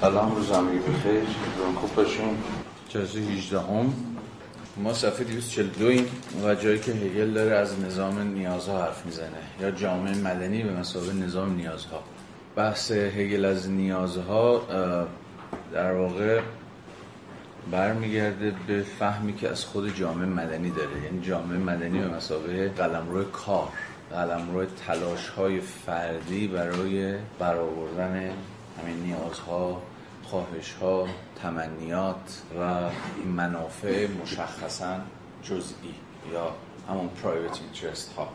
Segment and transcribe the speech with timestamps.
[0.00, 1.22] سلام روز همگی بخیر
[1.76, 2.42] خوب باشیم
[2.88, 3.94] جلسه 18 هم
[4.76, 6.06] ما صفحه 242 این
[6.44, 9.28] و جایی که هگل داره از نظام نیازها حرف می‌زنه.
[9.60, 12.02] یا جامعه مدنی به مسابقه نظام نیازها.
[12.56, 14.62] بحث هگل از نیازها
[15.72, 16.40] در واقع
[17.70, 21.02] برمیگرده به فهمی که از خود جامعه مدنی داره.
[21.04, 23.68] یعنی جامعه مدنی به مسابقه قلمرو کار
[24.10, 28.30] قلمرو تلاش های فردی برای برآوردن
[28.82, 29.82] همین نیازها
[30.24, 31.08] خواهش ها
[31.42, 32.90] تمنیات و
[33.36, 34.98] منافع مشخصا
[35.42, 35.94] جزئی
[36.32, 36.54] یا
[36.88, 38.28] همون پرایوت اینترست ها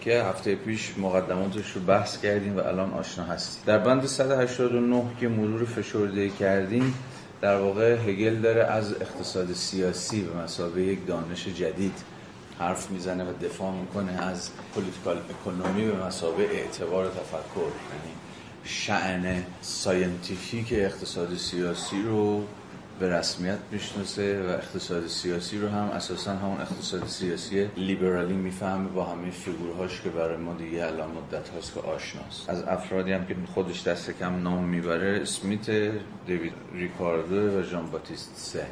[0.00, 3.62] که هفته پیش مقدماتش رو بحث کردیم و الان آشنا هستیم.
[3.66, 6.94] در بند 189 که مرور فشرده کردیم
[7.40, 11.94] در واقع هگل داره از اقتصاد سیاسی به مسابقه یک دانش جدید
[12.58, 17.60] حرف می‌زنه و دفاع می‌کنه از پولیتیکال اکونومی به مسابقه اعتبار تفکر.
[17.60, 18.14] یعنی
[18.70, 22.44] شأن scientific اقتصاد سیاسی رو
[23.00, 29.04] به رسمیت می‌شناسه و اقتصاد سیاسی رو هم اساسا همون اقتصاد سیاسی لیبرالی می‌فهمه با
[29.04, 32.50] همه فیگورهاش که برای ما دیگه الان مدت هاست که آشناست.
[32.50, 35.70] از افرادی هم که خودش دست کم نام می‌بره اسمیت
[36.26, 38.66] دیوید ریکاردو و ژان باتیست سه.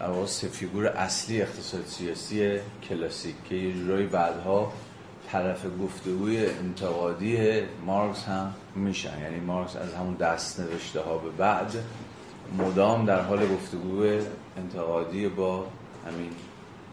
[0.00, 4.72] در سه فیگور اصلی اقتصاد سیاسی کلاسیک که یه جورایی بعدها
[5.32, 9.20] طرف گفتگوی انتقادی مارکس هم میشن.
[9.22, 11.74] یعنی مارکس از همون دست نوشته ها به بعد
[12.58, 14.02] مدام در حال گفتگو
[14.56, 15.66] انتقادی با
[16.06, 16.30] همین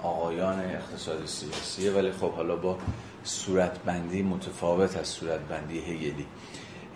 [0.03, 2.77] آقایان اقتصاد سیاسیه ولی خب حالا با
[3.23, 6.25] صورتبندی متفاوت از صورتبندی هگلی.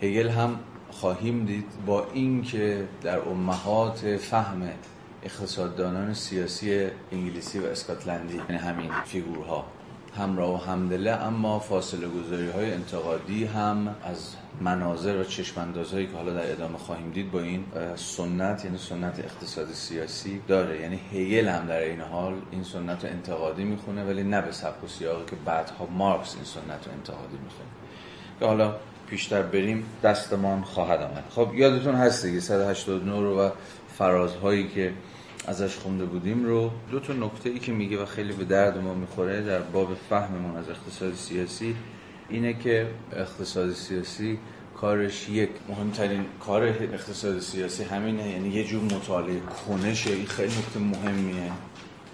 [0.02, 0.58] هگل هم
[0.90, 4.68] خواهیم دید با اینکه در امهات فهم
[5.22, 9.64] اقتصاددانان سیاسی انگلیسی و اسکاتلندی یعنی همین فیگورها
[10.18, 16.32] همراه و همدله اما فاصله گذاری های انتقادی هم از مناظر و چشماندازهایی که حالا
[16.32, 17.64] در ادامه خواهیم دید با این
[17.96, 20.80] سنت یعنی سنت اقتصاد سیاسی داره.
[20.80, 24.84] یعنی هیل هم در این حال این سنت رو انتقادی می‌خونه ولی نه به سبک
[24.84, 27.68] و سیاقی که بعدها مارکس این سنت رو انتقادی می‌خونه.
[28.40, 28.74] که حالا
[29.06, 31.24] پیشتر بریم دستمان خواهد آمد.
[31.30, 33.50] خب یادتون هست دیگه 189 رو و
[33.98, 34.92] فرازهایی که
[35.46, 36.70] ازش خونده بودیم رو.
[36.90, 40.56] دو تا نکته ای که میگه و خیلی به درد ما می‌خوره در باب فهممون
[40.56, 41.76] از اقتصاد سیاسی
[42.28, 44.38] اینه که اقتصاد سیاسی
[44.76, 50.10] کارش یک مهمترین کار اقتصاد سیاسی همینه یعنی یه جور مطالعه کنشه.
[50.10, 51.52] این خیلی نکته مهمیه.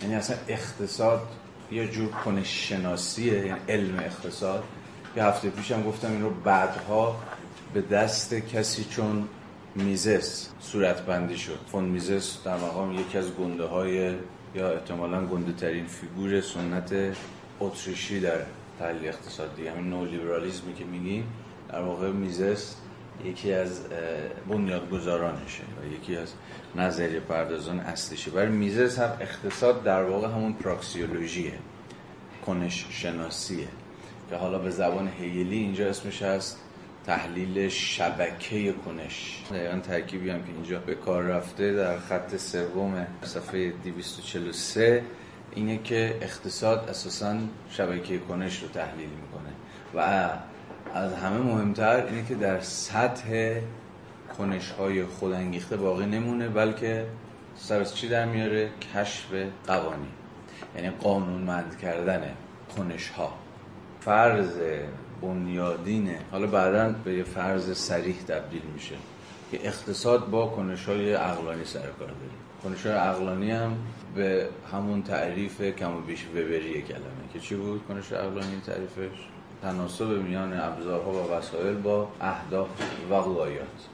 [0.02, 1.28] یعنی اصلا اقتصاد
[1.72, 4.64] یه جور کنش شناسیه یعنی علم اقتصاد.
[5.16, 7.22] یه هفته پیشم گفتم این رو بعدها
[7.74, 9.28] به دست کسی چون
[9.74, 11.58] میزس صورت بندی شد.
[11.72, 14.14] فون میزس در مقام یکی از گنده های
[14.54, 16.94] یا احتمالا گنده ترین فیگور سنت
[17.60, 18.38] اتریشی در
[18.78, 19.66] تحلیل اقتصادی.
[19.66, 21.26] همین نولیبرالیزمی که میگیم
[21.68, 22.76] در واقع میزس
[23.24, 23.80] یکی از
[24.48, 26.32] بنیادگذارانشه و یکی از
[26.76, 28.30] نظریه پردازان اصلیشه.
[28.30, 31.52] برای میزس هم اقتصاد در واقع همون praxeology ه
[32.46, 33.68] کنش شناسیه
[34.30, 36.58] که حالا به زبان هگلی اینجا اسمش هست
[37.06, 39.42] تحلیل شبکه کنش.
[39.50, 45.02] دقیقا ترکیبی هم که اینجا به کار رفته در خط سوم صفحه 243
[45.54, 47.36] اینه که اقتصاد اساسا
[47.70, 49.52] شبکه کنش رو تحلیل می‌کنه.
[49.94, 50.30] و
[50.94, 53.60] از همه مهمتر اینه که در سطح
[54.38, 57.06] کنش های خودانگیخته باقی نمونه بلکه
[57.56, 59.26] سر از چی در میاره؟ کشف
[59.66, 60.08] قوانین.
[60.76, 62.22] یعنی قانونمند کردن
[62.76, 63.32] کنش ها
[64.00, 64.60] فرض
[65.22, 68.94] بنیادینه حالا بعدا به یه فرض سریح تبدیل میشه
[69.50, 72.16] که اقتصاد با کنش های عقلانی سر کار داره.
[72.62, 73.76] کنش های عقلانی هم
[74.14, 79.18] به همون تعریف کم و بیش وبری کلمه که چی بود؟ کنش عقلانی تعریفش؟
[79.62, 82.68] تناسب میان ابزارها و وسایل با اهداف
[83.10, 83.88] و غایات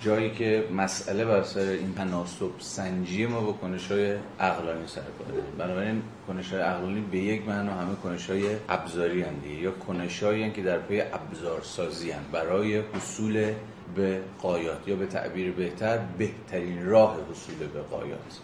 [0.00, 5.42] جایی که مسئله بر سر این تناسب سنجی ما با کنش های عقلانی سر کاره.
[5.58, 10.62] بنابراین کنش های عقلانی به یک معنا همه کنش های ابزاری هستند یا کنش که
[10.62, 13.52] در پی ابزار سازی هستند برای حصول
[13.94, 18.40] به قایات یا به تعبیر بهتر بهترین راه حصول به قایات.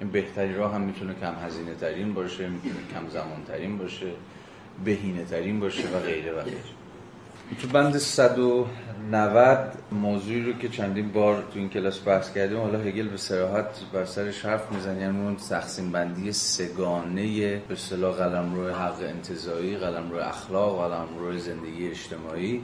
[0.00, 4.06] این بهترین راه هم می‌تونه کم هزینه ترین باشه می‌تونه کم زمان ترین باشه
[4.84, 6.58] بهینه ترین باشه و غیره و غیره.
[7.60, 13.08] تو بند 190 موضوعی رو که چندین بار تو این کلاس بحث کردیم حالا هگل
[13.08, 19.02] به صراحت بر سرش حرف می‌زنه یعنی اون تقسیم بندی سگانه به اصطلاح قلمرو حق
[19.02, 22.62] انتزاعی قلمرو اخلاق قلمرو زندگی اجتماعی.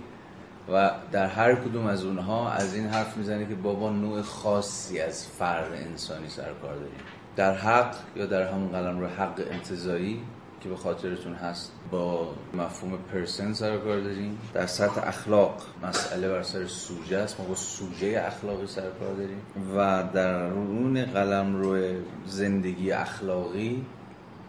[0.73, 5.27] و در هر کدوم از اونها از این حرف می‌زنه که بابا نوع خاصی از
[5.27, 7.01] فرد انسانی سر کار داریم.
[7.39, 10.21] در حق یا در همون قلمرو حق انتزاعی
[10.61, 14.39] که به خاطرتون هست با مفهوم پرسن سر کار داریم.
[14.55, 17.41] در سطح اخلاق مسئله بر سر سوژه است.
[17.41, 19.43] ما با سوژه اخلاقی سر کار داریم.
[19.77, 21.97] و در رون قلم روی
[22.27, 23.87] زندگی اخلاقی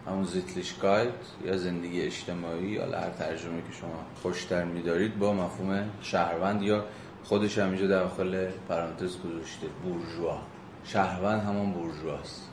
[0.06, 1.12] همون زیتلیشکایت
[1.44, 6.84] یا زندگی اجتماعی یا هر ترجمه که شما خوشتر میدارید با مفهوم شهروند یا
[7.24, 10.38] خودش همینجا داخل پرانتز گذاشته بورژوا.
[10.84, 12.49] شهروند همون بورژواست.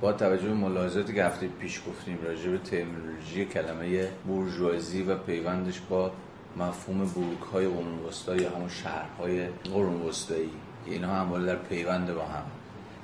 [0.00, 5.80] با توجه به ملاحظاتی که هفته پیش گفتیم راجع به ترمینولوژی کلمه بورژوازی و پیوندش
[5.80, 6.12] با
[6.56, 7.98] مفهوم بورک های قرون
[8.40, 10.50] یا همون شهرهای قرون وسطایی
[10.86, 12.42] اینها همواره در پیوند با هم.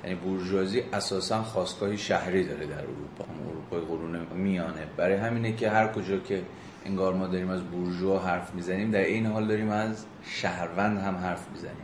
[0.03, 4.87] یعنی بورژوازی اساسا خواستگاهی شهری داره در اروپا هم اروپای قرون میانه.
[4.97, 6.41] برای همینه که هر کجا که
[6.85, 11.47] انگار ما داریم از بورژوا حرف می‌زنیم در این حال داریم از شهروند هم حرف
[11.51, 11.75] می‌زنیم.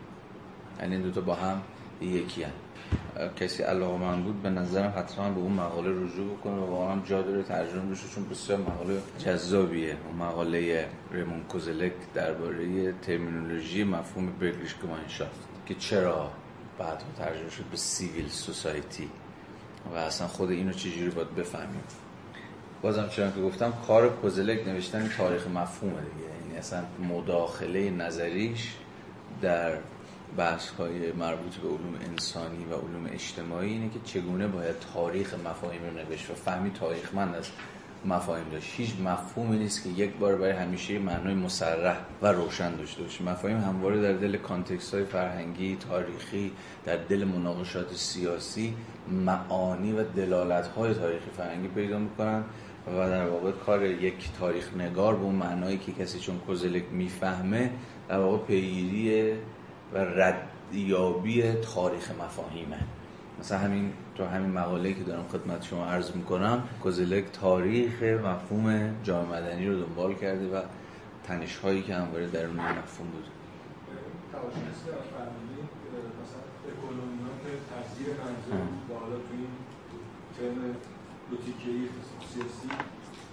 [0.80, 1.62] یعنی این دوتا با هم
[2.02, 2.52] یکی هم.
[3.40, 7.22] کسی علاقه من بود به نظرم حتما به اون مقاله رجوع بکنه و واقعا جا
[7.22, 9.98] داره ترجمه بشه چون بسیار مقاله جذابیه.
[10.08, 16.31] اون مقاله ریمون کوزلک درباره ترمینولوژی مفهوم برگریش گمانشافت که چرا
[16.80, 19.10] بعد ترجمه شد به سیویل سوسایتی
[19.94, 21.84] و اصلا خود اینو چجوری باید بفهمیم؟
[22.81, 26.30] بازم چون که گفتم کار کوزلک نوشتن تاریخ مفهومه دیگه.
[26.46, 28.74] یعنی اصلا مداخله نظریش
[29.42, 29.78] در
[30.38, 35.81] بحث های مربوط به علوم انسانی و علوم اجتماعی اینه که چگونه باید تاریخ مفاهیم
[35.83, 37.50] رو نوشت و فهمی تاریخ من از
[38.06, 38.74] مفاهیم داشت.
[38.78, 43.24] هیچ مفهومی نیست که یک بار برای همیشه معنای مسرح و روشن داشته باشه.
[43.24, 46.51] مفاهیم همواره در دل کانتکست های فرهنگی تاریخی
[46.86, 48.74] در دل مناقشات سیاسی
[49.25, 52.44] معانی و دلالت های تاریخی فرهنگی پیدا می‌کنن
[52.88, 57.72] و در واقع کار یک تاریخ نگار به اون معنایی که کسی چون کوزلک می‌فهمه
[58.10, 59.34] در واقع پیگیری
[59.93, 62.79] و ردیابی تاریخ مفاهیمه.
[63.39, 69.39] مثلا همین تو همین مقاله که دارم خدمت شما عرض می‌کنم کوزلک تاریخ مفهوم جامعه
[69.39, 70.61] مدنی رو دنبال کرده و
[71.23, 73.25] تنش هایی که همواره در اون مفهوم بود.
[82.33, 82.69] سیاسی.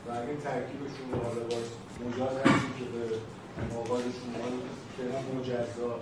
[0.06, 1.66] و اگه ترکیبشون حالا باز
[2.06, 3.16] مجاز هستی که به
[3.74, 4.30] مقالشون
[4.96, 6.00] ترم مجزا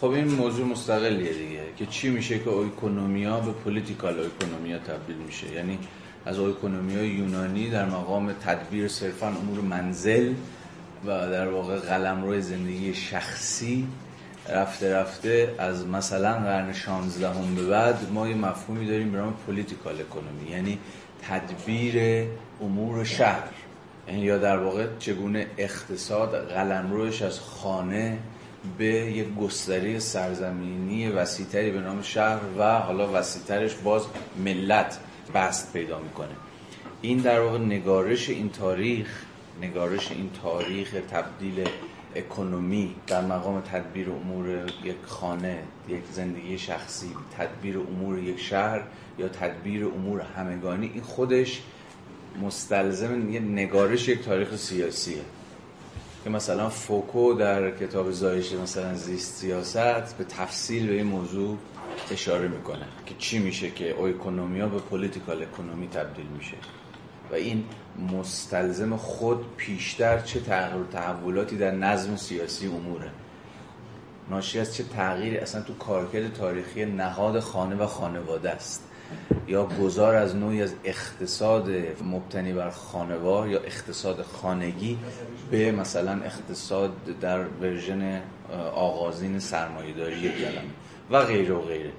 [0.00, 5.52] خب این موضوع مستقلیه دیگه که چی میشه که اویکونومیا به پولیتیکال اویکونومیا تبدیل میشه.
[5.52, 5.78] یعنی
[6.26, 10.34] از اویکونومیا یونانی در مقام تدبیر صرفا امور منزل
[11.06, 13.88] و در واقع قلم روی زندگی شخصی
[14.48, 19.34] رفته رفته از مثلا قرن 16 هم به بعد ما یه مفهومی داریم به نام
[19.46, 20.78] پولیتیکال اکونومی یعنی
[21.28, 22.26] تدبیر
[22.60, 23.48] امور شهر.
[24.08, 28.18] یعنی یا در واقع چگونه اقتصاد قلمروش از خانه
[28.78, 34.06] به یک گستره سرزمینی وسیعتری به نام شهر و حالا وسیعترش باز
[34.44, 34.98] ملت
[35.34, 36.36] بست پیدا می‌کنه.
[37.02, 39.22] این در واقع نگارش این تاریخ
[39.62, 41.68] نگارش این تاریخ تبدیل
[42.16, 44.48] economy در مقام تدبیر امور
[44.84, 45.58] یک خانه
[45.88, 48.82] یک زندگی شخصی تدبیر امور یک شهر
[49.18, 51.62] یا تدبیر امور همگانی این خودش
[52.42, 55.22] مستلزم یه نگارش یک تاریخ سیاسیه.
[56.24, 61.56] که مثلا فوکو در کتاب زایش مثلا زیست سیاست به تفصیل به این موضوع
[62.10, 66.56] اشاره می‌کنه که چی میشه که اکونومیا به political economy تبدیل میشه.
[67.30, 67.64] و این
[68.12, 73.10] مستلزم خود پیشتر چه تغییر تحولاتی در نظم سیاسی اموره.
[74.30, 78.84] ناشی از چه تغییری؟ اصلا تو کارکرد تاریخی نهاد خانه و خانواده است.
[79.48, 81.70] یا گذار از نوعی از اقتصاد
[82.04, 84.98] مبتنی بر خانوار یا اقتصاد خانگی
[85.50, 88.20] به مثلا اقتصاد در ورژن
[88.74, 90.70] آغازین سرمایه‌داری کلمه
[91.10, 91.90] و غیره و غیره.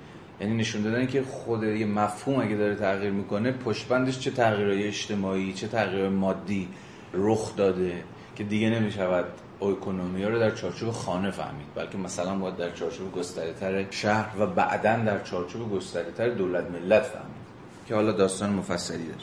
[0.41, 5.53] یعنی نشون دادن که خود یه مفهوم اگه داره تغییر می‌کنه پشتبندش چه تغییرهای اجتماعی
[5.53, 6.67] چه تغییر مادی
[7.13, 8.03] رخ داده
[8.35, 9.25] که دیگه نمی‌شود
[9.61, 14.97] اکونومی رو در چارچوب خانه فهمید بلکه مثلا باید در چارچوب گستره شهر و بعدا
[15.05, 17.39] در چارچوب گستره دولت ملت فهمید.
[17.87, 19.19] که حالا داستان مفصلی داره.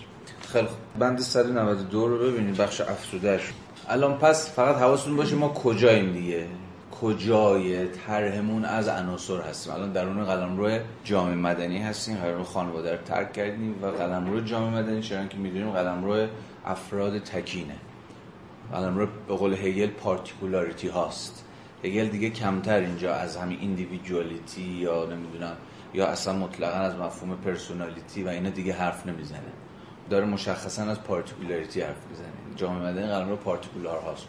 [0.52, 3.52] خیلی بند 192 رو ببینید بخش افسودهش
[3.88, 6.46] الان پس فقط حواستون باشه ما کجاییم دیگه؟
[7.00, 13.32] کجای طرحمون از عناصر هستیم؟ الان درون قلمرو جامعه مدنی هستیم قلمرو خانواده رو ترک
[13.32, 16.26] کردیم و قلمرو جامعه مدنی چرا که می‌دونیم قلمرو
[16.66, 17.74] افراد تکینه.
[18.72, 21.44] قلمرو به قول هگل particularity هاست.
[21.84, 25.56] هگل دیگه کمتر اینجا از همین individuality یا نمی‌دونم
[25.94, 29.40] یا اصلا مطلقا از مفهوم personality و اینا دیگه حرف نمی‌زنه.
[30.10, 32.56] داره مشخصا از particularity حرف می‌زنه.
[32.56, 34.26] جامعه مدنی قلمرو particular هاست.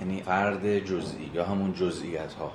[0.00, 2.52] یعنی فرد جزئی یا همون جزئیات ها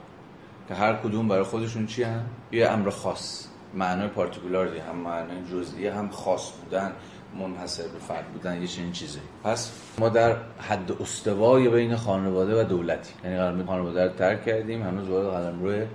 [0.67, 3.47] که هر کدوم برای خودشون چی هم؟ یه امر خاص.
[3.73, 6.91] معنای پارتیکولار هم معنای جزئی هم خاص بودن.
[7.39, 9.19] منحصر به فرد بودن یه چنین چیزی.
[9.43, 13.13] پس ما در حد استوای بین خانواده و دولتی.
[13.23, 15.85] یعنی قلم خانواده رو ترک کردیم هنوز وارد قلم روی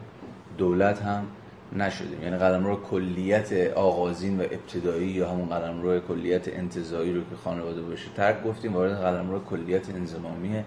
[0.58, 1.24] دولت هم
[1.72, 2.22] نشدیم.
[2.22, 7.36] یعنی قلم رو کلیت آغازین و ابتدایی یا همون قلم رو کلیت انتظایی رو که
[7.44, 10.64] خانواده باشه ترک گفتیم وارد قلم رو کلیت انزمامی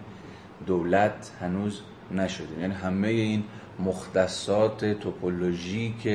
[0.65, 1.81] دولت هنوز
[2.11, 2.61] نشدیم.
[2.61, 3.43] یعنی همه این
[3.79, 6.07] مختصات توپولوژیک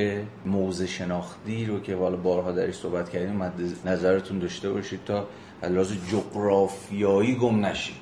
[0.45, 3.53] موزه شناختی رو که والا بارها درش صحبت کردیم مد
[3.85, 5.27] نظرتون داشته باشید تا
[5.63, 7.95] لحاظ جغرافیایی گم نشید.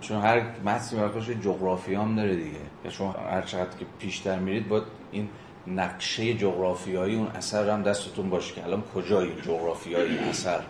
[0.00, 2.58] چون هر متنی براش جغرافی هم داره دیگه.
[2.84, 5.28] یا شما هر چقدر که پیشتر میرید باید این
[5.66, 10.60] نقشه جغرافیایی اون اثر هم دستتون باشه که الان کجای جغرافیایی اثر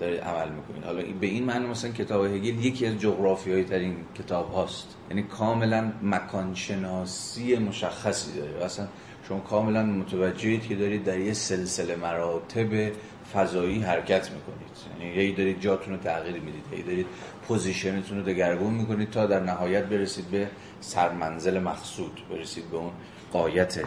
[0.00, 0.84] دارید عمل می‌کنید.
[0.84, 4.96] حالا به این معنی مثلا کتاب هگل یکی از جغرافیایی ترین کتاب هاست.
[5.10, 8.64] یعنی کاملا مکانشناسی مشخصی داره.
[8.64, 8.86] اصلا
[9.28, 12.92] شما کاملا متوجهید که دارید در یه سلسله مراتب
[13.34, 15.00] فضایی حرکت می‌کنید.
[15.00, 16.64] یعنی یه دارید جاتون رو تغییر می‌دید.
[16.72, 17.06] یه دارید
[17.48, 20.48] position تون رو دگرگون می‌کنید تا در نهایت برسید به
[20.80, 22.20] سرمنزل مقصود.
[22.30, 22.92] برسید به اون
[23.32, 23.80] غایت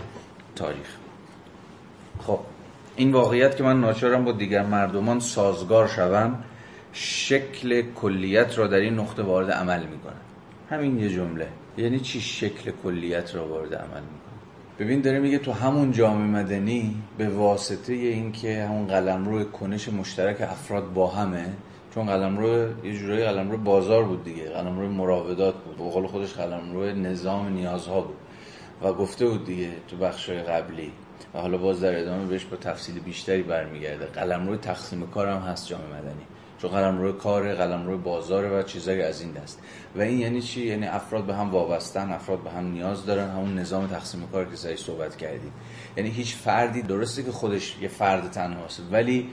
[0.56, 0.98] تاریخ.
[2.20, 2.40] خب
[2.96, 6.44] این واقعیت که من ناچارم با دیگر مردمان سازگار شوم
[6.94, 10.22] شکل کلیت را در این نقطه وارد عمل می‌کنم.
[10.70, 11.48] همین یه جمله.
[11.78, 14.34] یعنی چی شکل کلیت را وارد عمل می‌کنه
[14.80, 20.94] ببین داره میگه تو همون جامعه مدنی به واسطه اینکه همون قلمرو کنش مشترک افراد
[20.94, 21.46] با همه
[21.96, 24.50] چون قلمرو یه جورایی قلمرو بازار بود دیگه.
[24.50, 25.78] قلمرو مراودات بود.
[25.78, 28.16] به قول خودش قلمرو نظام نیازها بود.
[28.84, 30.92] و گفته بود دیگه تو بخشای قبلی
[31.34, 34.06] و حالا باز در ادامه بهش با تفصیل بیشتری برمیگرده.
[34.06, 36.26] قلم روی تقسیم هم هست جامعه مدنی.
[36.62, 39.60] چون قلم روی کار قلم روی بازاره و چیزایی از این دست.
[39.96, 43.30] و این یعنی چی؟ یعنی افراد به هم وابستن افراد به هم نیاز دارن.
[43.30, 45.52] همون نظام تقسیم کار که سعی صحبت کردیم.
[45.98, 49.30] یعنی هیچ فردی درسته که خودش یه فرد تنهاست ولی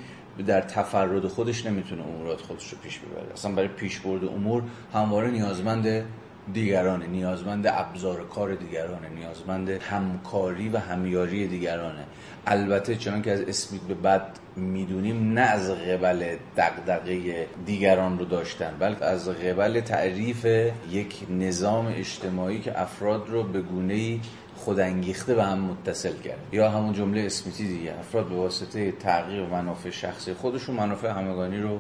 [0.47, 3.33] در تفرد خودش نمی‌تونه امورات خودش رو پیش ببره.
[3.33, 4.63] اصلا برای پیش برد امور
[4.95, 6.05] همواره نیازمند
[6.53, 12.05] دیگرانه نیازمند ابزار کار دیگرانه نیازمند همکاری و همیاری دیگرانه.
[12.47, 14.23] البته چون که از اسمیت به بعد
[14.57, 20.45] می‌دونیم نه از قبل دقدقه دیگران رو داشتن بلکه از قبل تعریف
[20.91, 24.19] یک نظام اجتماعی که افراد رو به گونه
[24.57, 26.39] خودانگیخته به هم متصل کرد.
[26.53, 31.79] یا همون جمله اسمیتی دیگه افراد به واسطه تغییر منافع شخصی خودشون منافع همگانی رو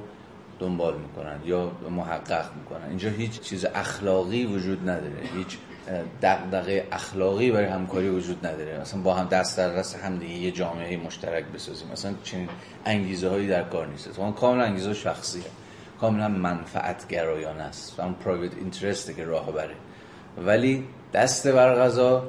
[0.61, 2.89] دنبال می‌کنن یا محقق می‌کنن.
[2.89, 5.21] اینجا هیچ چیز اخلاقی وجود نداره.
[5.37, 5.59] هیچ
[6.23, 8.81] دغدغه اخلاقی برای همکاری وجود نداره.
[8.81, 11.89] مثلا با هم دست در دست هم دیگه یه جامعه مشترک بسازیم.
[11.93, 12.49] مثلا چنین
[12.85, 14.19] انگیزه هایی در کار نیست.
[14.19, 15.43] اون کاملا انگیزه شخصیه
[16.01, 18.01] کاملا منفعت گرایانه است.
[18.01, 19.75] اون پرایوت اینترسته که راه بره.
[20.47, 22.29] ولی دست بر غذا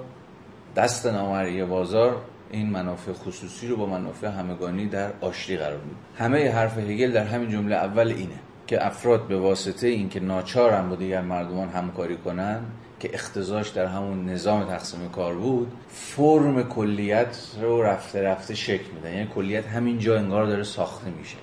[0.76, 2.22] دست نامرئی بازار
[2.52, 7.24] این منافع خصوصی رو با منافع همگانی در آشتی قرار میده همه حرف هگل در
[7.24, 12.60] همین جمله اول اینه که افراد به واسطه اینکه ناچارن با دیگر مردمان همکاری کنن
[13.00, 19.14] که اختزاش در همون نظام تقسیم کار بود فرم کلیت رو رفته رفته شکل میدن.
[19.14, 21.38] یعنی کلیت همین جا انگار داره ساخته میشه.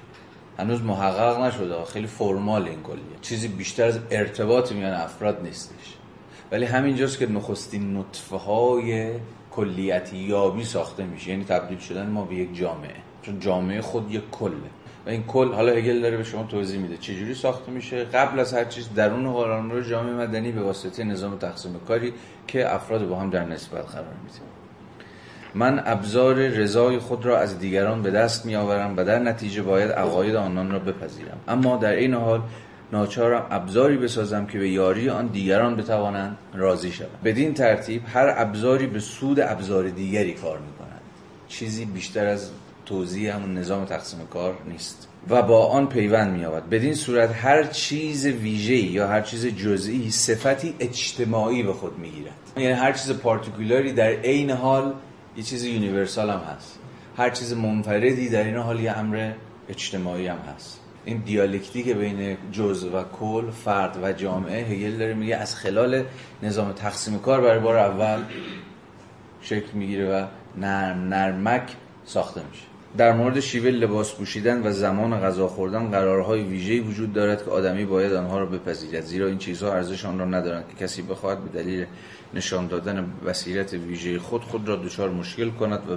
[0.58, 1.84] هنوز محقق نشده.
[1.84, 5.94] خیلی فرمال این کلیت چیزی بیشتر از ارتباط میان افراد نیستش.
[6.52, 9.10] ولی همینجاست که نخستین نطفه های
[9.50, 11.30] کلیتی یابی ساخته میشه.
[11.30, 12.94] یعنی تبدیل شدن ما به یک جامعه.
[13.22, 14.52] چون جامعه خود یک کله.
[15.06, 16.96] و این کل حالا هگل داره به شما توضیح میده.
[16.96, 19.24] چجوری ساخته میشه؟ قبل از هر چیز درون
[19.70, 22.12] رو جامعه مدنی به واسطه نظام تقسیم کاری
[22.46, 24.38] که افراد با هم در نسبت قرار میده
[25.54, 29.90] من ابزار رضای خود را از دیگران به دست می آورم و در نتیجه باید
[29.90, 31.38] عقاید آنان را بپذیرم.
[31.48, 32.40] اما در این حال
[32.92, 37.22] ناچارم ابزاری بسازم که به یاری آن دیگران بتوانند راضی شوند.
[37.24, 41.00] بدین ترتیب هر ابزاری به سود ابزار دیگری کار می‌کنند.
[41.48, 42.50] چیزی بیشتر از
[42.86, 46.68] توضیح همون نظام تقسیم کار نیست و با آن پیوند مییابد.
[46.68, 52.32] بدین صورت هر چیز ویژه یا هر چیز جزئی صفتی اجتماعی به خود می‌گیرد.
[52.56, 54.94] یعنی هر چیز particular ی در عین حال
[55.36, 56.78] یه چیز universal هم هست.
[57.16, 59.32] هر چیز منفردی در عین حال یه امر
[59.68, 60.80] اجتماعی هم هست.
[61.08, 66.04] این دیالکتیک بین جزء و کل فرد و جامعه هگل داره میگه از خلال
[66.42, 68.22] نظام تقسیم کار برای بار اول
[69.40, 71.62] شکل می‌گیره و نرم نرمک
[72.04, 72.62] ساخته میشه.
[72.96, 77.84] در مورد شیوه لباس پوشیدن و زمان غذا خوردن قرارهای ویژه‌ای وجود دارد که آدمی
[77.84, 81.62] باید آنها را بپذیرد زیرا این چیزها ارزش آن را ندارند که کسی بخواهد به
[81.62, 81.86] دلیل
[82.34, 85.96] نشان دادن بصیرت ویژه خود خود را دچار مشکل کند و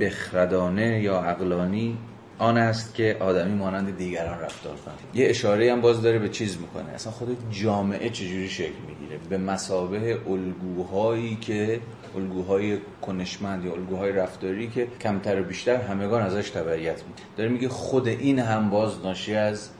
[0.00, 1.98] بخردانه یا عقلانی
[2.38, 6.58] آن است که آدمی مانند دیگران رفتار کنه یه اشاره هم باز داره به چیز
[6.60, 6.90] می‌کنه.
[6.94, 11.80] اصلا خود جامعه چجوری شکل می‌گیره؟ به مسابه الگوهایی که
[12.16, 17.68] الگوهای کنشمند یا الگوهای رفتاری که کمتر و بیشتر همگان ازش تبعیت میده داره میگه
[17.68, 19.70] خود این هم باز ناشی از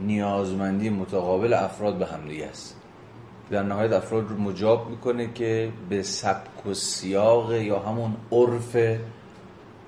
[0.00, 2.76] نیازمندی متقابل افراد به همدیگه است.
[3.50, 8.76] در نهایت افراد رو مجاب می‌کنه که به سبک و سیاق یا همون عرف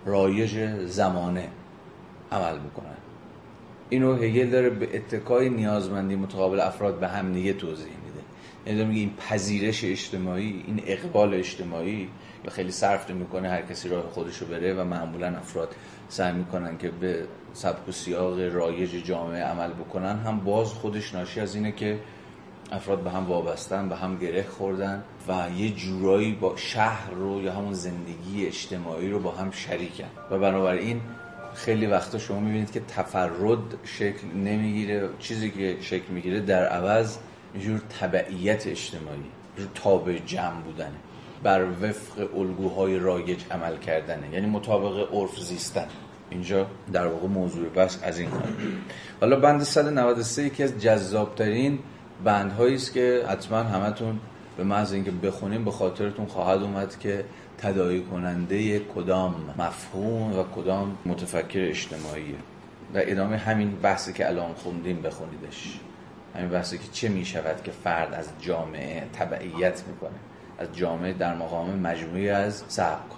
[0.06, 1.48] رایج زمانه.
[2.32, 2.96] عمل بکنن.
[3.88, 8.20] اینو هگل داره به اتکای نیازمندی متقابل افراد به هم دیگه توضیح میده.
[8.66, 12.08] یعنی میگه این پذیرش اجتماعی این اقبال اجتماعی
[12.44, 15.74] یا خیلی صرف می‌کنه هر کسی راه خودشو بره و معمولا افراد
[16.08, 20.18] سعی می‌کنن که به سبک و سیاق رایج جامعه عمل بکنن.
[20.18, 21.98] هم باز خودش ناشی از اینه که
[22.72, 27.52] افراد به هم وابستن به هم گره خوردن و یه جورایی با شهر رو یا
[27.52, 30.08] همون زندگی اجتماعی رو با هم شریکن.
[30.30, 31.00] و بنابراین
[31.54, 37.16] خیلی وقتا شما می‌بینید که تفرد شکل نمی‌گیره چیزی که شکل می‌گیره در عوض
[37.60, 39.22] جور تبعیت اجتماعی
[39.56, 40.96] جور تابع جمع بودنه
[41.42, 45.86] بر وفق الگوهای رایج عمل کردنه یعنی مطابق عرف زیستن.
[46.30, 48.48] اینجا در واقع موضوع بس از این کار.
[49.20, 51.78] حالا بند 193 یکی از جذابترین
[52.24, 54.20] بندهایی است که حتما همتون
[54.56, 57.24] به محض اینکه بخونیم به خاطرتون خواهد اومد که
[57.62, 62.34] تدایی کننده کدام مفهوم و کدام متفکر اجتماعیه.
[62.94, 65.80] و ادامه همین بحثی که الان خوندیم بخونیدش.
[66.34, 70.18] همین بحثی که چه می شود که فرد از جامعه تبعیت می‌کنه.
[70.58, 73.12] از جامعه در مقام مجموعی از سبک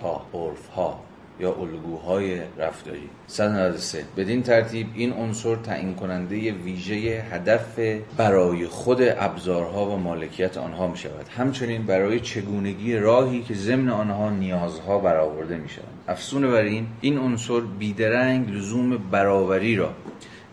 [0.76, 1.00] ها
[1.40, 3.08] یا الگوهای رفتاری.
[3.26, 7.78] 193 بدین ترتیب این عنصر تعیین کننده ویژه هدف
[8.16, 11.28] برای خود ابزارها و مالکیت آنها می شود.
[11.36, 15.84] همچنین برای چگونگی راهی که ضمن آنها نیازها برآورده می شود.
[16.08, 19.90] افسون بر این این عنصر بیدرنگ لزوم برابری را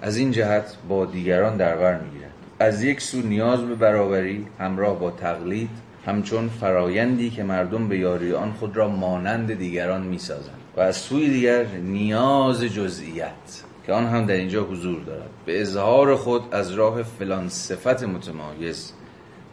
[0.02, 5.00] از این جهت با دیگران در بر می‌گیرد از یک سو نیاز به برابری همراه
[5.00, 5.70] با تقلید
[6.06, 11.30] همچون فرایندی که مردم به یاری آن خود را مانند دیگران می‌سازند و از سوی
[11.30, 15.30] دیگر نیاز جزئیت که آن هم در اینجا حضور دارد.
[15.46, 18.94] به اظهار خود از راه فلان صفت متمایز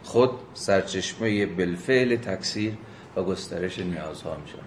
[0.03, 2.73] خود سرچشمه بالفعل تکثیر
[3.15, 4.61] و گسترش نیازها می شود.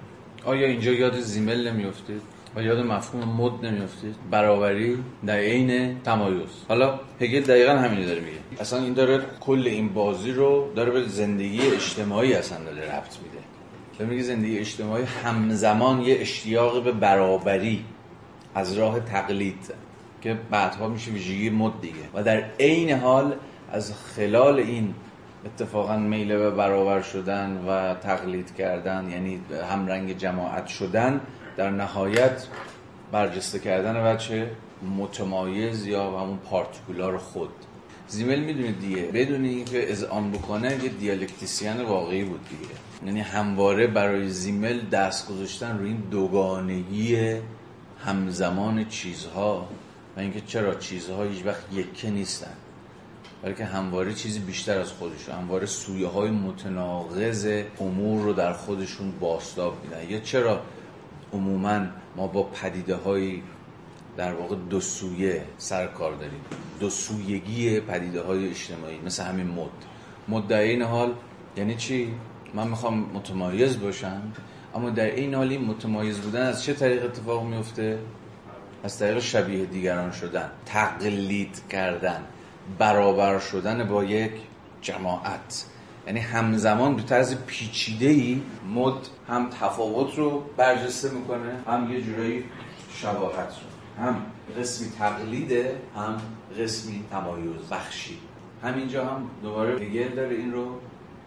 [0.45, 2.23] آیا اینجا یاد زیمل نمیافتید
[2.57, 6.49] و یاد مفهوم مد نمیافتید برابری در عین تمایز.
[6.69, 8.39] حالا هگل دقیقا همین داره میگه.
[8.61, 13.41] اصلا این داره کل این بازی رو داره به زندگی اجتماعی اصلا داره ربط میده.
[13.99, 17.85] داره میگه زندگی اجتماعی همزمان یه اشتیاق به برابری
[18.55, 19.75] از راه تقلید
[20.21, 21.95] که بعدها میشه ویژگی مد دیگه.
[22.15, 23.35] و در عین حال
[23.73, 24.95] از خلال این
[25.47, 31.21] اتفاقا میله به برابر شدن و تقلید کردن یعنی همرنگ جماعت شدن
[31.57, 32.47] در نهایت
[33.13, 34.51] برجسته کردن بچه
[34.99, 37.51] متمایز یا همون پارتیکولار خود.
[38.09, 39.03] زیمل می‌دونید دیگه.
[39.03, 42.75] بدون اینکه اذعان بکنه یه دیالکتیسیان واقعی بود دیگه.
[43.07, 47.37] یعنی همواره برای زیمل دست گذاشتن روی این دوگانگی
[48.05, 49.69] همزمان چیزها
[50.17, 52.53] و اینکه چرا چیزها هیچ وقت یکه نیستن.
[53.43, 59.85] بلکه همواره چیزی بیشتر از خودشون همواره سویه های متناقض امور رو در خودشون باستاب
[59.85, 60.11] میدن.
[60.11, 60.61] یا چرا
[61.33, 61.81] عموما
[62.17, 63.43] ما با پدیده های
[64.17, 66.41] در واقع دو سویه سر کار داریم؟
[66.81, 69.71] دو سویگی پدیده های اجتماعی مثل همین مد.
[70.29, 71.15] مد در این حال
[71.57, 72.15] یعنی چی؟
[72.55, 74.23] من می‌خوام متمایز باشم
[74.75, 77.99] اما در این حال این متمایز بودن از چه طریق اتفاق میفته؟
[78.85, 82.25] از طریق شبیه دیگران شدن تقلید کردن
[82.79, 84.33] برابر شدن با یک
[84.81, 85.65] جماعت.
[86.07, 88.43] یعنی همزمان به طرز پیچیده ای
[88.75, 92.45] مد هم تفاوت رو برجسته می‌کنه هم یه جورایی
[92.95, 94.05] شباهت رو.
[94.05, 94.17] هم
[94.59, 96.17] قسمی تقلیده هم
[96.59, 98.19] قسمی تمایز بخشی.
[98.63, 100.81] همینجا هم دوباره هگل داره این رو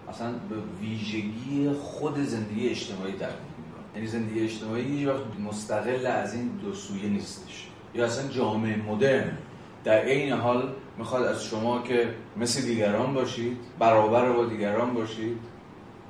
[0.10, 6.34] اصلا به ویژگی خود زندگی اجتماعی در می‌کنه یعنی زندگی اجتماعی هیچ وقت مستقل از
[6.34, 7.68] این دو سویه نیستش.
[7.96, 9.38] یا اصلا جامعه مدرن.
[9.84, 15.38] در عین حال می‌خواد از شما که مثل دیگران باشید برابر با دیگران باشید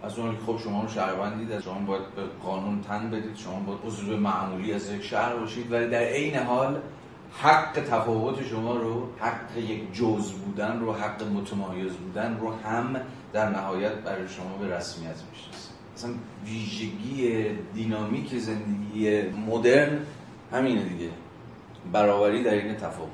[0.03, 3.79] از اون خب شما رو شهروندید از شما باید به قانون تن بدید شما باید
[3.85, 5.71] عضو معمولی از یک شهر باشید.
[5.71, 6.79] ولی در عین حال
[7.41, 12.95] حق تفاوت شما رو حق یک جز بودن رو حق متمایز بودن رو هم
[13.33, 16.11] در نهایت برای شما به رسمیت می‌شناسه اصلا
[16.45, 19.99] ویژگی دینامیک زندگی مدرن
[20.51, 21.09] همینه دیگه.
[21.91, 23.09] برابری در این تفاوت.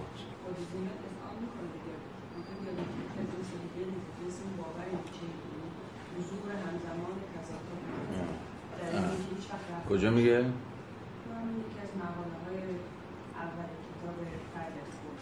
[9.89, 10.45] کجا میگه؟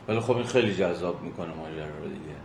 [0.08, 2.36] ولی خب این خیلی جذاب می‌کنه ماجرا رو دیگه.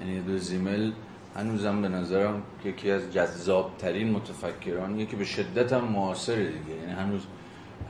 [0.00, 0.92] یعنی دو زیمل
[1.36, 6.80] هنوزم به نظرم یکی از جذاب ترین متفکرانیه که به شدت هم معاصره دیگه.
[6.80, 7.20] یعنی هنوز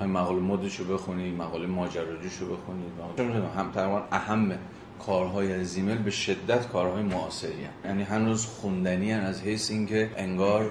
[0.00, 2.92] هم مقاله مدشو بخونید مقاله ماجراجوشو بخونید
[3.56, 4.52] هم اهم
[5.06, 7.52] کارهای زیمل به شدت کارهای معاصری
[7.84, 10.70] یعنی هنوز خوندنی از حیث اینکه انگار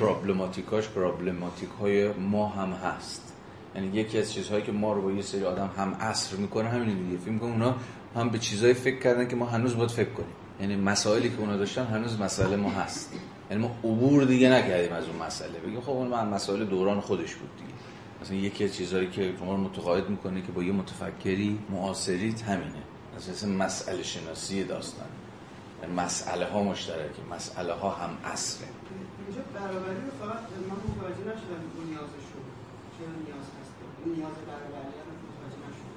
[0.00, 3.34] پرابلماتیکاش پرابلماتیک های ما هم هست.
[3.74, 6.98] یعنی یکی از چیزهایی که ما رو با یه سری آدم هم عصر می‌کنه همین
[6.98, 7.18] دیگه.
[7.18, 7.74] فکر می‌کنم اونا
[8.16, 10.47] هم به چیزهای فکر کردن که ما هنوز باید فکر کنیم.
[10.60, 13.12] یعنی مسائلی که اونا داشتن هنوز مسئله ما هست.
[13.50, 15.58] یعنی ما عبور دیگه نکردیم از اون مسئله.
[15.58, 17.74] بگیم خب اون مسائل دوران خودش بود دیگه.
[18.22, 22.82] مثلا یکی از چیزهایی که شما رو متقاعد می‌کنه که با یه متفکری معاصریت همینه.
[23.16, 25.06] اساس مسئله شناسی داستان.
[25.82, 27.22] یعنی مسئله ها مشترکه.
[27.30, 28.68] مسئله ها هم اصله
[29.26, 32.40] اینجا برابری فقط من متوجه نشدم اون نیازش رو
[32.98, 33.72] چرا نیاز هست؟
[34.04, 35.96] اون نیاز برابری هم متوجه نشدم.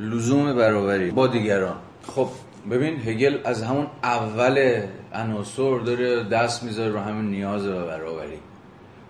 [0.00, 1.76] لزوم برابری با دیگران.
[2.06, 2.28] خب
[2.70, 4.82] ببین هگل از همون اول
[5.12, 8.38] عناصر داره دست می‌ذاره رو همین نیاز به برابری.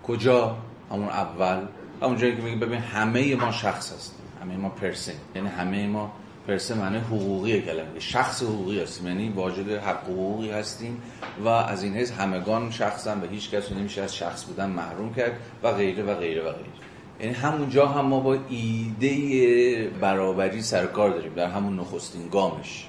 [0.03, 0.57] کجا؟
[0.91, 1.59] همون اول.
[2.03, 4.25] همون جایی که میگه ببین همه ما شخص هستیم.
[4.43, 6.13] همه ما پرسن یعنی همه ما
[6.49, 8.01] پرسه معنی حقوقی کلمه.
[8.01, 9.07] شخص حقوقی هستیم.
[9.07, 11.03] یعنی واجد حق حقوقی هستیم
[11.45, 15.33] و از این حیث همگان شخصن و هیچ کس نمیشه از شخص بودن محروم کرد
[15.63, 16.80] و غیره و غیره و غیره.
[17.21, 22.87] یعنی همونجا هم ما با ایده برابری سرکار داریم در همون نخستین گامش.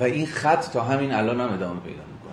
[0.00, 2.32] و این خط تا همین الان هم ادامه پیدا می‌کنه.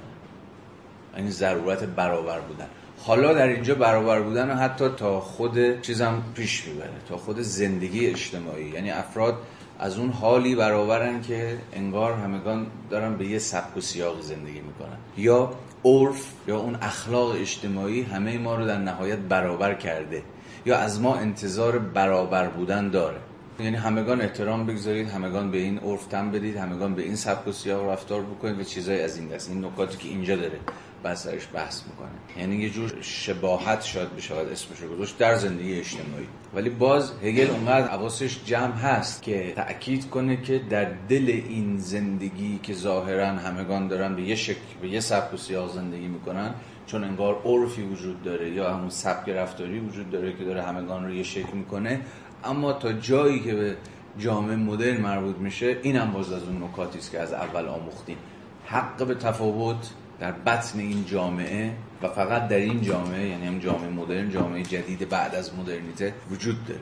[1.14, 2.68] این یعنی ضرورت برابر بودن.
[3.00, 8.08] حالا در اینجا برابر بودن و حتی تا خود چیزم پیش می‌بره تا خود زندگی
[8.08, 8.70] اجتماعی.
[8.70, 9.38] یعنی افراد
[9.80, 14.98] از اون حالی برابرن که انگار همگان دارن به یه سبک و سیاق زندگی می‌کنن.
[15.18, 15.52] یا
[15.86, 20.24] عرف یا اون اخلاق اجتماعی همه ما رو در نهایت برابر کرده.
[20.66, 23.18] یا از ما انتظار برابر بودن داره.
[23.60, 27.52] یعنی همگان احترام بگذارید همگان به این عرف تن بدید همگان به این سبک و
[27.52, 29.50] سیاق رفتار بکنید و چیزای از این دست.
[29.50, 30.60] این نکاتی که اینجا داره
[31.04, 32.10] بحث بحث می‌کنه.
[32.38, 36.28] یعنی یه جور شباهت شاید بشه اسمش رو گذاشت در زندگی اجتماعی.
[36.54, 42.60] ولی باز هگل اونقدر حواسش جمع هست که تأکید کنه که در دل این زندگی
[42.64, 46.54] که ظاهرا همگان دارن به یه شکل به یه سبک و سیاق زندگی می‌کنن
[46.92, 51.14] چون انگار عرفی وجود داره یا همون سبک رفتاری وجود داره که داره همگان رو
[51.14, 52.02] یه شکل می‌کنه
[52.44, 53.76] اما تا جایی که به
[54.20, 58.18] جامعه مدرن مربوط میشه اینم باز از اون نکاتی است که از اول آموختیم.
[58.66, 61.72] حق به تفاوت در بطن این جامعه
[62.04, 66.66] و فقط در این جامعه یعنی هم جامعه مدرن جامعه جدید بعد از مدرنیته وجود
[66.66, 66.80] داره.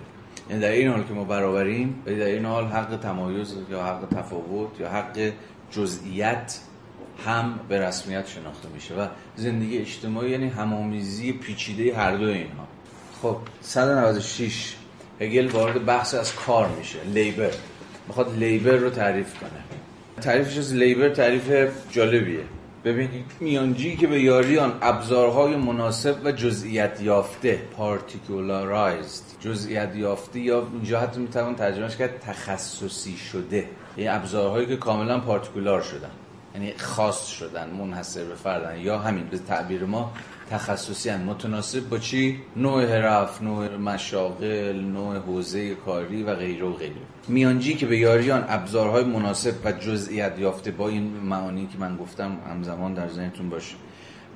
[0.49, 4.79] یعنی در این حال که ما برابریم در این حال حق تمایز یا حق تفاوت
[4.79, 5.31] یا حق
[5.71, 6.59] جزئیت
[7.25, 12.67] هم به رسمیت شناخته میشه و زندگی اجتماعی یعنی همامیزی پیچیده هر دو اینها.
[13.21, 14.75] خب 196
[15.19, 17.51] هگل وارد بحث از کار میشه لیبر.
[18.07, 19.49] می‌خواد لیبر رو تعریف کنه.
[20.21, 22.43] تعریفش از لیبر تعریف جالبیه.
[22.85, 30.99] ببینید میانجی که به یاریان ابزارهای مناسب و جزئیت یافته پارتیکولارایزد جزئیات یافته یا اینجا
[30.99, 33.65] حتی می‌توان ترجمهش کرد تخصصی شده.
[33.97, 36.09] یعنی ابزارهایی که کاملا پارتیکولار شدن.
[36.55, 38.79] یعنی خاص شدن منحصر به فردن.
[38.79, 40.11] یا همین به تعبیر ما
[40.49, 41.21] تخصصی هن.
[41.21, 46.95] متناسب با چی؟ نوع حرف، نوع مشاغل، نوع حوزه کاری و غیره و غیره.
[47.27, 52.37] میانجی که به یاریان ابزارهای مناسب و جزئیت یافته با این معانی که من گفتم
[52.49, 53.75] همزمان در ذهنتون باشه.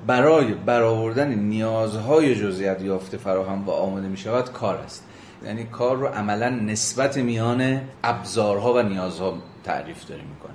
[0.06, 5.04] برای برآوردن نیازهای جزئیات یافته فراهم و آماده می شود کار است.
[5.44, 10.53] یعنی کار رو عملا نسبت میان ابزارها و نیازها تعریف داری می‌کنه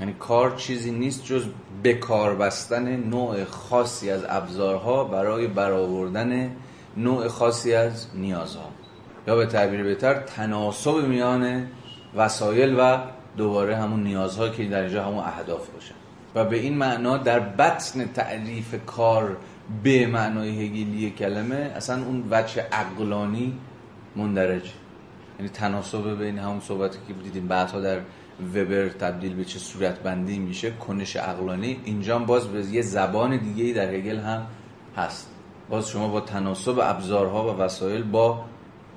[0.00, 1.44] یعنی کار چیزی نیست جز
[1.82, 6.56] به کار بستن نوع خاصی از ابزارها برای برآوردن
[6.96, 8.70] نوع خاصی از نیازها.
[9.26, 11.66] یا به تعبیر بهتر تناسب میان
[12.16, 12.98] وسایل و
[13.36, 15.94] دوباره همون نیازها که در اینجا همون اهداف باشن
[16.34, 19.36] و به این معنا در بطن تعریف کار
[19.82, 23.58] به معنای هگلی کلمه اصلا اون وجه عقلانی
[24.16, 24.72] مندرج
[25.38, 27.98] یعنی تناسب بین همون صحبتی که دیدیم بعدها در
[28.54, 31.80] وبر تبدیل به چه صورت بندی میشه کنش عقلانی.
[31.84, 34.46] اینجا باز به یه زبان دیگه در هگل هم
[34.96, 35.30] هست.
[35.68, 38.44] باز شما با تناسب ابزارها و وسایل با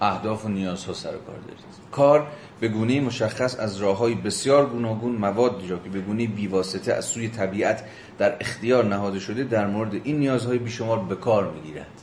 [0.01, 1.63] اهداف و نیازها سر کار دارید.
[1.91, 2.27] کار
[2.59, 7.05] به گونه مشخص از راه های بسیار گوناگون مواد را که به گونه بیواسطه از
[7.05, 7.83] سوی طبیعت
[8.17, 12.02] در اختیار نهاده شده در مورد این نیازهای بیشمار به کار می‌گیرد.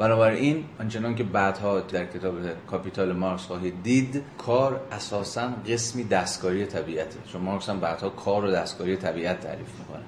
[0.00, 2.34] بنابراین آنچنان که بعدها در کتاب
[2.66, 7.18] کاپیتال مارکس خواهید دید کار اساسا قسمی دستکاری طبیعته.
[7.32, 10.02] چون مارکس هم بعدها کار و دستکاری طبیعت تعریف می‌کنه.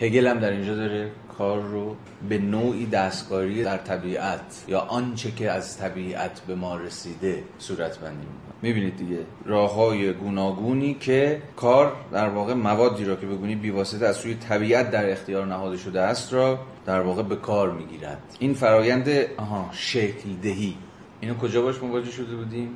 [0.00, 1.96] هگل هم در اینجا داره کار رو
[2.28, 8.26] به نوعی دستکاری در طبیعت یا آنچه که از طبیعت به ما رسیده صورت بندی
[8.62, 14.16] می‌بینید دیگه راه های گوناگونی که کار در واقع موادی را که بگونی بیواسطه از
[14.16, 18.36] سوی طبیعت در اختیار نهاده شده است را در واقع به کار می‌گیرد.
[18.38, 20.74] این فرایند آها شکل دهی
[21.20, 22.70] اینو کجا باش مواجه شده بودیم؟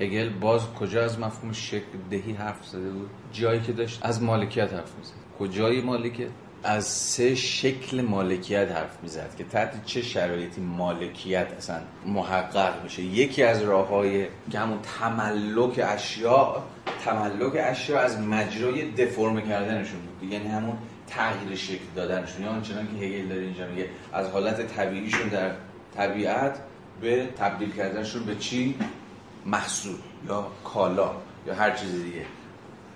[0.00, 4.72] هگل باز کجا از مفهوم شکل دهی حرف زده بود؟ جایی که داشت از مالکیت
[4.72, 5.14] حرف می‌زد.
[5.38, 6.28] کجای مالکیت؟
[6.64, 13.02] از سه شکل مالکیت حرف می‌زد که تحت چه شرایطی مالکیت اصلا محقق میشه.
[13.02, 16.62] یکی از راه های که همون تملک اشیاء
[17.04, 20.32] تملک اشیاء از مجرای دفرم کردنشون بود.
[20.32, 22.44] یعنی همون تغییر شکل دادنشون.
[22.44, 25.50] یا آنچنان که هگل داره اینجا میگه از حالت طبیعیشون در
[25.96, 26.58] طبیعت
[27.00, 28.74] به تبدیل کردنشون به چی؟
[29.46, 29.96] محصول
[30.28, 31.10] یا کالا
[31.46, 32.24] یا هر چیز دیگه.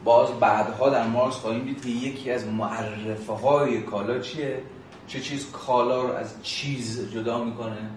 [0.04, 4.62] باز بعدها در مارکس خواهیم دید که یکی از معرفه های کالا چیه؟
[5.06, 7.90] چه چیز کالا رو از چیز جدا می‌کنه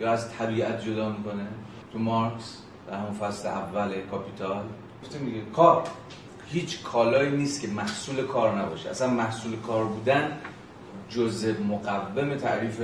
[0.00, 1.46] یا از طبیعت جدا می‌کنه؟
[1.92, 4.64] تو مارکس در همون فصل اول کاپیتال.
[5.02, 5.82] گفتیم میگه کار.
[6.48, 8.90] هیچ کالایی نیست که محصول کار نباشه.
[8.90, 10.38] اصلا محصول کار بودن
[11.08, 12.80] جزء مقوم تعریف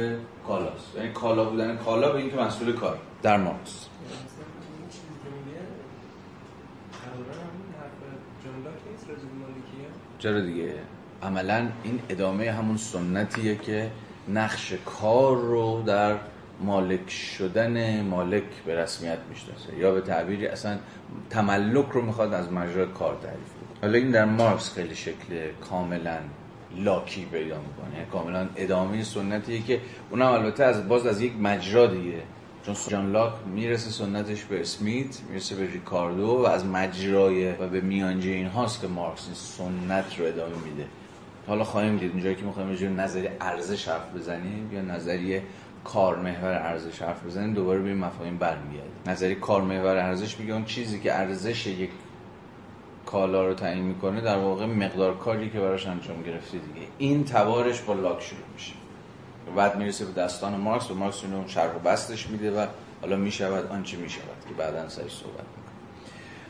[0.47, 0.97] کالاست.
[0.97, 2.99] یعنی کالا بودن کالا به اینکه محصول کار.
[3.23, 3.89] در مارکس.
[10.19, 10.75] چرا دیگه؟
[11.23, 13.91] عملا این ادامه همون سنتیه که
[14.29, 16.17] نقش کار رو در
[16.61, 19.79] مالک شدن مالک به رسمیت می‌شناسه.
[19.79, 20.79] یا به تعبیری اصلا
[21.31, 23.79] تملک رو می‌خواد از مجرای کار تعریف کنه.
[23.83, 26.19] حالا این در مارکس خیلی شکل کاملا
[26.77, 27.95] لاکی پیدا می‌کنه.
[27.95, 32.23] یعنی کاملا ادامه سنتیه که اونم البته از باز از یک مجرا دیگه.
[32.67, 37.81] چون جان لاک می‌رسه سنتش به اسمیت می‌رسه به ریکاردو و از مجرای و به
[37.81, 40.87] میانجه این هاست که مارکس این سنت رو ادامه میده.
[41.47, 45.43] حالا خواهیم دید اونجایی که می‌خوایم راجع نظری ارزش حرف بزنیم یا نظریه
[45.85, 48.39] کارمحور ارزش حرف بزنیم دوباره به این مفاهیم
[49.07, 51.91] نظری کارمحور ارزش میگه اون چیزی که ارزش یک
[53.07, 56.87] کالا رو تعیین می‌کنه در واقع مقدار کاری که براش انجام گرفته دیگه.
[56.99, 58.73] این تبارش با لاک شروع میشه.
[59.57, 62.67] بعد می‌رسه به دستان مارکس و مارکس اون شرح و بستش میده و
[63.01, 65.75] حالا می‌شود آنچه می‌شود که بعدا سرش صحبت می‌کنه.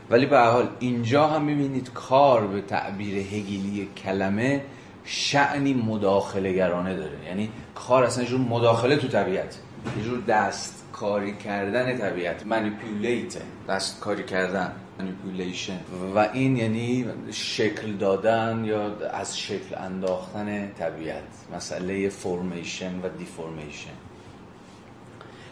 [0.09, 4.63] ولی به هر حال اینجا هم می‌بینید کار به تعبیر هگلی کلمه
[5.03, 7.25] شأنی مداخله گرانه داره.
[7.25, 9.57] یعنی کار اصلا جور مداخله تو طبیعت.
[9.97, 12.45] یه جور دست کاری کردن طبیعت.
[12.45, 13.37] manipulate.
[13.69, 14.71] دست کاری کردن.
[14.99, 15.79] manipulation
[16.15, 21.23] و این یعنی شکل دادن یا از شکل انداختن طبیعت
[21.55, 23.89] مسئله formation و deformation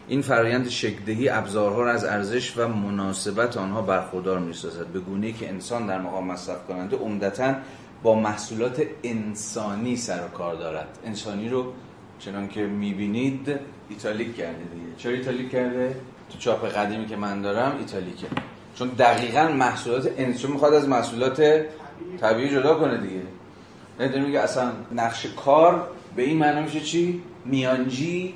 [0.08, 5.50] این فرایند شکلدهی ابزارها را از ارزش و مناسبت آنها برخوردار می‌سازد به گونه‌ای که
[5.50, 7.56] انسان در مقام مصرف کننده عمدتاً
[8.04, 10.88] با محصولات انسانی سر و کار دارد.
[11.06, 11.74] انسانی رو
[12.20, 14.96] چنان که می‌بینید ایتالیک کرده دیگه.
[14.98, 15.96] چرا ایتالیک کرده؟
[16.30, 18.28] تو چاپ قدیمی که من دارم ایتالیکه.
[18.80, 21.66] چون دقیقا محصولات انسان می‌خواد از محصولات
[22.22, 23.22] طبیعی جدا کنه دیگه.
[24.00, 28.34] نه میگه اصلا نقش کار به این معنی میشه چی؟ میانجی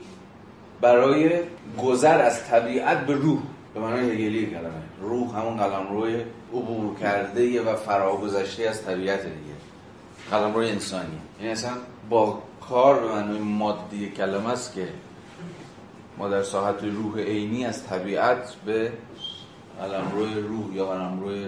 [0.82, 1.32] برای
[1.84, 3.40] گذر از طبیعت به روح.
[3.74, 4.82] به معنی هگلی کلمه.
[5.02, 6.16] روح همون قلم روی
[6.54, 9.56] عبور کرده و فراگذشته از طبیعت دیگه.
[10.32, 11.22] قلم روی انسانی.
[11.40, 11.72] یعنی اصلا
[12.10, 14.88] با کار به معنی مادی کلمه است که
[16.18, 18.92] ما در ساحت روح عینی از طبیعت به
[19.82, 21.46] قلم روی روح یا قلم روی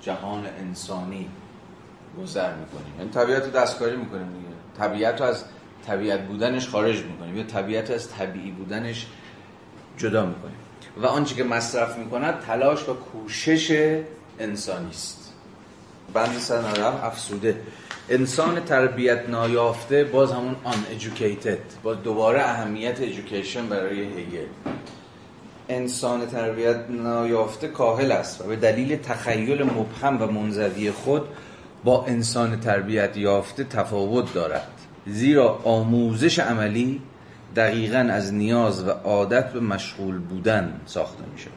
[0.00, 1.28] جهان انسانی
[2.22, 2.94] گذر می‌کنیم.
[2.98, 4.48] یعنی طبیعت رو دستکاری می‌کنیم دیگه.
[4.78, 5.44] طبیعت رو از
[5.86, 7.36] طبیعت بودنش خارج می‌کنیم.
[7.36, 9.06] یا طبیعت از طبیعی بودنش
[9.98, 10.56] جدا می‌کنیم.
[11.02, 13.98] و آنچه که مصرف می‌کند تلاش و کوشش
[14.38, 15.32] انسانی است.
[16.14, 17.60] بند سنرم افسوده.
[18.08, 20.84] انسان تربیت نایافته باز همون آن
[21.82, 24.46] باز دوباره اهمیت education برای هگل.
[25.68, 31.22] انسان تربیت نایافته کاهل است و به دلیل تخیل مبهم و منزوی خود
[31.84, 34.68] با انسان تربیت یافته تفاوت دارد.
[35.06, 37.02] زیرا آموزش عملی
[37.56, 41.52] دقیقا از نیاز و عادت به مشغول بودن ساخته می شود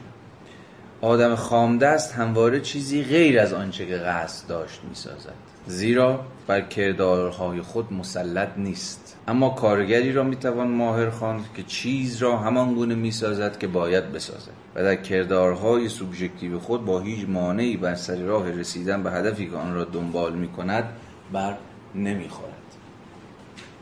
[1.00, 5.34] آدم خامدست همواره چیزی غیر از آنچه که قصد داشت می سازد
[5.66, 9.09] زیرا بر کردارهای خود مسلط نیست.
[9.28, 14.52] اما کارگری را می‌توان ماهر خواند که چیز را همان گونه می‌سازد که باید بسازد
[14.74, 19.56] و در کردارهای سوبژکتیو خود با هیچ مانعی بر سر راه رسیدن به هدفی که
[19.56, 20.84] آن را دنبال می‌کند
[21.32, 21.56] بر
[21.94, 22.54] نمی‌خورد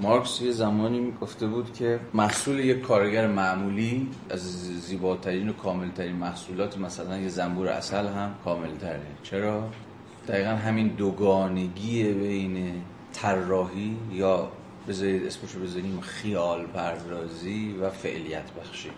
[0.00, 4.40] مارکس یه زمانی گفته بود که محصول یک کارگر معمولی از
[4.80, 9.68] زیباترین و کاملترین محصولات مثلا یه زنبور اصل هم کاملتره چرا؟
[10.28, 14.48] دقیقا همین دوگانگی بین طراحی یا
[14.88, 18.90] بذارید اسمشو بذاریم خیال پردازی و فعلیت بخشی.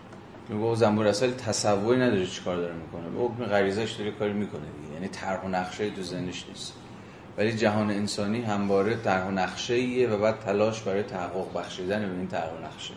[0.48, 3.11] میگه زنبور اصل تصوری نداره چیکار داره می‌کنه.
[3.11, 4.94] به حکم غریزش داره کاری می‌کنه دیگه.
[4.94, 6.72] یعنی طرح و نقشه تو ذهنش نیست.
[7.38, 12.18] ولی جهان انسانی همواره طرح و نقشه ایه و بعد تلاش برای تحقق بخشیدن به
[12.18, 12.94] این طرح و نقشه.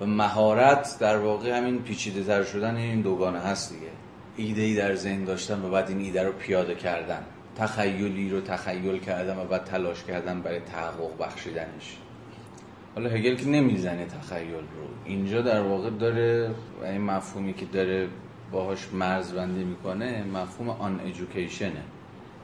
[0.00, 3.90] و مهارت در واقع همین پیچیده تر شدن این دوگانه هست دیگه.
[4.36, 7.22] ایده ای در ذهن داشتن و بعد این ایده رو پیاده کردن.
[7.56, 11.96] تخیلی رو تخیل کردن و بعد تلاش کردن برای تحقق بخشیدنش.
[12.94, 14.88] حالا هگل که نمی‌زنه تخیل رو.
[15.04, 16.50] اینجا در واقع داره
[16.84, 18.08] این مفهومی که داره
[18.52, 21.82] باهاش مرزبندی می‌کنه مفهوم آن ایژوکیشنه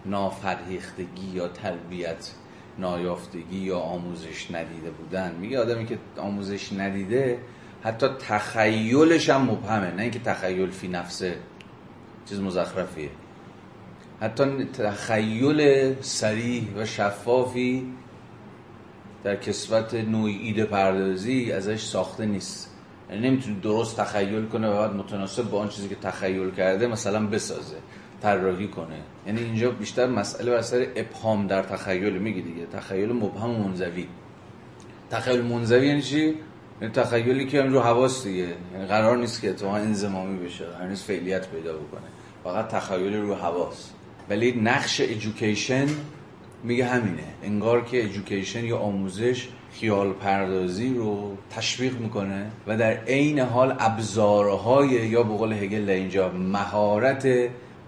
[0.07, 2.31] نافرهیختگی یا تربیت
[2.79, 5.35] نایافتگی یا آموزش ندیده بودن.
[5.35, 7.39] میگه آدمی که آموزش ندیده
[7.85, 9.91] حتی تخیلش هم مبهمه.
[9.91, 11.37] نه اینکه تخیل فی نفسه
[12.29, 13.11] چیز مزخرفیه.
[14.21, 17.93] حتی تخیل سریح و شفافی
[19.25, 22.71] در کسوت نوعی ایده پردازی ازش ساخته نیست.
[23.11, 27.27] یعنی نمی‌تونی درست تخیل کنه و بعد متناسب با آن چیزی که تخیل کرده مثلا
[27.27, 27.77] بسازه
[28.23, 28.97] طراحی کنه.
[29.27, 32.67] یعنی اینجا بیشتر مسئله بر سر ابهام در تخیل میگی دیگه.
[32.67, 34.07] تخیل مبهم و منزوی.
[35.11, 36.35] تخیل منزوی یعنی چی؟
[36.81, 38.55] یعنی تخیلی که رو حواس دیگه.
[38.73, 42.07] یعنی قرار نیست که اتفاقا انزمامی بشه قرار نیست فعلیت پیدا بکنه.
[42.45, 43.91] فقط تخیل رو حواس
[44.31, 45.87] ولی نقش ایژوکیشن
[46.65, 47.25] میگه همینه.
[47.43, 54.89] انگار که ایژوکیشن یا آموزش خیال پردازی رو تشویق می‌کنه و در عین حال ابزارهای
[54.89, 57.29] یا به قول هگل اینجا مهارت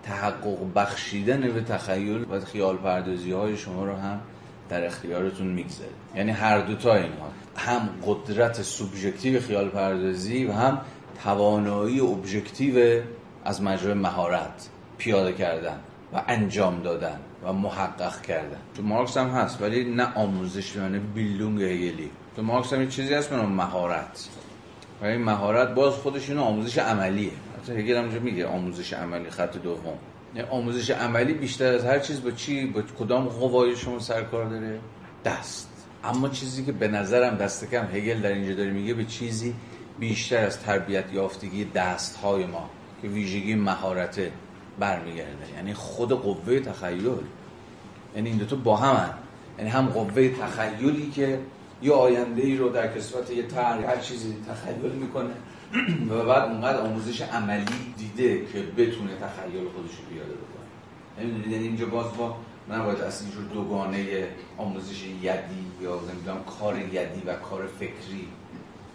[0.03, 4.21] تحقق بخشیدن به تخیل و خیال پردازی های شما رو هم
[4.69, 5.91] در اختیارتون می‌گذاره.
[6.17, 7.29] یعنی هر دوتا اینها.
[7.57, 10.81] هم قدرت سوبژکتیو خیال پردازی و هم
[11.25, 13.03] توانایی ابژکتیو
[13.45, 15.79] از مجرای مهارت پیاده کردن
[16.13, 17.21] و انجام دادن.
[17.45, 18.59] و محقق کردن.
[18.77, 22.11] تو مارکس هم هست ولی نه آموزش یعنی بیلونگ هگلی.
[22.37, 24.29] تو مارکس هم چیزی هست به مهارت.
[25.03, 27.31] و این مهارت باز خودش اینو آموزش عملیه.
[27.63, 29.99] حتی هگل هم میگه آموزش عملی خط دوم.
[30.35, 34.81] یعنی آموزش عملی بیشتر از هر چیز با چی با کدام قوای شما سرکار داره؟
[35.25, 35.69] دست.
[36.05, 39.55] اما چیزی که به نظرم دست کم هگل در اینجا داره میگه به چیزی
[39.99, 42.71] بیشتر از تربیت یافتگی دست های ما
[43.03, 44.33] که ویژگی مهارته.
[44.79, 45.55] برمیگرده.
[45.57, 47.11] یعنی خود قوه تخیل.
[48.17, 49.11] یعنی این دو تا با هم
[49.59, 51.41] یعنی هم قوه تخیلی که
[51.83, 55.35] یه آینده ای رو در کسوت یه طرح هر چیزی تخیل می‌کنه.
[56.11, 61.53] و بعد اونقدر آموزش عملی دیده که بتونه تخیل خودش رو پیاده بکنه.
[61.53, 62.37] یعنی اینجا باز با
[62.71, 68.29] نباید از اینجور دوگانه آموزش یدی یا نمی‌دونم کار یدی و کار فکری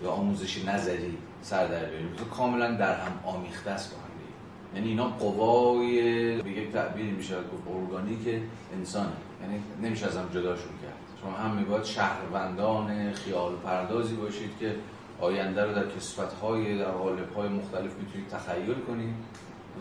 [0.03, 2.15] یا آموزش نظری سر در بیاریم.
[2.37, 3.91] کاملا در هم آمیخته است.
[3.91, 3.97] با
[4.75, 6.01] یعنی اینا قوای
[6.41, 8.41] به یک تعبیری میشه گفت ارگانیک
[8.77, 9.07] انسان.
[9.41, 11.03] یعنی نمیشه از هم جداشون کرد.
[11.21, 14.75] شما هم میباید شهروندان خیال پردازی باشید که
[15.21, 19.13] آینده رو در کسفت های در غالب های مختلف می‌تونید تخیل کنید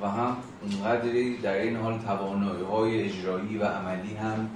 [0.03, 4.51] و هم اونقدری در این حال توانایی اجرایی و عملی هم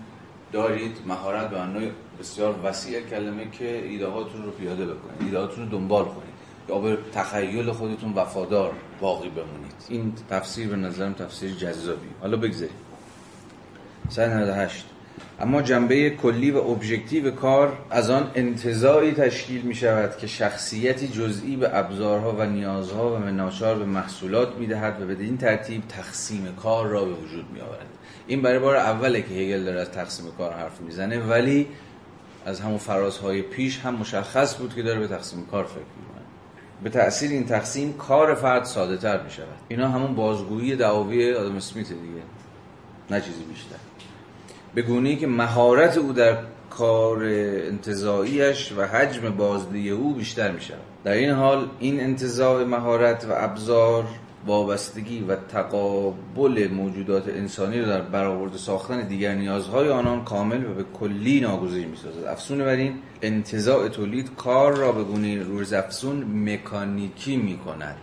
[0.52, 0.96] دارید.
[1.06, 5.70] مهارت به معنای بسیار وسیع کلمه که ایده هاتون رو پیاده بکنید ایده هاتون رو
[5.70, 6.25] دنبال کنید.
[6.68, 9.74] یا به تخیل خودتون وفادار باقی بمونید.
[9.88, 12.08] این تفسیر به نظرم تفسیر جذابی.
[12.20, 12.76] حالا بگذاریم.
[14.08, 14.84] 198
[15.40, 21.56] اما جنبه کلی و ابژکتیو کار از آن انتظاری تشکیل می شود که شخصیتی جزئی
[21.56, 26.54] به ابزارها و نیازها و مناشار به محصولات می دهد و به این ترتیب تقسیم
[26.62, 27.86] کار را به وجود می آورد.
[28.26, 31.66] این برای بار اوله که هگل داره از تقسیم کار حرف می‌زنه ولی
[32.46, 35.95] از همون فرازهای پیش هم مشخص بود که داره به تقسیم کار فکر
[36.82, 41.56] به تأثیر این تقسیم کار فرد ساده تر می شود اینا همون بازگویی دعاوی آدم
[41.56, 42.22] اسمیت دیگه.
[43.10, 43.76] نه چیزی بیشتر.
[44.74, 46.38] به گونه که مهارت او در
[46.70, 53.24] کار انتظاییش و حجم بازدهی او بیشتر می شود در این حال این انتظاع مهارت
[53.24, 54.04] و ابزار
[54.46, 60.84] وابستگی و تقابل موجودات انسانی را در برآورده ساختن دیگر نیازهای آنان کامل و به
[60.94, 62.24] کلی ناگزیر می‌سازد.
[62.24, 67.96] افسون بر این انتزاع تولید کار را به گونه روز افسون مکانیکی می‌کند.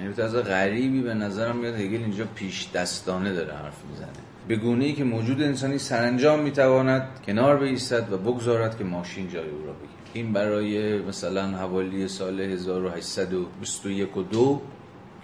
[0.00, 4.08] یعنی از غریبی به نظرم میاد هگل اینجا پیش دستانه داره حرف می‌زنه.
[4.48, 9.50] به گونه ای که موجود انسانی سرانجام می‌تواند کنار بایستد و بگذارد که ماشین جای
[9.50, 10.10] او را بگیرد.
[10.12, 14.79] این برای مثلا حوالی سال 1821 و دو که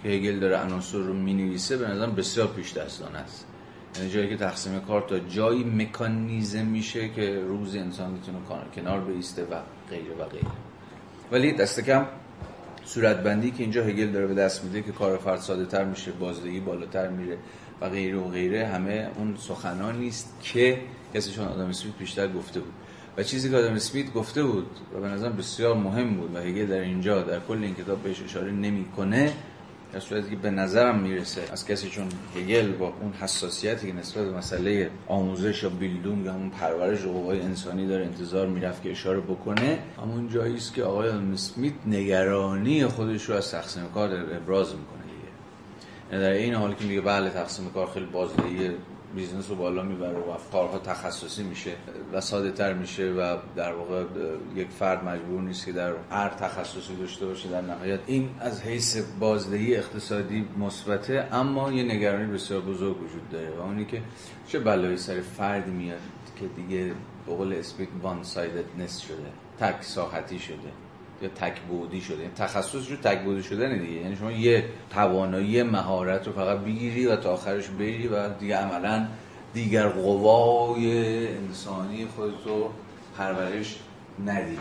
[0.07, 3.46] هگل داره عناصر رو می‌نویسه به نظرم بسیار پیش دستانه است.
[3.96, 8.38] یعنی جایی که تقسیم کار تا جایی مکانیزم میشه که روز انسان می‌تونه
[8.75, 9.54] کنار بیسته و
[9.90, 10.46] غیره و غیره.
[11.33, 12.07] ولی دست کم
[12.85, 16.61] صورتبندی که اینجا هگل داره به دست میده که کار فرد ساده تر میشه بازدهی
[16.61, 17.38] بالاتر میره
[17.81, 20.79] و غیره و غیره همه اون سخنان نیست که
[21.15, 22.73] کسی چون آدم اسمیت بیشتر گفته بود.
[23.17, 26.67] و چیزی که آدم اسمیت گفته بود و به نظرم بسیار مهم بود و هگل
[26.67, 29.33] در اینجا در کل این کتاب بهش اشاره نمی‌کنه
[29.93, 34.25] در صورتی که به نظرم می‌رسه از کسی چون هگل با اون حساسیتی که نسبت
[34.25, 39.21] به مسئله آموزش یا بیلدونگ یا همون پرورش قوای انسانی داره انتظار می‌رفت که اشاره
[39.21, 45.03] بکنه همون جایی است که آقای اسمیت نگرانی خودش رو از تقسیم کار ابراز می‌کنه
[45.03, 45.33] دیگه.
[46.13, 48.71] یعنی در عین حالی که میگه بله تقسیم کار خیلی بازدهی
[49.17, 51.73] business رو بالا می‌بره و کارها تخصصی میشه
[52.12, 54.04] و ساده تر میشه و در واقع
[54.54, 58.00] یک فرد مجبور نیست که در هر تخصصی داشته باشه در نهایت.
[58.06, 63.85] این از حیث بازدهی اقتصادی مثبته اما یه نگرانی بسیار بزرگ وجود داره و اونی
[63.85, 64.02] که
[64.48, 66.00] چه بلایی سر فرد میاد
[66.40, 66.92] که دیگه
[67.27, 69.27] به قول اسپیک one-sidedness شده
[69.60, 70.86] تک ساحتی شده.
[71.23, 72.19] یا تک بودی شده.
[72.19, 73.92] یعنی تخصص رو تک بودی شدن دیگه.
[73.92, 79.06] یعنی شما یه توانایی مهارت رو فقط بگیری و تا آخرش بری و دیگه عملا
[79.54, 82.71] دیگر قوای انسانی خودت رو
[83.19, 83.79] پرورش
[84.27, 84.58] ندی.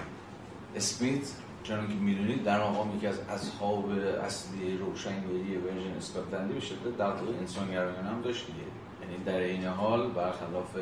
[0.76, 1.28] اسمیت
[1.64, 3.90] چون که می‌دونید در مقام یکی از اصحاب
[4.26, 8.60] اصلی روشنگری ورژن اسکاتلندی به شدت در واقع انسانگرایانه هم داشت دیگه.
[9.02, 10.76] یعنی در این حال برخلاف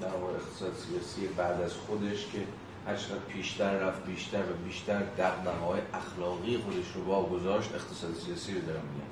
[0.00, 2.38] در واقع اقتصاد سیاسی بعد از خودش که
[2.86, 8.54] هر چقدر پیشتر رفت بیشتر و بیشتر دقدقه های اخلاقی خودش رو واگذاشت اقتصاد سیاسی
[8.54, 9.10] رو دارم میگم.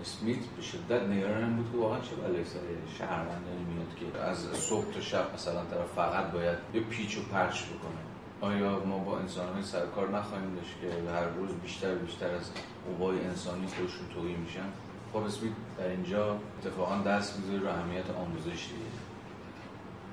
[0.00, 2.58] اسمیت به شدت نگران بود که واقعا چه بلایی سر
[2.98, 7.62] شهروندانی میاد که از صبح تا شب مثلا طرف فقط باید یه پیچ و پرچ
[7.62, 8.02] بکنه.
[8.40, 12.50] آیا ما با انسان های سرکار نخواهیم داشت که هر روز بیشتر و بیشتر از
[12.98, 14.68] قوای انسانی خودشون توهی میشن؟
[15.12, 18.68] خب اسمیت در اینجا اتفاقا دست می‌ذاره رو اهمیت آموزش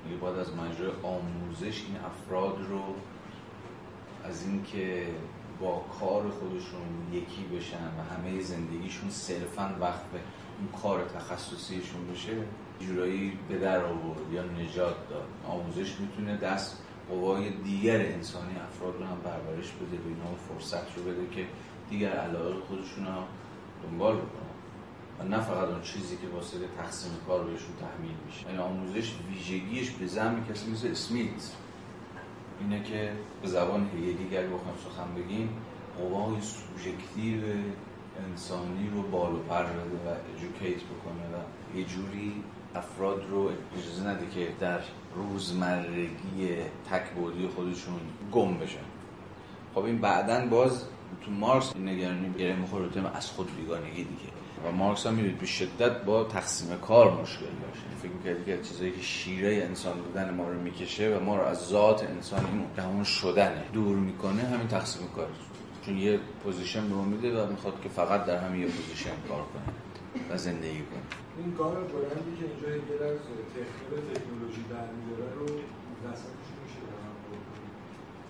[0.04, 2.80] دیگه باید از مجرای آموزش این افراد رو
[4.24, 5.06] از اینکه
[5.60, 10.18] با کار خودشون یکی بشن و همه زندگیشون صرفا وقت به
[10.58, 12.32] اون کار تخصصیشون بشه
[12.80, 15.26] جورایی به در آورد یا نجات داد.
[15.48, 21.02] آموزش می‌تونه دست قوای دیگر انسانی افراد رو هم پرورش بده به اینا فرصت رو
[21.02, 21.46] بده که
[21.90, 23.12] دیگر علاقه خودشون رو
[23.82, 24.43] دنبال بکنن.
[25.20, 28.46] و نه فقط اون چیزی که واسه تقسیم کار بهشون تحمیل میشه.
[28.46, 31.52] این یعنی آموزش ویژگیش به زمین کسی مثل اسمیت.
[32.60, 33.12] اینه که
[33.42, 35.48] به زبان هیگلی اگر بخوایم سخن بگیم
[35.98, 37.40] قوای سوژکتیو
[38.30, 42.42] انسانی رو بالو پر بده و ادوکیت بکنه و یه جوری
[42.74, 44.80] افراد رو اجازه نده که در
[45.14, 46.56] روزمرگی
[46.90, 48.00] تکبودی خودشون
[48.32, 48.78] گم بشن.
[49.74, 50.84] خب این بعدا باز
[51.24, 54.33] تو مارکس این نگرانی گره می‌خوره از خود بیگانگی دیگه.
[54.64, 57.82] و مارکس هم می‌دید به شدت با تقسیم کار مشکل داشت.
[57.84, 61.42] یعنی فکر می‌کردی که چیزایی که شیره انسان بودن ما رو می‌کشه و ما رو
[61.42, 62.40] از ذات انسان
[62.78, 63.64] همون شدنه.
[63.72, 65.28] دور می‌کنه همین تقسیم کار.
[65.86, 69.74] چون یه position به میده و می‌خواد که فقط در همین یه position کار کنه
[70.30, 71.04] و زندگی کنه.
[71.38, 73.18] این کار بلندی که اینجا یه از
[73.92, 75.46] تکنولوژی تکنولوژی برمیداره رو
[76.04, 76.80] دستاتش میشه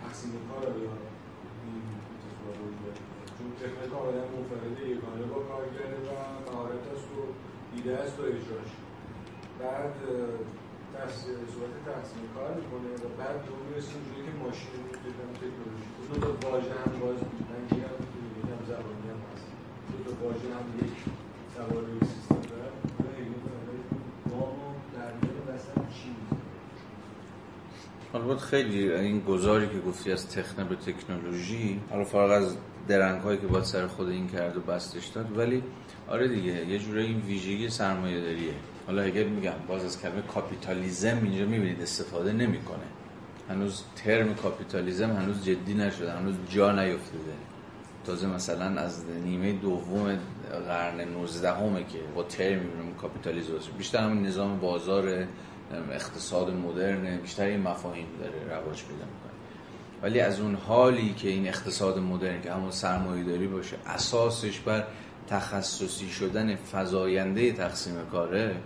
[0.05, 0.81] تقسیم کار رو
[3.65, 6.11] تکنیک آدم منفرده یگانه با کارگره و
[6.47, 7.21] مهارت است و
[7.75, 8.71] ایده است و اجراش.
[9.61, 9.95] بعد
[11.55, 15.91] صورت تقسیم کار می‌کنه و بعد اون می‌رسیم جوری که ماشین رو می‌گیرم تکنولوژی.
[16.09, 17.19] دو تا واژه هم باز
[17.51, 19.47] من گیرم که یکم زبانی هم هست.
[19.91, 20.97] دو تا واژه هم یک
[21.55, 22.69] سوال سیستم داره
[28.15, 32.57] البته خیلی این گذاری که گفتی از تکنه به تکنولوژی حالا فارغ از
[32.89, 35.39] درنگ هایی که باید سر خود این کرد و بسطش داد.
[35.39, 35.63] ولی
[36.09, 38.53] آره دیگه یه جوره این ویژگی سرمایه داریه
[38.87, 42.85] حالا اگر میگم باز از کلمه کاپیتالیزم اینجا می‌بینید استفاده نمی‌کنه.
[43.49, 47.35] هنوز term capitalism هنوز جدی نشده هنوز جا نیفتاده
[48.07, 50.19] تازه مثلا از نیمه دوم
[50.69, 55.27] قرن 19 همه که با ترم می‌بینیم کاپیتالیزم بیشتر همون نظام بازار
[55.93, 59.05] اقتصاد مدرن بیشتر این مفاهیم داره رواج پیدا
[60.05, 64.85] ولی از اون حالی که این اقتصاد مدرن که همون سرمایه داری باشه اساسش بر
[65.29, 68.57] تخصصی شدن فضاینده تقسیم کاره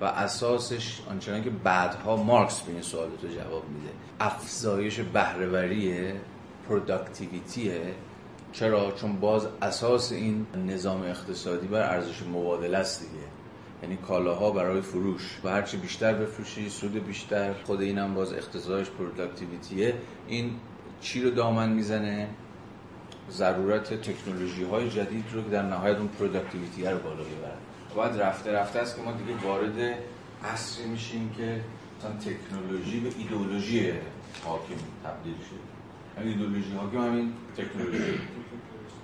[0.00, 6.12] و اساسش آنچنان که بعدها مارکس به این سوالات رو جواب میده افزایش بهره‌وری
[6.68, 7.80] productivity ه
[8.52, 13.24] چرا؟ چون باز اساس این نظام اقتصادی بر ارزش مبادله است دیگه.
[13.84, 15.38] یعنی کالاها برای فروش.
[15.44, 17.52] و هرچی بیشتر بفروشی سود بیشتر.
[17.52, 19.94] خود اینم باز اقتصادش productivity ه.
[20.28, 20.50] این
[21.00, 22.28] چی رو دامن می‌زنه؟
[23.30, 27.56] ضرورت تکنولوژی های جدید رو که در نهایت اون productivity رو بالا ببره
[27.96, 29.98] بعد رفته رفته است که ما دیگه وارد
[30.44, 31.60] عصری میشیم که
[31.98, 33.92] مثلا تکنولوژی به ایدئولوژی
[34.44, 34.74] حاکم
[35.04, 35.58] تبدیل شده
[36.18, 38.18] یعنی ایدئولوژی حاکم همین تکنولوژی.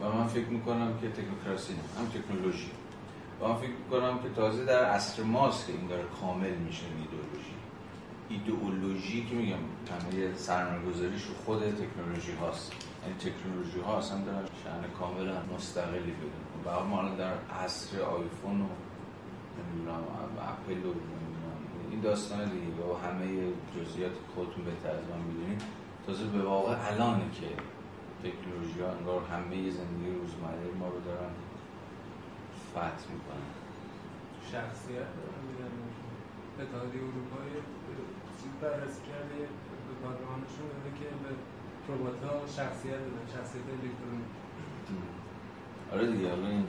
[0.01, 2.70] و من فکر می‌کنم که تکنوکراسی هم تکنولوژی.
[3.41, 7.55] من فکر می‌کنم که تازه در عصر ماست که این داره کامل میشه ایدئولوژی.
[8.28, 9.57] ایدئولوژی که میگم
[9.91, 12.72] همه سرمایه‌گذاریش رو خود تکنولوژی هاست.
[13.03, 16.30] یعنی تکنولوژی ها اصلا دارن شأن کاملا مستقلی بدون
[16.64, 17.32] و ما در
[17.64, 18.66] عصر آیفون و
[19.59, 20.03] نمی‌دونم
[20.41, 20.93] اپل و
[21.91, 23.26] این داستان دیگه و همه
[23.76, 25.62] جزئیات خودتون بهتر از من می‌دونید
[26.07, 27.47] تازه به واقع الانه که
[28.28, 31.30] تکنولوژی ها انگار همه زندگی روزمره ما رو دارن
[32.73, 33.51] فتح می‌کنن
[34.53, 35.41] شخصیت دارن
[36.61, 37.59] اتحادیه اروپایی
[38.43, 39.49] چیز بررسی کرده
[40.03, 41.31] پادگانشون داره که به
[41.89, 44.31] ربات ها شخصیت دادن شخصیت الکترونیک.
[45.93, 46.66] آره دیگه حالا این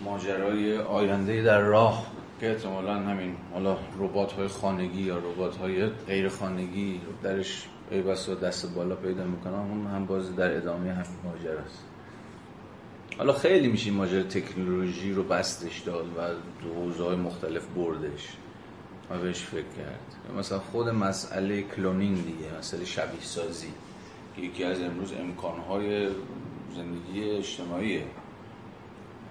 [0.00, 2.06] ماجرای آینده در راه
[2.40, 8.34] که احتمالا همین حالا ربات های خانگی یا ربات های غیر خانگی درش ای بسا
[8.34, 11.89] دست بالا پیدا می‌کنن اون هم باز در ادامه همین ماجرا است
[13.20, 16.20] حالا خیلی میشه ماجرا تکنولوژی رو بستش داد و
[16.74, 18.28] حوزه های مختلف بردش.
[19.10, 20.36] و بهش فکر کرد.
[20.38, 23.72] مثلا خود مسئله کلونینگ دیگه مسئله شبیه سازی
[24.36, 26.08] که یکی از امروز امکانهای
[26.76, 28.04] زندگی اجتماعیه.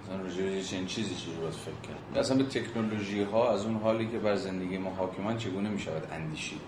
[0.02, 2.18] مثلا راجع چنین چیزی چی رو فکر کرد.
[2.18, 6.02] اصلا به تکنولوژی ها از اون حالی که بر زندگی ما حاکمان چگونه می شود
[6.12, 6.60] اندیشید؟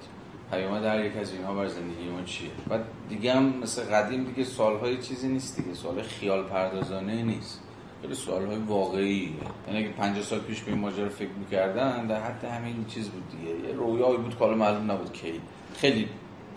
[0.53, 2.79] پیامد در یک از اینها بر زندگی ما چیه؟ و
[3.09, 7.61] دیگه هم مثل قدیم دیگه سالهای چیزی نیست دیگه سال خیال پردازانه نیست.
[8.03, 9.35] خیلی سوال واقعی
[9.67, 13.23] یعنی اگه 50 سال پیش به این ماجرا فکر می‌کردن در حد همین چیز بود
[13.31, 13.69] دیگه.
[13.69, 15.41] یه رویایی بود که حالا معلوم نبود کی.
[15.77, 16.09] خیلی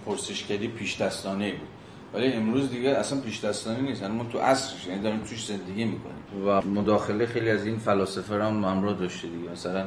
[0.05, 1.67] پرسشگری پیش دستانه بود.
[2.13, 4.01] ولی امروز دیگه اصلا پیش دستانه نیست.
[4.01, 6.47] یعنی ما تو عصرش یعنی داریم توش زندگی می‌کنیم.
[6.47, 9.49] و مداخله خیلی از این فلاسفه هم همراه داشته دیگه.
[9.51, 9.85] مثلا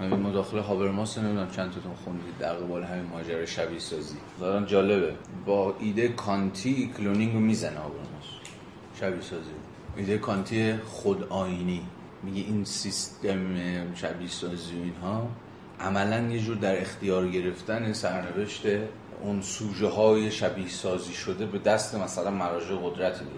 [0.00, 4.16] همین مداخله هابرماس نمی‌دونم چند تاتون خوندید در قبال همین ماجرا شبیه سازی.
[4.40, 5.14] دارن جالبه.
[5.46, 8.24] با ایده کانتی کلونینگ رو می‌زنه هابرماس.
[9.00, 9.50] شبیه سازی.
[9.96, 11.82] ایده کانتی خود آینی
[12.22, 13.56] میگه این سیستم
[13.94, 15.28] شبیه سازی و اینها
[15.80, 18.62] عملا یه جور در اختیار گرفتن سرنوشت
[19.22, 23.30] اون سوژه های شبیه سازی شده به دست مثلا مراجع قدرت دیگه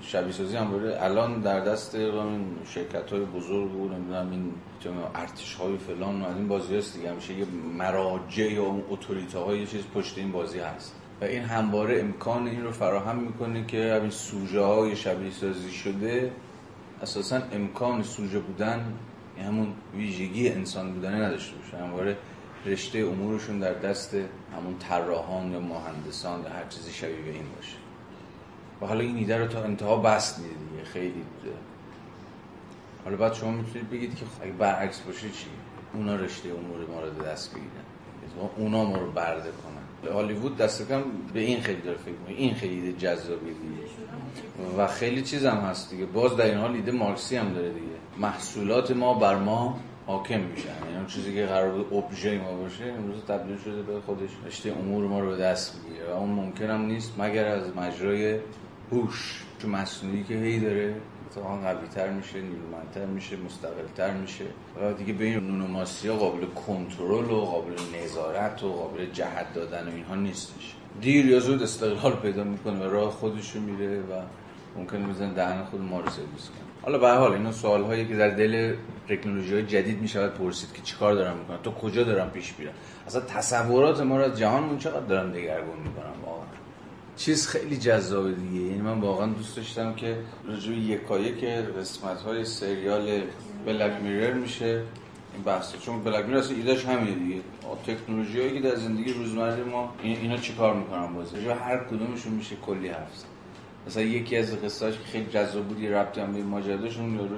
[0.00, 1.96] شبیه سازی هم الان در دست
[2.64, 4.52] شرکت های بزرگ بود نمی‌دونم این
[5.14, 7.10] ارتش های فلان و این بازی هست دیگه.
[7.10, 7.46] همیشه یه
[7.78, 10.94] مراجع یا اون اتوریته های یه چیز پشت این بازی هست.
[11.20, 16.32] و این همواره امکان این رو فراهم می‌کنه که همین سوژه های شبیه سازی شده
[17.02, 18.94] اساسا امکان سوژه بودن
[19.38, 21.84] همون ویژگی انسان بودن نداشته باشه.
[21.84, 22.16] همواره
[22.66, 24.14] رشته امورشون در دست
[24.56, 27.76] همون طراحان یا مهندسان یا هر چیزی شبیه به این باشه.
[28.82, 30.84] و حالا این ایده رو تا انتها بست میده دیگه.
[30.84, 31.22] خیلی
[33.04, 35.46] حالا بعد شما می‌تونید بگید که اگه برعکس باشه چی؟
[35.94, 37.84] اونا رشته امور ما رو دست بگیرن
[38.56, 40.12] اونا ما رو برده کنن.
[40.12, 41.02] هالیوود دست کم
[41.34, 42.36] به این خیلی داره فکر می‌کنه.
[42.36, 44.78] این خیلی ایده جذابی دیگه.
[44.78, 46.04] و خیلی چیز هم هست دیگه.
[46.04, 47.86] باز در این حال ایده مارکسی هم داره دیگه.
[48.18, 50.68] محصولات ما بر ما حاکم میشن.
[50.84, 54.30] یعنی اون چیزی که قرار بود ابژه ما باشه امروز تبدیل شده به خودش.
[54.46, 56.06] رشته امور ما رو به دست می‌گیره.
[56.06, 58.38] و اون ممکن هم نیست مگر از مجرای
[58.92, 60.94] هوش چون مصنوعی که هی داره
[61.36, 64.44] اتفاقا قوی تر میشه نیرومندتر میشه مستقل تر میشه.
[64.82, 67.72] و دیگه به این نونوماسی ها قابل کنترل و قابل
[68.04, 70.74] نظارت و قابل جهت دادن و اینها نیستش.
[71.00, 74.22] دیر یا زود استقلال پیدا می‌کنه و راه خودش رو میره و
[74.76, 76.82] ممکن میزن دهن خود ما رو سرویس کنه.
[76.82, 78.74] حالا به حال اینا سوال هایی که در دل
[79.08, 82.72] تکنولوژی های جدید می‌شود پرسید که چیکار دارن می‌کنن تو کجا دارن پیش میرن
[83.06, 86.44] اصلا تصورات ما رو از جهانمون چقدر دارن دگرگون می‌کنن؟ واقعا.
[87.16, 88.60] چیز خیلی جذابه دیگه.
[88.60, 90.16] یعنی من واقعا دوست داشتم که
[90.48, 93.22] راجع یکایک که قسمت های سریال
[93.66, 94.82] بلک میرر میشه.
[95.34, 95.78] این بحثه.
[95.78, 97.40] چون بلک میرر اصلا ایدهش همینه دیگه.
[97.86, 102.88] تکنولوژی هایی که در زندگی روزمره ما اینا چیکار می‌کنن بازی هر کدومشون میشه کلی
[102.88, 103.24] حرف
[103.86, 107.14] مثلا یکی از قصه‌اش که خیلی جذاب بود یه ربطی هم به ماجرا داشت اون
[107.14, 107.36] یارو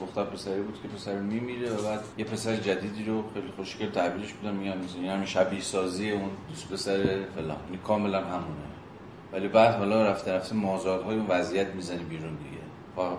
[0.00, 4.32] دختر پسری بود که پسر میمیره و بعد یه پسر جدیدی رو خیلی خوشگل تعبیرش
[4.32, 6.98] بودن میگن مثلا یعنی شبیه سازی اون دوست پسر
[7.34, 7.56] فلان.
[7.70, 8.77] این کاملا همونه.
[9.32, 12.58] ولی بعد حالا رفته رفته مازادهای اون وضعیت می‌زنی بیرون دیگه.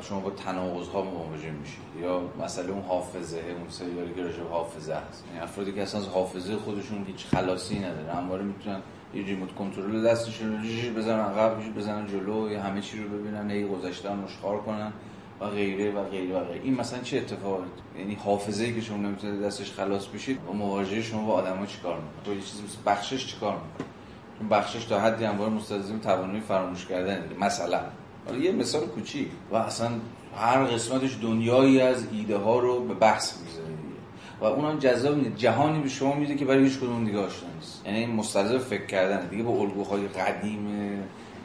[0.01, 4.93] شما با تناقض ها مواجه میشید یا مسئله اون حافظه اون سریالی که راجع حافظه
[4.93, 5.24] هست.
[5.28, 8.80] یعنی افرادی که اصلا حافظه خودشون هیچ خلاصی نداره همواره می‌تونن
[9.14, 13.68] یه ریموت کنترل دستشون رو بزنن عقب بزنن جلو یا همه چی رو ببینن یه
[13.68, 14.93] گذشته نشخار کنن
[15.39, 16.64] و غیره و غیره و غیره.
[16.64, 17.64] این مثلا چه اتفاقی؟
[17.99, 21.99] یعنی حافظه ای که شما نمی‌تونید دستش خلاص بشید با مواجهه شما با آدما چیکار
[21.99, 23.88] می‌کنه؟ یه چیزی مثل بخشش چیکار می‌کنه؟
[24.52, 27.80] بخشش تا حدی همواره مستلزم توانایی فراموش کردن مثلا.
[28.26, 29.28] حالا یه مثال کوچیک.
[29.52, 29.90] و اصلا
[30.38, 33.70] هر قسمتش دنیایی از ایده ها رو به بحث می‌ذاره
[34.42, 35.36] و اونم جذاب نیست.
[35.36, 37.82] جهانی به شما میده که برای هیچ کدوم دیگه آشنا نیست.
[37.86, 40.68] یعنی مستلزم فکر کردن دیگه با الگوهای قدیم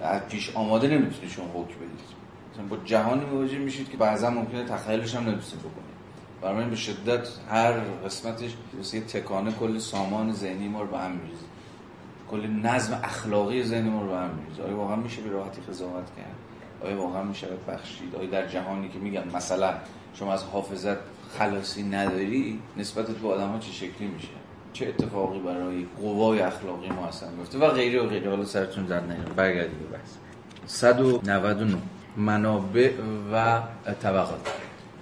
[0.02, 2.24] از پیش آماده نمی‌تونید شما حکم بدید.
[2.52, 5.94] مثلا با جهانی مواجه میشید که بعضا ممکنه تخیلش هم نمی‌تونید بکنید.
[6.42, 7.72] برای به شدت هر
[8.04, 11.43] قسمتش مثل تکانه کل سامان ذهنی ما رو به هم میریزه.
[12.30, 14.30] کل نظم اخلاقی ذهنی ما رو به هم
[14.66, 16.34] آیا واقعا میشه به راحتی قضاوت کرد؟
[16.84, 19.74] آیا واقعا میشه بخشید؟ آیا در جهانی که میگم مثلا
[20.14, 20.96] شما از حافظت
[21.38, 24.28] خلاصی نداری نسبت به آدم ها چه شکلی میشه؟
[24.72, 28.30] چه اتفاقی برای قوای اخلاقی ما اصلا میفته؟ و غیره و غیره.
[28.30, 30.10] حالا سرتون در نگیرم برگردیم به بحث.
[30.66, 31.76] 199
[32.16, 32.92] منابع
[33.32, 33.62] و
[34.02, 34.48] طبقات.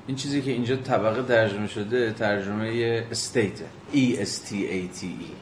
[0.06, 3.60] این چیزی که اینجا طبقه ترجمه شده ترجمه estate.
[3.94, 5.41] E S T A T E.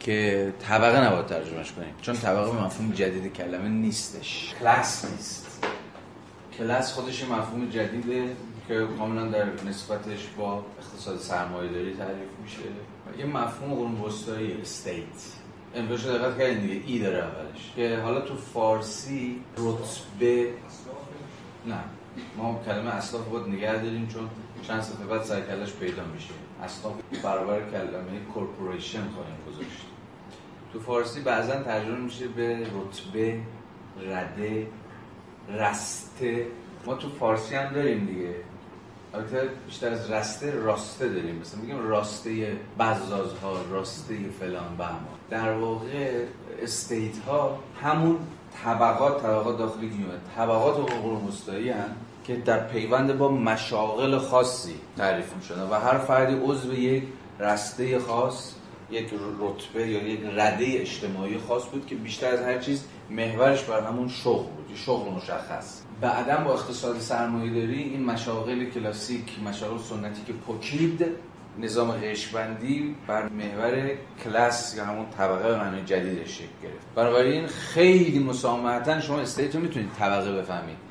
[0.00, 1.94] که طبقه نباید ترجمهش کنیم.
[2.02, 4.54] چون طبقه به مفهوم جدید کلمه نیستش.
[4.60, 5.64] کلاس نیست.
[6.58, 8.36] کلاس خودش مفهوم جدیده
[8.68, 12.58] که کاملا در نسبتش با اقتصاد سرمایه داری تعریف میشه.
[13.18, 15.04] یه مفهوم قرون وسطایی estate
[15.74, 16.86] املاشو دقت کردین دیگه.
[16.86, 17.72] E داره اولش.
[17.76, 20.48] که حالا تو فارسی رتبه
[21.66, 21.78] نه.
[22.36, 24.30] ما کلمه اصلاف باید نگه داریم چون
[24.62, 26.30] چند صفحه بعد سرکلش پیدا میشه.
[26.62, 26.94] اصلاف
[27.24, 29.87] برابر کلمه کورپوریشن خواهیم گذاشت.
[30.72, 33.40] تو فارسی بعضا ترجمه میشه به رتبه
[34.10, 34.66] رده
[35.48, 36.46] رسته.
[36.86, 38.34] ما تو فارسی هم داریم دیگه.
[39.14, 41.38] البته بیشتر از رسته راسته داریم.
[41.40, 46.24] مثلا میگیم راسته بزازها راسته فلان بهمان در واقع
[46.62, 48.18] استیت ها همون
[48.64, 49.94] طبقات طبقات داخلی که
[50.36, 51.90] طبقات حقوق مستایی هم
[52.24, 57.02] که در پیوند با مشاغل خاصی تعریف می شدن و هر فردی عضو یک
[57.40, 58.54] رسته خاص
[58.90, 59.10] یک
[59.40, 64.08] رتبه یا یک رده اجتماعی خاص بود که بیشتر از هر چیز محورش بر همون
[64.08, 65.82] شغل بود شغل مشخص.
[66.00, 71.06] بعدا با اقتصاد سرمایه داری این مشاغل کلاسیک مشاغل سنتی که پوکید
[71.58, 73.90] نظام قشبندی بر محور
[74.24, 76.86] کلاس یا همون طبقه به معنی جدیدش شکل گرفت.
[76.94, 80.87] بنابراین خیلی مسامحتا شما استیت رو می‌تونید طبقه بفهمید.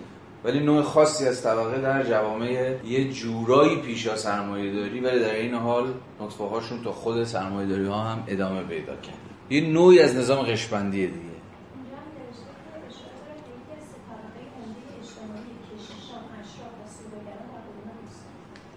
[0.47, 5.53] ولی نوع خاصی از طبقه در جوامع یه جورایی پیشا سرمایه داری ولی در این
[5.53, 9.15] حال نطفه هاشون تا خود سرمایه داری ها هم ادامه پیدا کرد
[9.49, 11.17] یه نوعی از نظام قشبندی دیگه.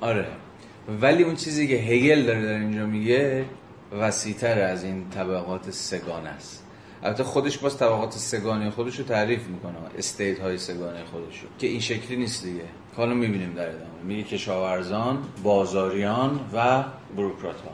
[0.00, 0.26] آره.
[1.00, 3.44] ولی اون چیزی که هگل داره در اینجا میگه
[3.92, 6.59] وسیع‌تر از این طبقات سه‌گانه است.
[7.02, 11.66] البته خودش باز طبقات سه‌گانه خودش رو تعریف می‌کنه estate های سه‌گانه خودش رو که
[11.66, 12.64] این شکلی نیست دیگه.
[12.96, 13.84] حالا می‌بینیم در ادامه.
[14.04, 16.84] میگه کشاورزان بازاریان و
[17.16, 17.70] بوروکرات ها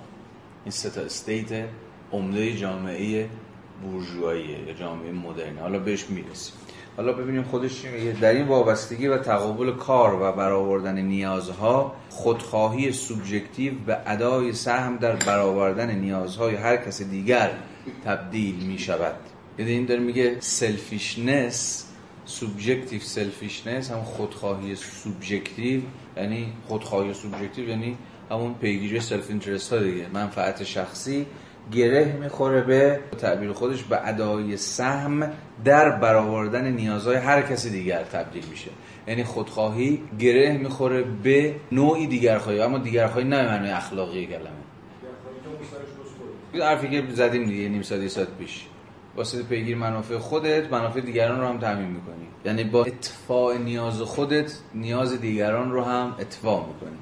[0.64, 1.64] این سه تا estate
[2.12, 3.28] عمده جامعه
[3.82, 6.54] بورژواییه یا جامعه مدرن حالا بهش می‌رسیم.
[6.96, 8.12] حالا ببینیم خودش چی میگه.
[8.20, 15.16] در این وابستگی و تقابل کار و برآوردن نیازها خودخواهی سوبژکتیو به ادای سهم در
[15.16, 17.50] برآوردن نیازهای هر کس دیگر
[18.04, 19.16] تبدیل می شود.
[19.58, 21.86] یعنی این داره میگه selfishness
[22.24, 25.80] subjective selfishness هم خودخواهی سوبژکتیو
[26.16, 27.96] یعنی خودخواهی سوبژکتیو یعنی
[28.30, 30.06] همون پیگیری self-interest ها دیگه.
[30.14, 31.26] منفعت شخصی
[31.72, 35.32] گره می‌خوره به تعبیر خودش به ادای سهم
[35.64, 38.70] در برآوردن نیازهای هر کسی دیگر تبدیل میشه.
[39.08, 44.65] یعنی خودخواهی گره می‌خوره به نوعی دیگرخواهی اما دیگرخواهی نه معنی اخلاقی کلمه.
[46.64, 48.66] حرفی که زدیم دیگه نیم ساعت ساعت پیش.
[49.16, 52.26] واسه پیگیر منافع خودت منافع دیگران رو هم تامین می‌کنی.
[52.44, 56.98] یعنی با اتفاع نیاز خودت نیاز دیگران رو هم اتفاع می‌کنی.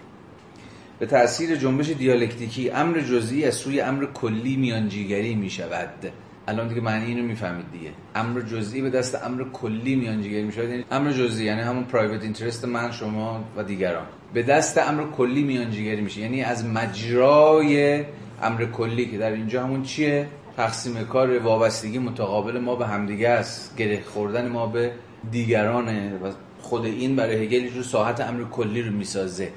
[0.98, 6.12] به تاثیر جنبش دیالکتیکی امر جزئی از سوی امر کلی میانجیگری می شود
[6.48, 7.90] الان دیگه معنی اینو می‌فهمید دیگه.
[8.14, 12.22] امر جزئی به دست امر کلی میانجیگری می شود یعنی امر جزئی یعنی همون پرایوت
[12.22, 14.06] اینترست من شما و دیگران.
[14.34, 16.20] به دست امر کلی میانجیگری میشه.
[16.20, 18.04] یعنی از مجرای
[18.42, 23.76] امر کلی که در اینجا همون چیه؟ تقسیم کار وابستگی متقابل ما به همدیگه است.
[23.76, 24.92] گره خوردن ما به
[25.30, 29.52] دیگرانه و خود این برای هگل جو ساحت امر کلی رو می‌سازه.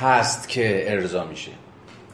[0.00, 1.50] هست که ارضا میشه.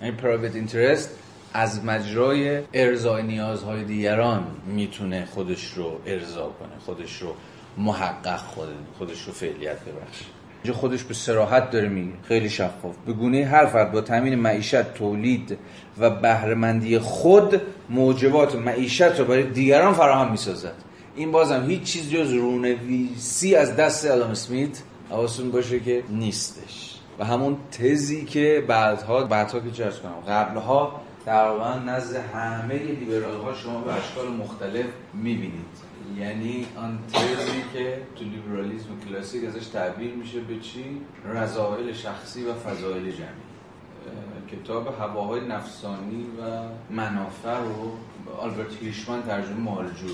[0.03, 1.19] این پرایوت اینترست
[1.55, 7.35] از مجرای ارضای نیازهای دیگران می‌تونه خودش رو ارضا کنه خودش رو
[7.79, 10.25] محقق خود خودش رو فعلیت ببخشه.
[10.67, 12.13] اینجا خودش به سراحت داره میگه.
[12.23, 12.95] خیلی شفاف.
[13.07, 15.59] به گونه هر فرد با تامین معیشت تولید
[15.99, 20.75] و بهرهمندی خود موجبات معیشت رو برای دیگران فراهم می‌سازد.
[21.17, 26.95] این بازم هیچ چیز جز رونویسی از دست آدم اسمیت حواستون باشه که نیستش.
[27.19, 33.55] و همون تزی که بعدها بعدها که چرس کنم قبلها تقریبا نزد همه لیبرال ها
[33.55, 35.86] شما به اشکال مختلف می‌بینید.
[36.19, 36.99] یعنی آن
[37.73, 40.85] که تو لیبرالیسم کلاسیک ازش تعبیر میشه به چی؟
[41.25, 43.47] رضایل شخصی و فضایل جمعی.
[44.53, 46.63] کتاب هواهای نفسانی و
[46.95, 47.93] منافع رو
[48.39, 50.07] آلبرت هیشمن ترجمه مالجو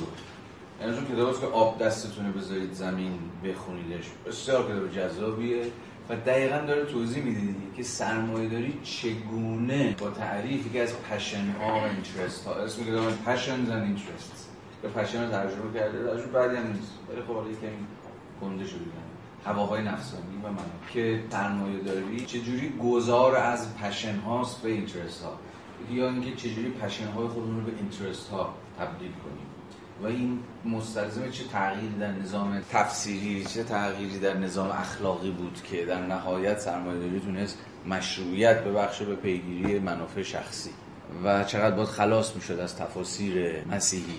[0.80, 4.04] یعنی چون کتاب که آب دستتونه بذارید زمین بخونیدش.
[4.26, 5.64] بسیار کتاب جذابیه
[6.08, 11.80] و دقیقا داره توضیح میده که سرمایه داری چگونه با تعریفی که از پشن ها
[11.80, 12.54] و اینترست ها.
[12.54, 14.41] اسم کتاب پشنز and اینترست
[14.82, 16.04] به رو ترجمه کرده.
[16.04, 16.92] ترجمه بعدی هم نیست.
[17.08, 17.86] ولی خب یکمی
[18.42, 18.80] گنده شده
[19.44, 20.58] هواهای نفسانی و من
[20.92, 25.38] که سرمایه داری چجوری گذار از پشن هاست به اینترست ها؟
[25.90, 29.46] یا اینکه چجوری پشن های خودمون رو به اینترست ها تبدیل کنیم؟
[30.02, 35.84] و این مستلزم چه تغییری در نظام تفسیری چه تغییری در نظام اخلاقی بود که
[35.84, 40.70] در نهایت سرمایه‌داری تونست مشروعیت ببخشه به پیگیری منافع شخصی؟
[41.24, 44.18] و چقدر باید خلاص می‌شد از تفاسیر مسیحی؟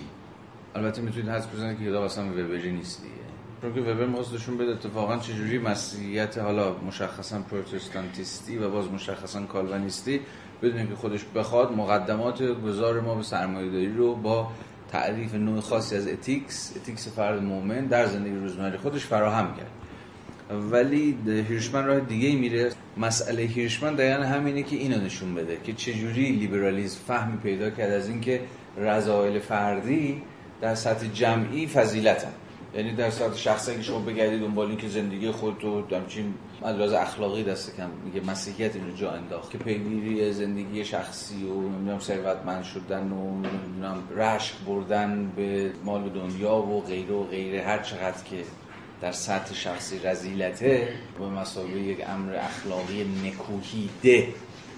[0.74, 3.14] البته می‌تونید حدس بزنید که کتاب اصلا وبری نیست دیگه.
[3.62, 4.72] چون که وبر می‌خواست بده.
[4.72, 10.20] اتفاقا چجوری مسیحیت حالا مشخصا پروتستانتیستی و باز مشخصا کالوینیستی
[10.62, 14.50] بدون اینکه خودش بخواد مقدمات گذار ما به سرمایه‌داری رو با
[14.92, 19.70] تعریف نوع خاصی از ethics ethics فرد مؤمن در زندگی روزمره خودش فراهم کرد.
[20.72, 21.18] ولی
[21.48, 22.72] هیرشمن راه دیگه میره.
[22.96, 28.08] مسئله هیرشمن دقیقا همینه که اینو نشون بده که چجوری لیبرالیزم فهمی پیدا کرد از
[28.08, 28.40] اینکه
[28.76, 30.22] رضایل فردی
[30.64, 32.32] در سطح جمعی فضیلتن.
[32.74, 36.92] یعنی در سطح شخصی که شما بگردید دنبال این که زندگی خودت رو همچین مدراز
[36.92, 39.50] اخلاقی دست کم میگه مسیحیت اینو جا انداخت.
[39.50, 46.56] که پیگیری زندگی شخصی و نمی‌دونم ثروتمند شدن و نمی‌دونم رشک بردن به مال دنیا
[46.56, 48.36] و غیره و غیره هر چقدر که
[49.00, 50.88] در سطح شخصی رزیلته
[51.18, 54.28] به مسابقه یک امر اخلاقی نکوهیده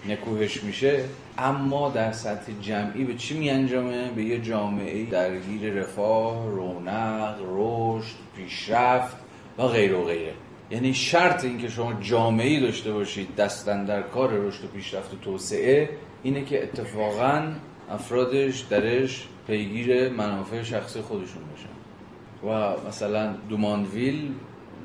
[0.08, 1.04] نکوهش میشه.
[1.38, 8.16] اما در سطح جمعی به چی می انجامه؟ به یه جامعه درگیر رفاه، رونق، رشد،
[8.36, 9.16] پیشرفت
[9.58, 10.32] و غیر و غیره
[10.70, 15.16] یعنی شرط این که شما جامعه داشته باشید دستن در کار رشد و پیشرفت و
[15.16, 15.88] توسعه
[16.22, 17.42] اینه که اتفاقا
[17.90, 21.76] افرادش درش پیگیر منافع شخصی خودشون باشن
[22.44, 24.32] و مثلا دومانویل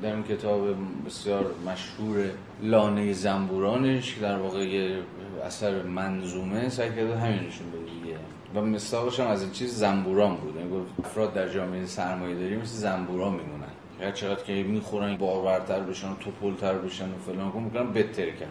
[0.02, 0.68] در اون کتاب
[1.06, 2.30] بسیار مشهور
[2.62, 4.96] لانه زنبورانش که در واقع
[5.42, 8.16] اثر منظومه سعی کرده همین نشون بده دیگه.
[8.54, 10.56] و مثالش هم از این چیز زنبوران بود.
[10.56, 13.72] یعنی گفت افراد در جامعه سرمایه داری مثل زنبوران میمونن.
[14.00, 18.46] هر چقدر که می‌خورن بارورتر بشن و توپلتر بشن و فلان کن می‌کنن بهتر کن.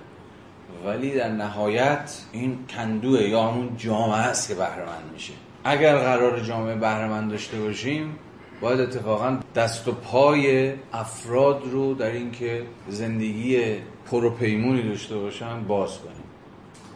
[0.85, 5.33] ولی در نهایت این کندوه یا همون جامعه است که بهرمند میشه.
[5.63, 8.15] اگر قرار جامعه بهرمند داشته باشیم
[8.61, 13.75] باید اتفاقا دست و پای افراد رو در اینکه زندگی
[14.05, 16.30] پروپیمونی داشته باشن باز کنیم.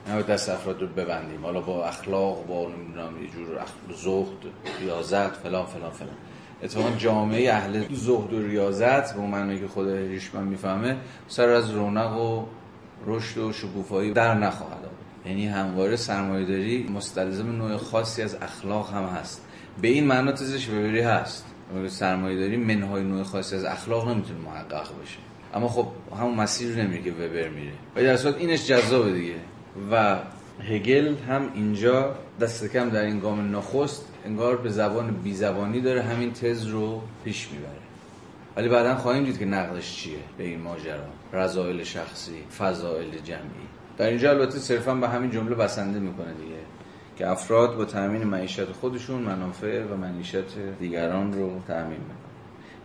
[0.07, 1.45] نه دست افراد رو ببندیم.
[1.45, 3.59] حالا با اخلاق با نمی‌دونم یه جور
[3.95, 6.15] زهد ریاضت فلان فلان فلان.
[6.63, 10.97] اتفاقا جامعه اهل زهد و ریاضت به معنی که خود ریشمن می‌فهمه
[11.27, 12.45] سر از رونق و
[13.05, 15.25] رشد و شکوفایی در نخواهد آمد.
[15.25, 19.41] یعنی همواره سرمایه داری مستلزم نوع خاصی از اخلاق هم هست.
[19.81, 21.45] به این معنا تزش ببری هست.
[21.87, 25.17] سرمایه داری منهای نوع خاصی از اخلاق نمی‌تونه محقق بشه.
[25.53, 25.87] اما خب
[26.19, 27.73] همون مسیر رو نمیره که وبر میره.
[27.95, 29.35] و در صورت اینش جذابه دیگه.
[29.91, 30.17] و
[30.69, 36.01] هگل هم اینجا دست کم در این گام نخست انگار به زبان بی زبانی داره
[36.01, 37.85] همین تز رو پیش می‌بره.
[38.57, 41.03] ولی بعدا خواهیم دید که نقدش چیه به این ماجرا.
[41.33, 43.67] رضایل شخصی فضائل جمعی.
[43.97, 46.55] در اینجا البته صرفا به همین جمله بسنده می‌کنه دیگه
[47.17, 52.15] که افراد با تأمین معیشت خودشون منافع و معیشت دیگران رو تأمین می‌کنن.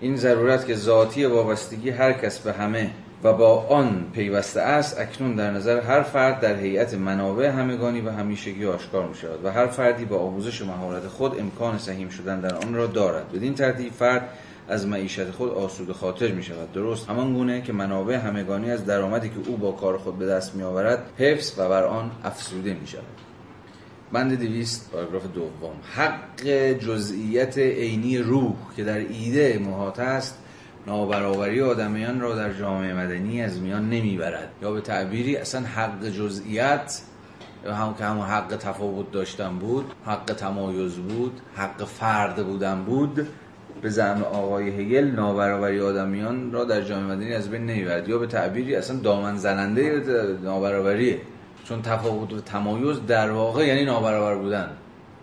[0.01, 2.91] این ضرورت که ذاتی وابستگی هر کس به همه
[3.25, 8.11] و با آن پیوسته است اکنون در نظر هر فرد در هیئت منابع همگانی و
[8.11, 12.55] همیشگی آشکار می شود و هر فردی با آموزش مهارت خود امکان سهیم شدن در
[12.55, 13.33] آن را دارد.
[13.33, 14.29] بدین ترتیب فرد
[14.69, 19.29] از معیشت خود آسوده خاطر می شود درست همان گونه که منابع همگانی از درآمدی
[19.29, 22.87] که او با کار خود به دست می آورد حفظ و بر آن افزوده می
[22.87, 23.05] شود
[24.13, 25.75] بند دویست پاراگراف دوم.
[25.95, 30.39] حق جزئیت عینی روح که در ایده محاط است
[30.91, 34.49] نابرابری آدمیان را در جامعه مدنی از میان نمی‌برد.
[34.63, 37.01] یا به تعبیری اصلا حق جزئیت
[37.67, 43.27] هم که همون حق تفاوت داشتن بود حق تمایز بود حق فرد بودن بود
[43.83, 48.09] به زعم آقای هگل نابرابری آدمیان را در جامعه مدنی از بین نمی‌برد.
[48.09, 50.03] یا به تعبیری اصلا دامن زننده
[50.43, 51.21] نابرابریه
[51.65, 54.69] چون تفاوت و تمایز در واقع یعنی نابرابر بودن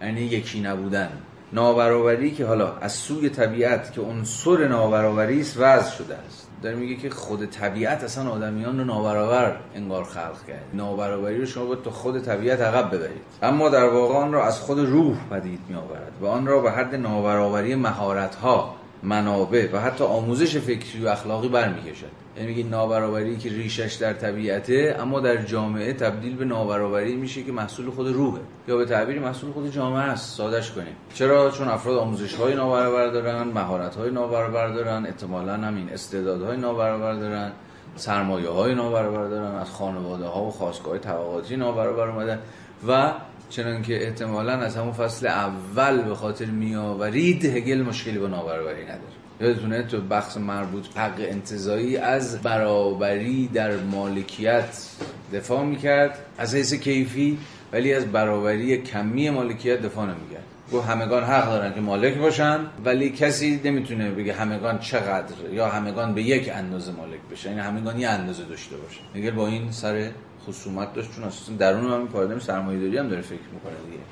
[0.01, 1.09] یعنی یکی نبودن.
[1.53, 6.47] نابرابری که حالا از سوی طبیعت که عنصر نابرابری است وضع شده است.
[6.63, 11.65] داره میگه که خود طبیعت اصلا آدمیان رو نابرابر انگار خلق کرد نابرابری رو شما
[11.65, 13.21] باید تو خود طبیعت عقب ببرید.
[13.41, 16.71] اما در واقع آن را از خود روح پدید می آورد و آن را به
[16.71, 22.11] حد نابرابری مهارت ها منابع و حتی آموزش فکری و اخلاقی برمیکشد.
[22.37, 27.51] یعنی میگه نابرابری که ریشش در طبیعته اما در جامعه تبدیل به نابرابری میشه که
[27.51, 28.41] محصول خود روحه.
[28.67, 30.95] یا به تعبیری محصول خود جامعه است سادش کنیم.
[31.13, 37.13] چرا؟ چون افراد آموزش های نابرابر دارن مهارت های نابرابر دارن احتمالاً همین استعدادهای نابرابر
[37.13, 37.51] دارن
[37.95, 42.39] سرمایه های نابرابر دارن از خانواده ها و خواستگاه طبقاتی نابرابر اومدن
[42.87, 43.11] و
[43.49, 49.17] چنان که احتمالا از همون فصل اول به خاطر میآورید هگل مشکلی با نابرابری نداره.
[49.41, 54.87] یادتونه تو بخش مربوط حق انتظایی از برابری در مالکیت
[55.33, 56.19] دفاع می‌کرد.
[56.37, 57.37] از حیث کیفی
[57.71, 60.43] ولی از برابری کمی مالکیت دفاع نمی‌کرد.
[60.71, 66.13] گو همگان حق دارن که مالک باشن ولی کسی نمی‌تونه بگه همگان چقدر یا همگان
[66.13, 67.49] به یک اندازه مالک بشن.
[67.49, 69.01] یعنی همگان یه اندازه داشته باشن.
[69.13, 70.09] میگه با این سر
[70.47, 74.03] خصومت داشت چون اصلا درون همین پارادایم سرمایه‌داری هم داره فکر می‌کنه دیگه.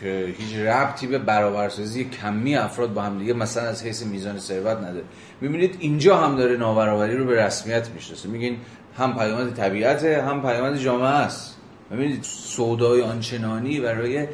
[0.00, 4.76] که هیچ ربطی به برابرسازی کمی افراد با هم دیگه مثلا از حیث میزان ثروت
[4.78, 5.04] نداره.
[5.40, 8.56] می‌بینید اینجا هم داره نابرابری رو به رسمیت می‌شناسه میگین
[8.98, 11.56] هم پیامد طبیعته هم پیامد جامعه است.
[11.90, 14.26] ببینید سودای آنچنانی برای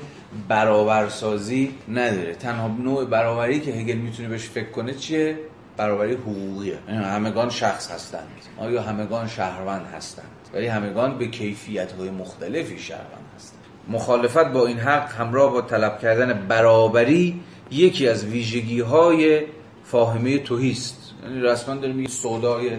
[0.49, 2.35] برابرسازی نداره.
[2.35, 5.39] تنها نوع برابری که هگل می‌تونه بهش فکر کنه چیه؟
[5.77, 6.79] برابری حقوقیه.
[6.89, 8.29] یعنی همگان شخص هستند.
[8.59, 13.61] آیا همگان شهروند هستند؟ ولی همگان به کیفیت های مختلفی شهروند هستند.
[13.89, 17.41] مخالفت با این حق همراه با طلب کردن برابری
[17.71, 19.41] یکی از ویژگی های
[19.85, 22.71] فاهمه توهیست یعنی رسما داره میگه سودای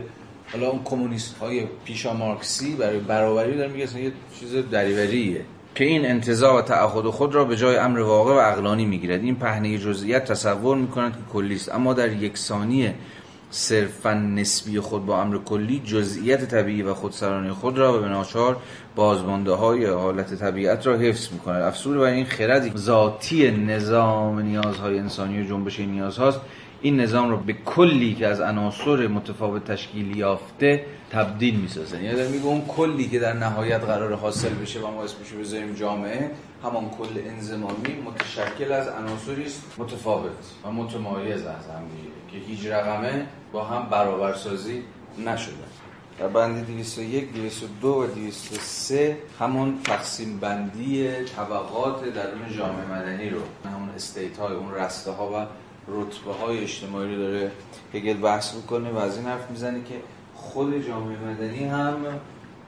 [0.51, 5.41] حالا اون کمونیست های پیشا مارکسی برای برابری داره میگه یه چیز دریوریه.
[5.75, 9.23] که این انتزاع و تعهد خود را به جای امر واقع و عقلانی می‌گیرد.
[9.23, 12.93] این پهنه جزئیات تصور می‌کنند که کلی است اما در یکسانی
[13.53, 18.57] صرفا نسبی خود با امر کلی جزئیات طبیعی و خودسرانه خود را به ناچار
[18.95, 21.61] بازمانده های حالت طبیعت را حفظ می‌کند.
[21.61, 26.39] افسور و این خردی ذاتی نظام نیازهای انسانی و جنبش نیازهاست
[26.81, 32.45] این نظام رو به کلی که از عناصر متفاوت تشکیل یافته تبدیل می‌سازن یعنی میگه
[32.45, 36.31] اون کلی که در نهایت قرار حاصل بشه و ما اسمشو بذاریم جامعه
[36.63, 39.45] همان کل انزمامی متشکل از عناصری
[39.77, 40.31] متفاوت
[40.65, 41.83] و متمایز از هم
[42.33, 44.83] که هیچ رقمه با هم برابرسازی
[45.25, 45.53] نشده.
[46.19, 53.89] در بند 201, 202 و 203 همون تقسیم بندی طبقات درون جامعه مدنی رو همون
[53.89, 55.45] استیت های اون رسته ها و
[55.87, 57.51] رتبه های اجتماعی رو داره
[57.93, 59.95] هگل بحث می‌کنه و از این حرف می‌زنه که
[60.35, 61.95] خود جامعه مدنی هم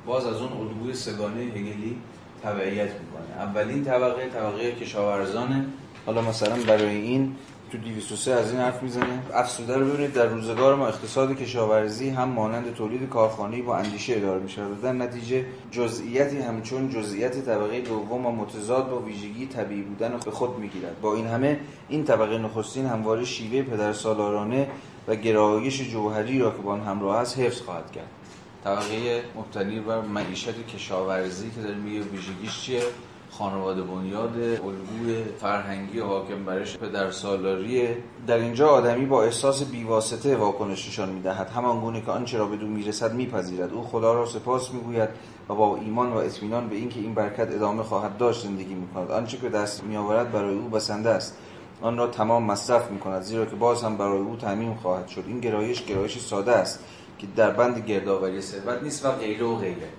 [0.05, 1.97] باز از اون الگوی سگانه هگلی
[2.43, 3.43] تبعیت می‌کنه.
[3.43, 5.66] اولین طبقه طبقه کشاورزانه.
[6.05, 7.36] حالا مثلا برای این
[7.76, 9.23] تو 203 از این حرف می‌زنه.
[9.34, 14.39] افسوده رو ببینید در روزگار ما اقتصاد کشاورزی هم مانند تولید کارخانه‌ای با اندیشه اداره
[14.39, 20.19] میشه و در نتیجه جزئیاتی همچون جزئیات طبقه دوم و متضاد با ویژگی طبیعی بودن
[20.26, 21.01] به خود می‌گیرد.
[21.01, 21.59] با این همه
[21.89, 24.67] این طبقه نخستین همواره شیوه پدرسالارانه
[25.07, 28.09] و گرایش جوهری را که با آن همراه است حفظ خواهد کرد.
[28.63, 32.82] طبقه مبتنی بر معیشت کشاورزی که داره میگه ویژگیش چیه؟
[33.38, 40.88] خانواده بنیاد الگوی فرهنگی حاکم برش پدر سالاریه در اینجا آدمی با احساس بیواسطه واکنش
[40.88, 41.49] نشان می‌دهد.
[41.49, 43.73] همان گونه که آنچه را بدون می‌رسد میپذیرد.
[43.73, 45.09] او خدا را سپاس می‌گوید
[45.49, 49.11] و با ایمان و اطمینان به اینکه این برکت ادامه خواهد داشت زندگی می‌کند.
[49.11, 51.38] آنچه که دست میآورد برای او بسنده است.
[51.81, 55.23] آن را تمام مصرف می‌کند زیرا که باز هم برای او تعمین خواهد شد.
[55.27, 56.79] این گرایش گرایش ساده است
[57.17, 59.89] که در بند گردآوری ثروت نیست و غیره و غیره.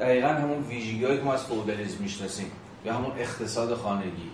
[0.00, 2.50] دقیقا همون ویژگی‌هایی که ما از فئودالیسم می‌شناسیم.
[2.84, 4.30] یا همون اقتصاد خانگی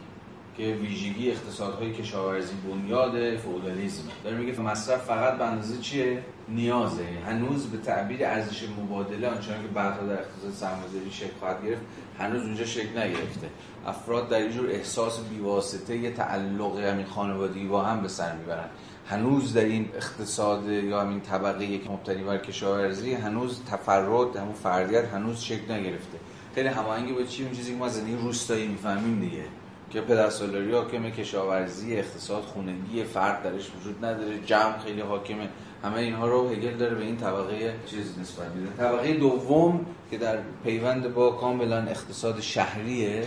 [0.57, 7.07] که ویژگی اقتصادهای کشاورزی بنیاد فئودالیسم داره میگه مصرف فقط به اندازه چیه؟ نیازه.
[7.26, 11.82] هنوز به تعبیر ارزش مبادله آنچنان که بعدها در اقتصاد سرمایه‌داری شکل خواهد گرفت
[12.18, 13.48] هنوز اونجا شکل نگرفته.
[13.86, 18.68] افراد در اینجور احساس بیواسطه یه تعلق همین خانوادگی با هم به سر می‌برن.
[19.07, 25.05] هنوز در این اقتصاد یا همین طبقه که مبتنی بر کشاورزی هنوز تفرد همون فردیت
[25.05, 26.18] هنوز شکل نگرفته.
[26.55, 29.44] خیلی هماهنگی با چی؟ اون چیزی که ما زندگی روستایی می‌فهمیم دیگه.
[29.90, 35.48] که پدرسالاری حاکم کشاورزی اقتصاد خونگی فرد درش وجود نداره جمع خیلی حاکمه.
[35.84, 40.38] همه اینها رو هگل داره به این طبقه چیز نسبت میده طبقه دوم که در
[40.64, 43.24] پیوند با کاملا اقتصاد شهریه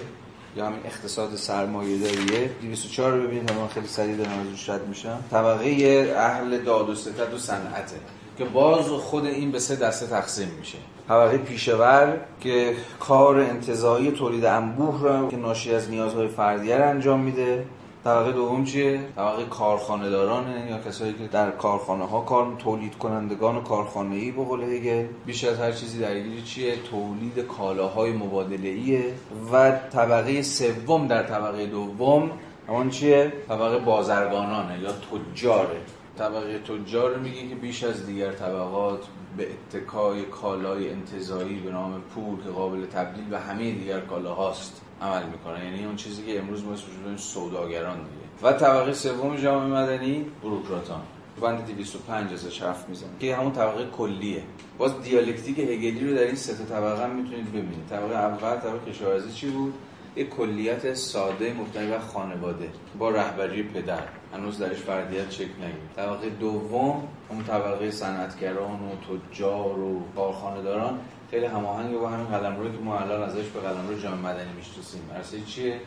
[0.58, 5.24] یا همین اقتصاد سرمایه داریه 204 رو ببینید من خیلی سریع دارم از رد میشم.
[5.32, 7.96] طبقه اهل داد و ستد و صنعته.
[8.38, 10.78] که باز خود این به سه دسته تقسیم میشه.
[11.08, 17.66] طبقه پیشور که کار انتظایی تولید انبوه را که ناشی از نیازهای فردیه انجام میده.
[18.04, 23.64] طبقه دوم چیه؟ طبقه کارخانه دارانه یا کسایی که در کارخانه ها کار تولید کنندگان
[23.64, 25.06] کارخانه ای به قول هگل.
[25.26, 29.14] بیش از هر چیزی درگیر چیه؟ تولید کالاهای مبادله ایه
[29.54, 32.32] و طبقه سوم در طبقه دوم
[32.68, 35.78] اون چیه؟ طبقه بازرگانانه یا تجاره.
[36.18, 39.00] طبقه تجار میگه که بیش از دیگر طبقات
[39.38, 45.24] به اتکای کالای انتظایی به نام پول که قابل تبدیل به همه دیگر کالاهاست عمل
[45.26, 48.50] می‌کنه یعنی اون چیزی که امروز ما اسمش سوداگران دیگه.
[48.50, 51.02] و طبقه سوم جامعه مدنی بروکراتان.
[51.42, 54.44] بند 205 ازش حرف می‌زنه که همون طبقه کلیه.
[54.78, 57.88] باز دیالکتیک هگلی رو در این سه طبقه هم می‌تونید ببینید.
[57.90, 59.74] طبقه اول طبقه کشاورزی چی بود؟
[60.16, 64.04] یک کلیت ساده مبتنی بر خانواده با رهبری پدر.
[64.34, 71.00] هنوز درش فردیت چک نگیر طبقه دوم اون طبقه صنعتگران و تجار و کارخانه‌داران.
[71.32, 75.02] خیلی هماهنگ با همین قلمرویی که ما الان ازش به قلمرو جامعه مدنی می‌شناسیم.
[75.16, 75.80] عرصه چیه؟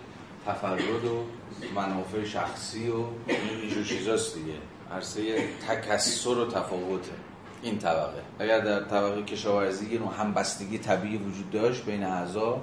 [0.47, 1.25] تفرد و
[1.75, 3.05] منافع شخصی و
[3.61, 4.55] اینجور چیزاست دیگه.
[4.93, 5.23] عرصه
[5.69, 7.13] تکسر و تفاوته
[7.63, 8.23] این طبقه.
[8.39, 12.61] اگر در طبقه کشاورزی یه نوع همبستگی طبیعی وجود داشت بین اعضا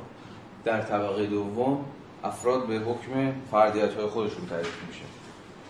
[0.66, 1.86] در طبقه دوم
[2.24, 5.04] افراد به حکم فردیت های خودشون تعریف میشه.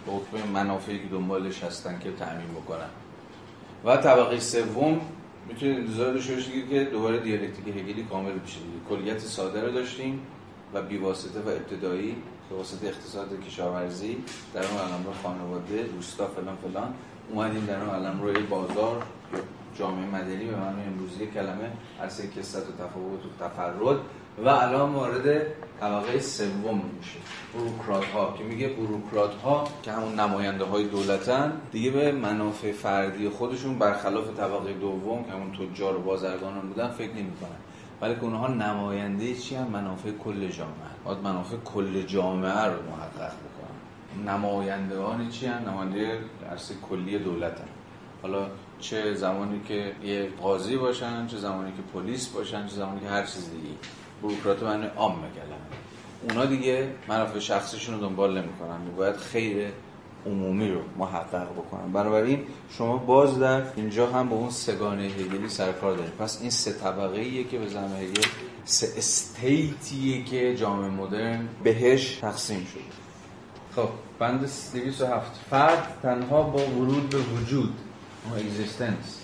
[0.05, 2.89] به حکم منافعی که دنبالش هستن که تعمین بکنن.
[3.85, 5.01] و طبقه سوم
[5.47, 8.59] می‌تونید انتظار داشته باشید که دوباره دیالکتیک هگلی کامل بشه.
[8.89, 10.19] کلیت ساده رو داشتیم
[10.73, 12.15] و بیواسطه و ابتدایی
[12.49, 14.17] به واسطه اقتصاد کشاورزی
[14.53, 16.93] در اون علم خانواده روستا فلان فلان
[17.29, 19.03] اومدیم در اون علم روی بازار
[19.75, 21.71] جامعه مدنی به معنی امروزی کلمه
[22.01, 23.97] عرصه کسرت و تفاوت و تفرد
[24.37, 25.45] و الان وارد
[25.79, 27.19] طبقه سوم میشه.
[27.53, 33.29] بروکرات ها که میگه بروکرات ها که همون نماینده های دولتن دیگه به منافع فردی
[33.29, 37.57] خودشون برخلاف طبقه دوم که همون تجار و بازرگانان بودن فکر نمی‌کنن.
[38.01, 40.73] ولی که اونها نماینده چی هم منافع کل جامعه.
[41.05, 46.19] باید منافع کل جامعه رو محقق بکنن نمایندگان چی هم نماینده
[46.51, 47.67] عرصه کلی دولت هم.
[48.21, 48.47] حالا
[48.79, 53.23] چه زمانی که یه قاضی باشن چه زمانی که پلیس باشن چه زمانی که هر
[53.25, 53.75] چیز دیگه
[54.23, 55.83] بروکرات من عام کلمه
[56.29, 58.95] اونا دیگه منافع شخصیشون رو دنبال نمی‌کنن.
[58.97, 59.67] باید خیر
[60.25, 61.91] عمومی رو محقق بکنن.
[61.91, 66.73] بنابراین شما باز در اینجا هم با اون سگانه هگلی سرکار دارید پس این سه
[66.73, 68.21] طبقه ایه که به زعم هگل
[68.65, 72.81] سه استیتیه که جامعه مدرن بهش تقسیم شده.
[73.75, 74.39] خب بند
[74.73, 77.73] 207 فرد تنها با ورود به وجود
[78.37, 79.19] اگزیستنس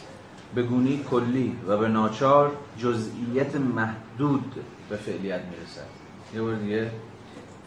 [0.55, 4.55] به گونی کلی و به ناچار جزئیت محدود
[4.89, 5.87] به فعلیت می‌رسد.
[6.35, 6.91] یه بار دیگه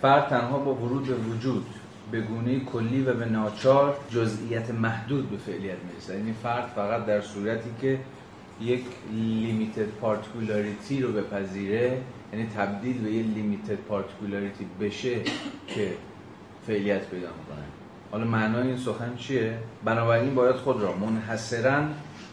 [0.02, 1.66] فرد تنها با ورود به وجود
[2.10, 6.14] به گونه کلی و به ناچار جزئیت محدود به فعلیت می‌رسد.
[6.14, 7.98] یعنی فرد فقط در صورتی که
[8.60, 11.98] یک limited particularity رو بپذیره
[12.32, 15.20] یعنی تبدیل به یه limited particularity بشه
[15.66, 15.92] که
[16.66, 17.64] فعلیت پیدا می‌کنه.
[18.10, 21.82] حالا معنای این سخن چیه؟ بنابراین باید خود را منحصرا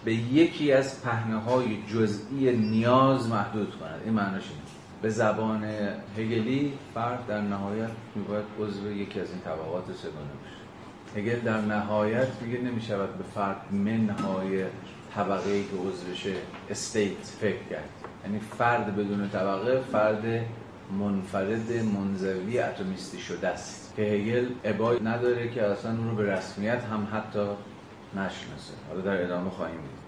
[0.06, 4.02] به یکی از پهنه های جزئی نیاز محدود کند.
[4.06, 4.69] این معناش اینه.
[5.02, 5.64] به زبان
[6.18, 11.20] هگلی فرد در نهایت میباید عضو یکی از این طبقات سه‌گانه باشه.
[11.20, 14.66] هگل در نهایت میگه نمی‌شود به فرد منهای
[15.16, 16.36] طبقه ای که عضوشه
[16.70, 17.90] estate فکر کرد.
[18.26, 20.24] یعنی فرد بدون طبقه فرد
[21.00, 23.94] منفرد منزوی اتمیستی شده است.
[23.96, 27.46] که هگل ابای نداره که اصلا اون رو به رسمیت هم حتی
[28.14, 28.74] نشناسه.
[28.90, 30.00] حالا در ادامه خواهیم دید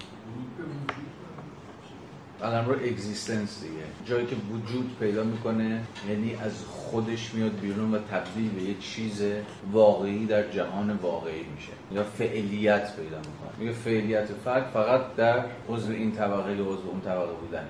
[2.41, 3.83] قلمرو existence دیگه.
[4.05, 9.23] جایی که وجود پیدا می‌کنه یعنی از خودش میاد بیرون و تبدیل به یه چیز
[9.71, 11.71] واقعی در جهان واقعی میشه.
[11.91, 13.51] یا فعلیت پیدا می‌کنه.
[13.59, 17.67] میگه فعلیت فرد فقط در عضو این طبقه یا عضو اون طبقه بودنه.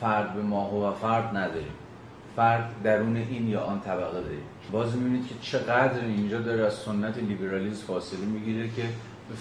[0.00, 1.74] فرد به ماهو و فرد نداریم.
[2.36, 4.42] فرد درون این یا آن طبقه داریم.
[4.72, 8.84] باز می‌بینید که چقدر اینجا داره از سنت لیبرالیسم فاصله می‌گیره که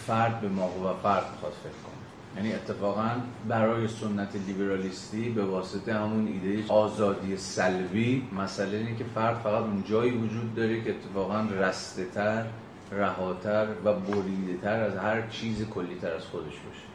[0.07, 1.88] فرد به ماهو و فرد می‌خواد فکر
[2.36, 3.09] یعنی اتفاقا
[3.47, 9.84] برای سنت لیبرالیستی به واسطه همون ایده آزادی سلبی مسئله اینه که فرد فقط اون
[9.84, 12.45] جایی وجود داره که اتفاقا رسته تر
[12.91, 16.89] رهاتر و بریده تر از هر چیز کلی تر از خودش باشه.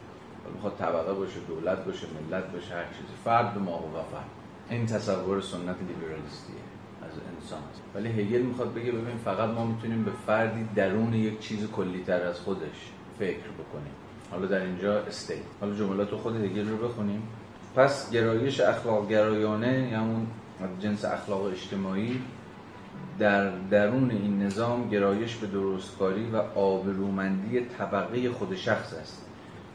[0.53, 4.29] می‌خواد طبقه باشه دولت باشه ملت باشه هر چیزی فرد ماهو و فرد
[4.69, 6.55] این تصور سنت لیبرالیستیه
[7.03, 7.59] از انسان.
[7.95, 12.21] ولی هگل می‌خواد بگه ببین فقط ما می‌تونیم به فردی درون یک چیز کلی تر
[12.21, 14.04] از خودش فکر بکنیم.
[14.35, 17.23] حالا در اینجا استیت حالا جملات خود هگل رو بخونیم.
[17.75, 20.27] پس گرایش اخلاق گرایانه یا همون
[20.79, 22.21] جنس اخلاق اجتماعی
[23.19, 29.25] در درون این نظام گرایش به درستکاری و آبرومندی طبقه خود شخص است.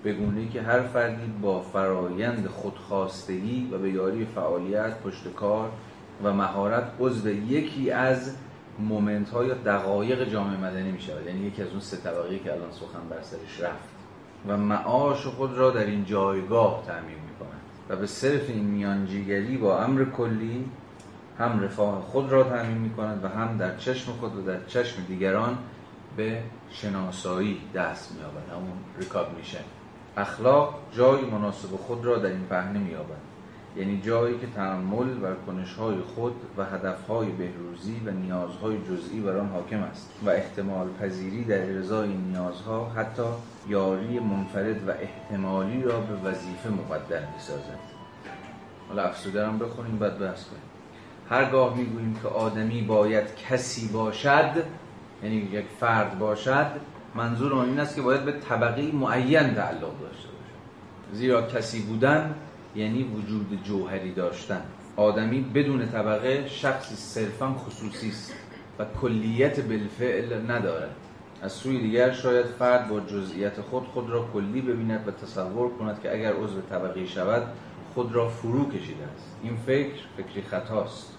[0.02, 5.70] به گونه که هر فردی با فرایند خودخواستگی و به یاری فعالیت پشت کار
[6.24, 8.36] و مهارت عضو یکی از
[8.78, 12.52] مومنت های یا دقایق جامعه مدنی می شود یعنی یکی از اون سه طبقه که
[12.52, 13.99] الان سخن بر سرش رفت.
[14.48, 19.56] و معاش خود را در این جایگاه تعمین می کند و به صرف این میانجیگری
[19.56, 20.64] با امر کلی
[21.38, 25.04] هم رفاه خود را تعمین می کند و هم در چشم خود و در چشم
[25.08, 25.58] دیگران
[26.16, 29.64] به شناسایی دست می آورد همون ریکاگنیشن
[30.16, 33.20] اخلاق جای مناسب خود را در این پهنه می آورد
[33.76, 39.48] یعنی جایی که تعمل بر کنشهای خود و هدفهای بهروزی و نیازهای جزئی بر آن
[39.48, 43.22] حاکم است و احتمال پذیری در ارزای نیازها حتی
[43.68, 47.78] یاری منفرد و احتمالی را به وظیفه مقدر می‌سازد.
[48.88, 50.62] حالا افسوده هم بخونیم بعد بحث کنیم.
[51.30, 54.50] هرگاه می‌گوییم که آدمی باید کسی باشد
[55.22, 56.66] یعنی یک فرد باشد
[57.14, 61.12] منظور این است که باید به طبقه معین تعلق داشته باشد.
[61.12, 62.34] زیرا کسی بودن
[62.76, 64.62] یعنی وجود جوهری داشتن.
[64.96, 68.32] آدمی بدون طبقه شخصی صرفا خصوصی است
[68.78, 70.96] و کلیت بالفعل ندارد.
[71.42, 76.02] از سوی دیگر شاید فرد با جزئیات خود خود را کلی ببیند و تصور کند
[76.02, 77.42] که اگر عضو طبقه شود
[77.94, 79.36] خود را فرو کشیده است.
[79.42, 81.14] این فکر فکری خطاست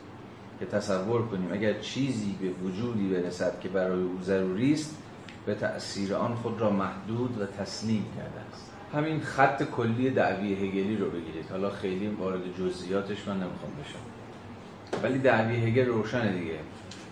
[0.60, 4.98] که تصور کنیم اگر چیزی به وجودی برسد که برای او ضروری است
[5.46, 8.71] به تأثیر آن خود را محدود و تسلیم کرده است.
[8.94, 11.46] همین خط کلی دعوی هگلی رو بگیرید.
[11.52, 15.04] حالا خیلی وارد جزئیاتش من نمی‌خوام بشم.
[15.04, 16.60] ولی دعوی هگل روشنه دیگه.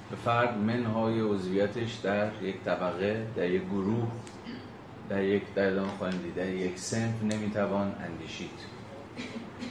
[0.09, 4.07] به فرد منهای عضویتش در یک طبقه در یک گروه
[5.09, 8.59] در یک در خواهیم دید در یک سنف نمی‌توان اندیشید.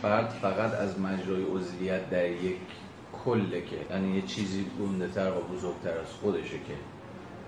[0.02, 2.56] فرد فقط از مجرای عضویت در یک
[3.24, 6.74] کله که یعنی یه چیزی گنده تر و بزرگتر از خودشه که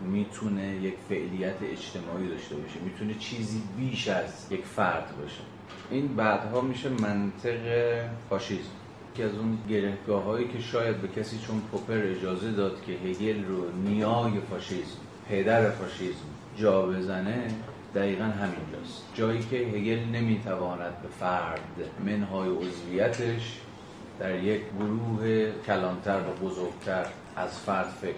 [0.01, 5.41] می‌تونه یک فعلیت اجتماعی داشته باشه می‌تونه چیزی بیش از یک فرد باشه.
[5.91, 7.61] این بعدها میشه منطق
[8.31, 8.71] فاشیسم
[9.15, 13.45] که از اون گرهگاه هایی که شاید به کسی چون پوپر اجازه داد که هگل
[13.45, 14.99] رو نیای فاشیسم
[15.29, 16.25] پدر فاشیسم
[16.57, 17.55] جا بزنه
[17.95, 19.05] دقیقا همینجاست.
[19.15, 21.61] جایی که هگل نمی‌تواند به فرد
[22.07, 23.61] منهای عضویتش
[24.19, 28.15] در یک گروه کلانتر و بزرگتر از فرد فکر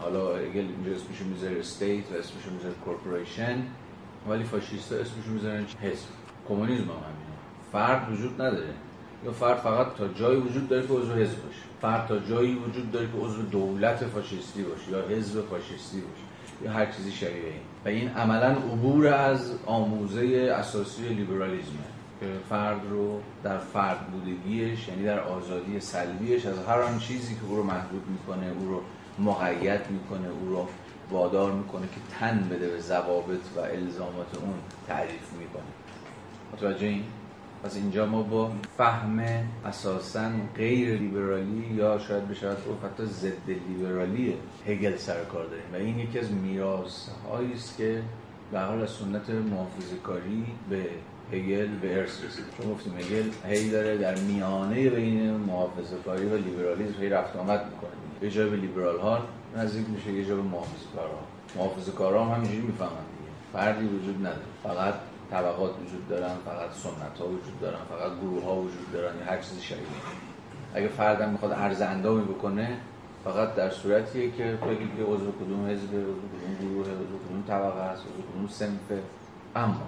[0.00, 3.62] حالا هگل اینجا اسمشو می‌ذاره estate و اسمشو می‌ذاره corporation
[4.28, 6.06] ولی فاشیستا اسمشو می‌ذارن حزب.
[6.48, 7.36] کمونیسم هم همینه.
[7.72, 8.74] فرد وجود نداره.
[9.24, 11.62] یا فرد فقط تا جایی وجود داره که عضو حزب باشه.
[11.82, 16.26] فرد تا جایی وجود داره که عضو دولت فاشیستی باشه یا حزب فاشیستی باشه
[16.64, 17.60] یا هر چیزی شبیه این.
[17.84, 21.86] و این عملا عبور از آموزه اساسی لیبرالیزمه
[22.20, 27.40] که فرد رو در فرد بودگیش یعنی در آزادی سلبیش از هر آن چیزی که
[27.48, 28.80] او رو محدود می‌کنه او رو
[29.18, 30.68] مقید می‌کنه او رو
[31.10, 34.54] وادار می‌کنه که تن بده به ضوابط و الزامات اون
[34.86, 35.62] تعریف می‌کنه.
[36.52, 37.04] متوجه این؟
[37.64, 39.24] پس اینجا ما با فهم
[39.64, 44.34] اساسا غیر لیبرالی یا شاید بشود گفت حتی ضد لیبرالی
[44.66, 45.64] هگل سر کار داریم.
[45.72, 47.08] و این یکی از میراث
[47.54, 48.02] است که
[48.52, 49.96] به حال از سنت محافظه
[50.70, 50.86] به
[51.32, 52.44] هگل به ارث رسید.
[52.56, 57.64] چون گفتیم هگل هی داره در میانه بین محافظه کاری و لیبرالیسم هی رفت آمد
[57.64, 58.05] می‌کنه.
[58.22, 59.18] یه جای به لیبرال ها
[59.56, 61.18] نزدیک میشه یه جا به محافظه کارا.
[61.56, 63.30] محافظه کارا هم همینجوری می‌فهمن دیگه.
[63.52, 64.42] فردی وجود نداره.
[64.62, 64.94] فقط
[65.30, 69.40] طبقات وجود دارن فقط سنت ها وجود دارن فقط گروه ها وجود دارن یا هر
[69.40, 69.86] چیزی شبیه
[70.74, 72.76] اگه فردم می‌خواد عرض اندامی بکنه
[73.24, 77.80] فقط در صورتیه که بگید که عضو کدوم حزب عضو کدوم گروه عضو کدوم طبقه
[77.80, 79.00] است عضو کدوم صنف.
[79.56, 79.82] اما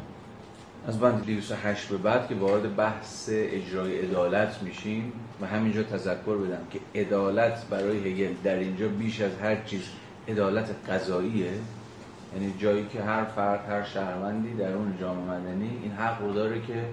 [0.89, 6.61] از بند 208 به بعد که وارد بحث اجرای عدالت میشیم و همینجا تذکر بدم
[6.70, 9.82] که عدالت برای هگل در اینجا بیش از هر چیز
[10.28, 11.51] عدالت قضاییه.
[12.34, 16.61] یعنی جایی که هر فرد هر شهروندی در اون جامعه مدنی این حق رو داره
[16.61, 16.84] که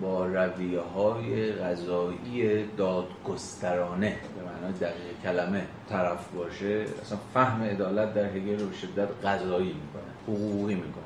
[0.00, 6.84] با رویه های غذایی دادگسترانه به معنای دقیق کلمه طرف باشه.
[7.02, 11.01] اصلا فهم عدالت در هگل رو به شدت غذایی می‌کنه حقوقی می‌کنه.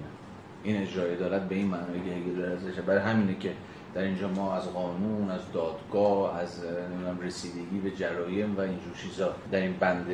[0.67, 3.53] این اجرای عدالت به این معنی که هگل ازش برای همینه که
[3.95, 9.35] در اینجا ما از قانون از دادگاه از نمی‌دونم رسیدگی به جرایم و اینجور چیزا
[9.53, 10.07] در این بند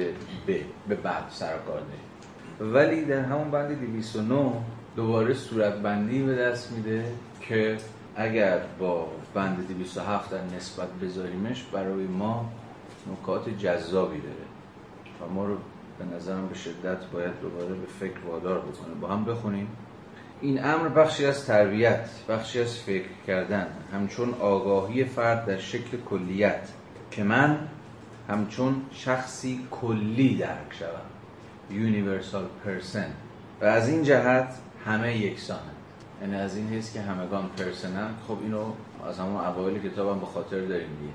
[0.47, 2.75] به به بعد سر کار داریم.
[2.75, 4.53] ولی در همون بند 209
[4.97, 7.05] دوباره صورت بندی به دست میده
[7.41, 7.77] که
[8.17, 12.53] اگر با بند 207 در نسبت بذاریمش برای ما
[13.13, 14.47] نکات جذابی داره
[15.21, 15.57] و ما رو
[15.99, 18.95] به نظرم به شدت باید دوباره به فکر وادار بکنه.
[19.01, 19.69] با هم بخونیم.
[20.43, 26.69] این امر بخشی از تربیت بخشی از فکر کردن همچون آگاهی فرد در شکل کلیت
[27.11, 27.59] که من
[28.29, 33.11] همچون شخصی کلی درک شوم یونیورسال پرسن
[33.61, 34.55] و از این جهت
[34.87, 35.77] همه یکسانند.
[36.21, 38.65] یعنی از این حیث که همگان پرسنن خب اینو
[39.09, 41.13] از همون اوایل کتابم به خاطر داریم دیگه.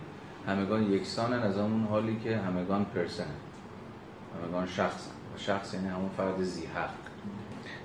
[0.48, 3.26] همگان یکسانن از همون حالی که همگان پرسن
[4.44, 6.90] همگان شخصن شخص یعنی همون فرد زی حق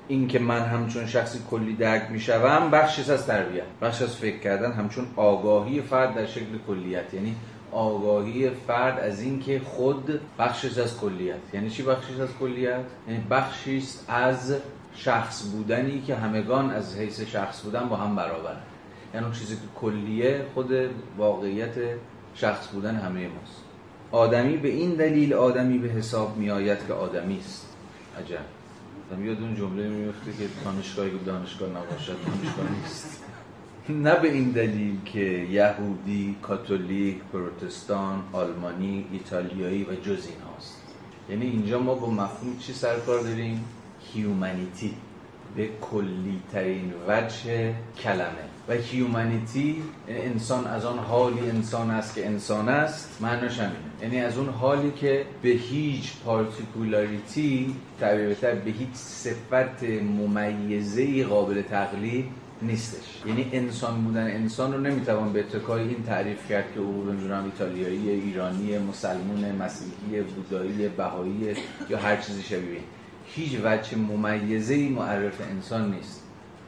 [0.08, 4.72] این که من همچون شخصی کلی درک می‌شوم بخشی از تربیت بخش از فکر کردن
[4.72, 7.14] همچون آگاهی فرد در شکل کلیت.
[7.14, 7.36] یعنی
[7.72, 11.54] آگاهی فرد از اینکه خود بخشش از کلیت.
[11.54, 14.54] یعنی چی بخشش از کلیت؟ یعنی بخشی از
[14.94, 18.60] شخص بودنی که همگان از حیث شخص بودن با هم برابرن
[19.14, 20.70] یعنی اون چیزی که کلیه خود
[21.18, 21.74] واقعیت
[22.34, 23.71] شخص بودن همه ماست.
[24.12, 27.66] آدمی به این دلیل آدمی به حساب می آید که آدمی است.
[28.20, 28.44] عجب.
[29.24, 33.24] یاد اون جمله میفته که دانشگاهی دانشگاه نباشد دانشگاه نیست.
[33.88, 35.20] نه به این دلیل که
[35.50, 40.82] یهودی، کاتولیک، پروتستان، آلمانی، ایتالیایی و جز این هاست.
[41.30, 43.64] یعنی اینجا ما با مفهوم چی سرکار داریم؟
[44.12, 44.94] هیومانیتی
[45.56, 48.51] به کلی ترین وجه کلمه.
[48.68, 53.78] و هیومانیتی انسان از آن حالی انسان است که انسان است معناش همینه.
[54.02, 59.82] یعنی از اون حالی که به هیچ پارتیکولاریتی تعبیر به هیچ صفت
[60.18, 62.24] ممیزه قابل تقلید
[62.62, 63.22] نیستش.
[63.26, 68.10] یعنی انسان بودن انسان رو نمی‌توان به اتکای این تعریف کرد که او نمی‌دونم ایتالیایی
[68.10, 71.54] ایرانی مسلمون مسیحی بودایی بهایی
[71.90, 72.80] یا هر چیزی شبیه.
[73.26, 76.22] هیچ وجه ممیزه ای معرف انسان نیست.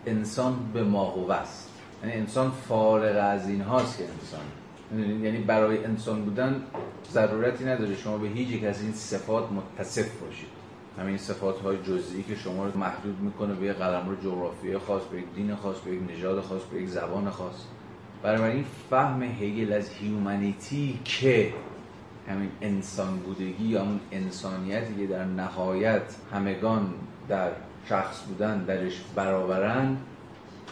[0.06, 1.73] انسان به ما است.
[2.04, 5.22] یعنی انسان فارغ از این هاست که انسان.
[5.22, 6.62] یعنی برای انسان بودن
[7.12, 10.48] ضرورتی نداره شما به هیچ یک از این صفات متصف باشید.
[10.98, 15.18] همین صفات های جزئی که شما رو محدود می‌کنه به یک قلمرو جغرافیایی خاص به
[15.18, 17.54] یک دین خاص به یک نژاد خاص به یک زبان خاص.
[18.24, 21.52] این فهم هگل از هیومانیتی که
[22.28, 26.02] همین انسان بودگی یا اون انسانیتی که در نهایت
[26.32, 26.94] همگان
[27.28, 27.50] در
[27.88, 29.98] شخص بودن درش برابرند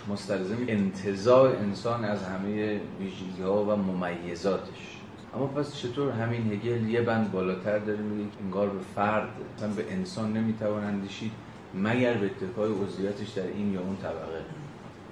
[0.09, 4.99] مستلزم انتظار انسان از همه ویژگی ها و ممیزاتش.
[5.35, 9.93] اما پس چطور همین هگل یه بند بالاتر داره میگه انگار به فرد مثلا به
[9.93, 11.33] انسان نمی‌توان اندیشید
[11.75, 14.45] مگر به اتکای عضویتش در این یا اون طبقه؟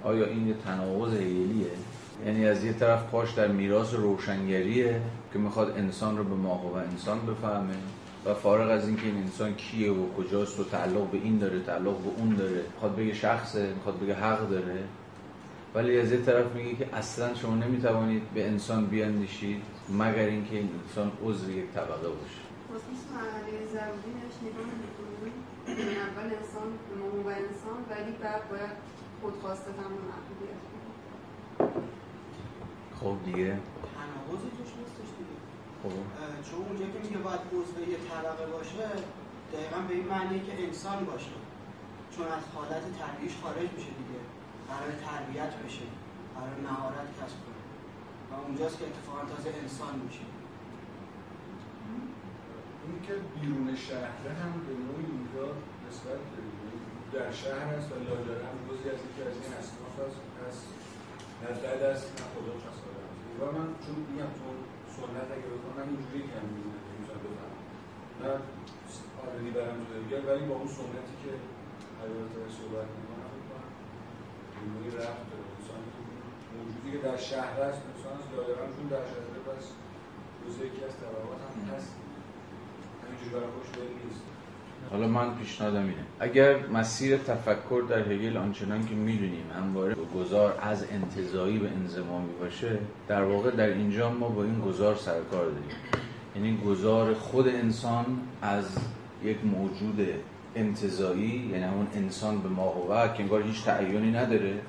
[0.03, 1.67] آیا این یه تناقض هگلیه؟
[2.25, 5.01] یعنی از یه طرف پاش در میراث روشنگریه
[5.33, 7.75] که می‌خواد انسان رو به ماهو و انسان بفهمه.
[8.25, 11.97] و فارغ از اینکه این انسان کیه و کجاست و تعلق به این داره تعلق
[11.97, 14.83] به اون داره می‌خواد بگه شخصه می‌خواد بگه حق داره
[15.75, 20.69] ولی از یه طرف میگه که اصلا شما نمی‌توانید به انسان بیاندیشید مگر اینکه این
[20.87, 22.41] انسان عضو یک طبقه باشه.
[26.07, 28.75] اول انسان به و انسان ولی بعد باید
[29.21, 29.71] خودخواسته
[32.99, 33.47] خب دیگه.
[33.47, 35.61] تناقضی توش نیستش دیگه خب
[36.47, 38.87] چون اونجا که میگه باید عضو یه طبقه باشه
[39.53, 41.37] دقیقا به این معنی که انسان باشه.
[42.13, 44.21] چون از حالت تربیش خارج میشه دیگه.
[44.69, 45.87] برای تربیت بشه.
[46.35, 47.63] برای مهارت کسب کنه.
[48.29, 50.25] و اونجاست که اتفاقا تازه انسان میشه.
[52.83, 55.45] این که بیرون شهر هم به نوعی اونجا
[55.85, 56.21] نسبت
[57.13, 59.95] در شهر هست و لاجرم روزی از یکی از این اصناف
[60.41, 60.65] هست.
[61.41, 62.53] نه بعد از نه خدا
[63.39, 64.47] و من چون میگم تو
[65.01, 67.53] سنت اگه بکنم من اینجوری که هم می‌تونم بفهم
[68.21, 68.33] نه
[69.21, 71.33] آردی برم تو دیگر ولی با اون سنتی که
[72.01, 73.69] حیات صحبت می‌کنم بکنم
[74.83, 75.23] این رفت.
[75.29, 75.81] داره انسان
[76.55, 79.65] موجودی که در شهر هست انسان هست دایرم چون در شهر پس
[80.43, 81.91] روز یکی از طبقات هم هست.
[83.01, 83.69] همینجوری برای خوش
[84.03, 84.30] نیست.
[84.91, 86.05] حالا من پیشنهادم اینه.
[86.19, 92.77] اگر مسیر تفکر در هگل آنچنان که می‌دونیم همواره گذار از انتظایی به انزمامی باشه
[93.07, 95.77] در واقع در اینجا ما با این گذار سرکار داریم.
[96.35, 98.05] یعنی گذار خود انسان
[98.41, 98.65] از
[99.23, 100.07] یک موجود
[100.55, 104.61] انتظایی یعنی همون انسان به ما که انگار هیچ تعیینی نداره.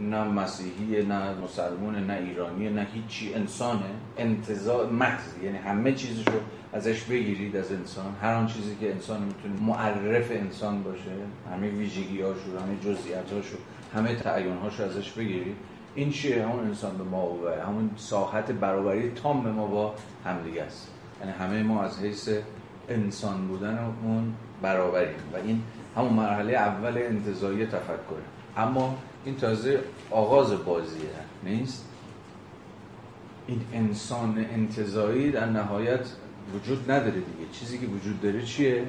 [0.00, 3.34] نه مسیحی نه مسلمون نه ایرانی نه هیچی.
[3.34, 3.90] انسانه.
[4.18, 5.42] انتظار محض.
[5.42, 6.40] یعنی همه چیزش رو
[6.72, 8.14] ازش بگیرید از انسان.
[8.22, 11.10] هر آن چیزی که انسان می‌تونه معرف انسان باشه
[11.52, 13.56] همه ویژگی هاشو همه جزئیات هاشو
[13.94, 15.56] همه تعیین هاشو ازش بگیرید.
[15.94, 19.94] این چیه؟ همون انسان به ما و همون ساحت برابری تام ما با
[20.24, 20.88] همدیگه است.
[21.20, 22.28] یعنی همه ما از حیث
[22.88, 25.62] انسان بودنمون برابریم و این
[25.96, 28.22] همون مرحله اول انتظایی تفکره.
[28.56, 29.80] اما این تازه
[30.10, 31.10] آغاز بازیه
[31.44, 31.86] نیست؟
[33.46, 36.06] این انسان انتظایی در نهایت
[36.54, 37.52] وجود نداره دیگه.
[37.52, 38.84] چیزی که وجود داره چیه؟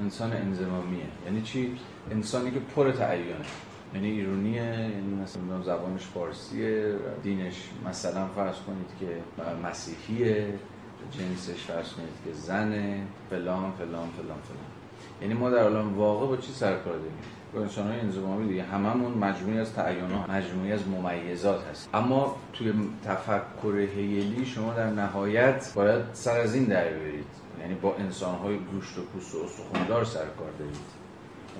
[0.00, 1.06] انسان انزمامیه.
[1.26, 1.76] یعنی چی؟
[2.10, 3.34] انسانی که پر تعیینه.
[3.94, 6.94] یعنی ایرونیه یعنی مثلا زبانش فارسیه.
[7.22, 7.54] دینش
[7.88, 9.06] مثلا فرض کنید که
[9.68, 10.54] مسیحیه.
[11.10, 13.06] جنسش فرض کنید که زنه.
[13.30, 14.70] فلان فلان فلان فلان.
[15.22, 17.18] یعنی ما در عالم واقع با چی سرکار داریم؟
[17.56, 22.72] انسان های انزمامی دیگه هممون مجموعی از تعیین ها مجموعی از ممیزات هست اما توی
[23.04, 27.24] تفکر هیلی شما در نهایت باید سر از این در برید.
[27.60, 30.99] یعنی با انسان های گوشت و پوست و استخوندار سر کار دارید.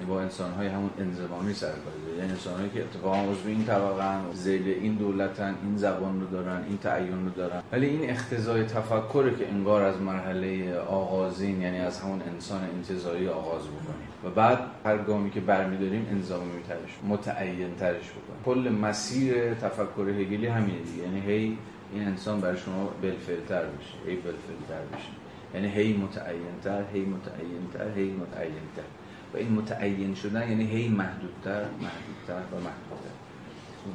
[0.08, 4.68] با انسان های همون انزمامی سر کار یعنی انسان که اتفاقا عضو این طبقه زیل
[4.68, 7.62] این دولتن این زبان رو دارن این تعین رو دارن.
[7.72, 13.62] ولی این اختزای تفکر که انگار از مرحله آغازین یعنی از همون انسان انتظایی آغاز
[13.62, 14.08] بکنیم.
[14.24, 18.42] و بعد هر گامی که برمیداریم انزامی ترش متعین ترش بکنیم.
[18.44, 21.02] کل مسیر تفکر هگلی همینه دیگه.
[21.02, 21.58] یعنی هی
[21.92, 25.08] این انسان برای شما بلفلتر بشه هی بلفلتر بشه
[25.54, 28.99] یعنی هی متعینتر هی متعینتر هی متعینتر.
[29.35, 33.20] و این متعین شدن یعنی هی محدودتر محدودتر و محدودتر.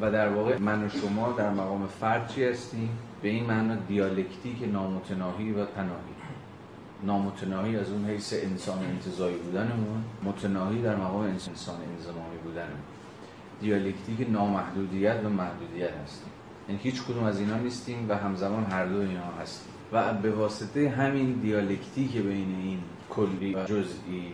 [0.02, 2.90] و در واقع من و شما در مقام فرد چی هستیم؟
[3.22, 6.16] به این معنا دیالکتیک نامتناهی و پناهی.
[7.04, 12.84] نامتناهی از اون حیث انسان انتظایی بودنمون متناهی در مقام انسان انزمامی بودنمون.
[13.62, 16.30] دیالکتیک نامحدودیت و محدودیت هستیم.
[16.70, 19.74] یعنی هیچ کدوم از اینا نیستیم و همزمان هر دو اینا هستیم.
[19.92, 22.80] و به واسطه همین دیالکتیک بین این
[23.10, 24.34] کلی و جزئی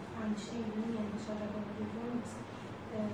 [0.21, 0.35] این
[0.97, 2.37] یعنی شاید دوم نیست.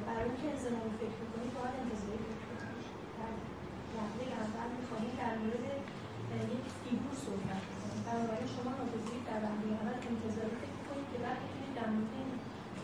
[0.08, 2.86] برای اینکه انزمامی فکر کنید باید انتظاری فکر کنید.
[3.18, 3.32] در
[3.96, 5.66] لحظه اول می‌خواهید در مورد
[6.56, 11.38] یک فیگور صحبت کنید بنابراین شما ناگزیر در لحظه اول انتظاری فکر کنید که بعد
[11.44, 12.14] بتونید در مورد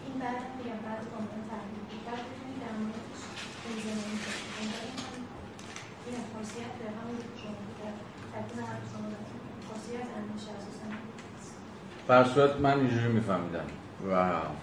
[0.05, 3.21] این بعد میگم بعد کاملا تحلیلی بعد بتونید در موردش
[3.69, 4.73] انزمامی فکر کنید
[6.05, 7.93] این خاصیت همون شما در
[8.33, 9.07] تکون حرف شما
[9.67, 10.87] خاصیت اندیشه اساسا.
[12.07, 12.23] بر
[12.65, 13.67] من اینجوری میفهمیدم.
[14.09, 14.15] و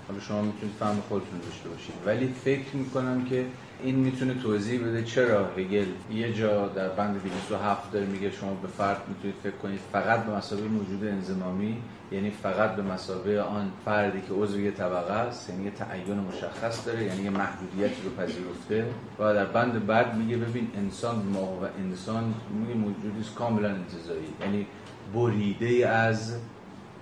[0.09, 1.95] حالا شما می‌تونید فهم خودتون داشته باشید.
[2.07, 3.47] ولی فکر می‌کنم که
[3.83, 8.69] این می‌تونه توضیح بده چرا هگل یه جا در بند 207 داره میگه شما به
[8.69, 11.77] فرد می‌تونید فکر کنید فقط به مسابقه موجود انزمامی
[12.13, 16.87] یعنی فقط به مسابقه آن فردی که عضو یه طبقه است یعنی یه تعین مشخص
[16.87, 18.87] داره یعنی یه محدودیتی رو پذیرفته
[19.19, 24.67] و در بند بعد میگه ببین انسان ما و انسان میگه موجودی کاملا انتزاعی یعنی
[25.15, 26.37] بریده از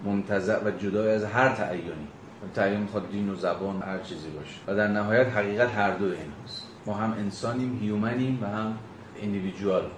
[0.04, 2.08] منتزع و جدای از هر تعیینی
[2.54, 4.60] تعیین می‌خواد دین و زبان هر چیزی باشه.
[4.66, 6.62] و در نهایت حقیقت هر دو این هست.
[6.86, 8.78] ما هم انسانیم هیومنیم و هم
[9.22, 9.90] اندیویدوال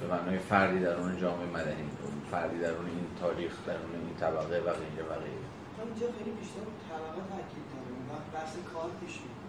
[0.00, 1.84] به معنای فردی در اون جامعه مدنی
[2.30, 5.48] فردی در اون این تاریخ در اون این طبقه و غیره و غیره.
[5.84, 9.42] اینجا خیلی بیشتر طبقه تاکید داره وقت بحث کار پیش میاد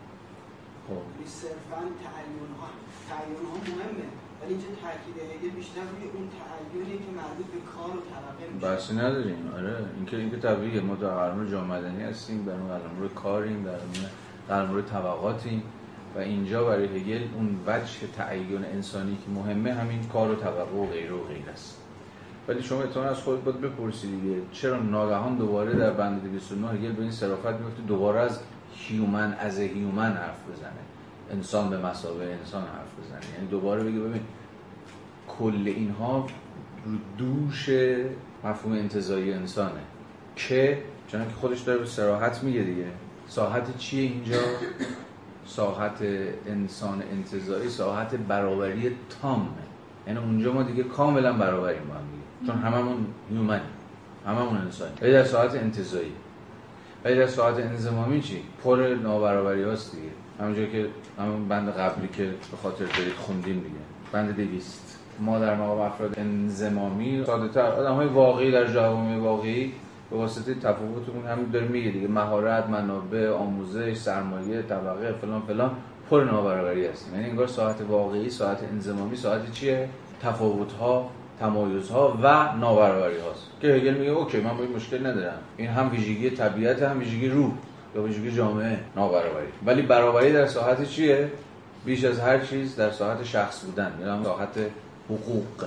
[0.88, 1.04] خب.
[1.12, 2.70] یعنی صرفا تعیین ها
[3.10, 4.08] تعیین ها مهمه.
[4.44, 8.68] ولی اینجا تاکید هگل بیشتر روی اون تعیینی که مربوط به کار و طبقه میشه.
[8.68, 9.52] بحثی نداریم.
[9.58, 9.76] آره.
[9.96, 10.82] اینکه اینکه طبیعیه.
[10.82, 13.78] ما در قلمرو جامعه مدنی هستیم در قلمرو کاریم در
[14.56, 15.64] قلمرو طبقاتیم
[16.16, 20.86] و اینجا برای هگل اون وجه تعین انسانی که مهمه همین کار و طبقه و
[20.86, 21.78] غیره و غیره است.
[22.48, 24.42] ولی شما اتفاقا از خود باید بپرسید دیگه.
[24.52, 28.40] چرا ناگهان دوباره در بند 209 هگل به این صرافت میفته دوباره از
[28.76, 30.93] human از human حرف بزنه.
[31.32, 33.34] انسان به مثابه انسان حرف بزنه.
[33.36, 34.22] یعنی دوباره بگه ببین
[35.28, 36.28] کل اینها
[36.86, 37.70] رو دوش
[38.44, 39.82] مفهوم انتزاعی انسانه.
[40.36, 42.88] که چون که خودش داره به صراحت میگه دیگه.
[43.28, 44.40] ساحت چیه اینجا؟
[45.46, 46.02] ساحت
[46.48, 49.48] انسان انتزاعی ساحت برابری تامه.
[50.08, 52.54] یعنی اونجا ما دیگه کاملا برابریم با هم دیگه.
[52.54, 53.62] چون هممون human ی
[54.28, 56.12] هممون انسانی ولی در ساعت انتظایی.
[57.06, 60.10] ولی در ساعت انزمامی چی؟ پر نابرابری هاست دیگه.
[60.40, 60.86] همونجا که
[61.20, 63.76] همون بند قبلی که به خاطر دارید خوندیم دیگه.
[64.12, 65.00] بند دویست.
[65.20, 69.72] ما در مقام افراد انزمامی ساده تر آدم های واقعی در جوامع واقعی
[70.12, 72.08] به واسطه تفاوتمون هم داره میگه دیگه.
[72.08, 75.72] مهارت منابع آموزش سرمایه طبقه فلان فلان
[76.10, 77.14] پر نابرابری هستیم.
[77.16, 79.90] یعنی انگار ساعت واقعی ساعت انزمامی ساعت چیه؟
[80.22, 85.08] تفاوت ها تمایز ها و نابرابری هاست که هگل میگه اوکی من با این مشکل
[85.08, 85.40] ندارم.
[85.58, 87.52] این هم ویژگی طبیعت هم ویژگی روح.
[87.96, 88.80] یا ویژگی جامعه.
[88.96, 91.32] نابرابری ولی برابری در ساعت چیه؟
[91.86, 93.92] بیش از هر چیز در ساعت شخص بودن.
[94.02, 94.58] یعنی ساعت
[95.10, 95.66] حقوق.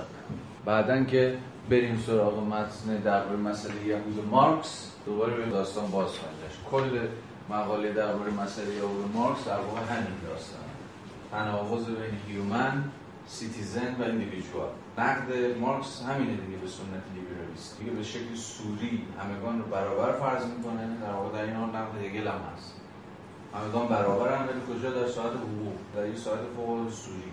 [0.65, 1.37] بعدن که
[1.69, 6.09] بریم سراغ متن درباره مسئله یهود مارکس دوباره به داستان باز
[6.71, 6.99] کل
[7.49, 10.59] مقاله درباره مسئله یهود مارکس در همین داستان
[11.31, 12.83] تناقض بین human
[13.27, 19.59] citizen و individual نقد مارکس همینه دیگه به سنت لیبرالیست دیگه به شکل صوری همگان
[19.59, 20.97] رو برابر فرض می‌کنه.
[21.01, 22.73] در واقع در عین حال نقد هگل هم هست.
[23.53, 24.47] همگان برابر هم.
[24.47, 25.75] ولی کجا؟ در ساحت حقوق.
[25.95, 27.31] در یه ساحت فوق صوری.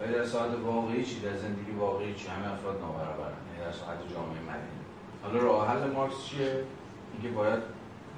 [0.00, 3.36] ولی در ساحت واقعی چی؟ در زندگی واقعی چی؟ همه افراد نابرابرن.
[3.52, 4.76] یعنی در ساحت جامعه مدنی.
[5.22, 6.64] حالا راه حل مارکس چیه؟
[7.12, 7.60] اینکه باید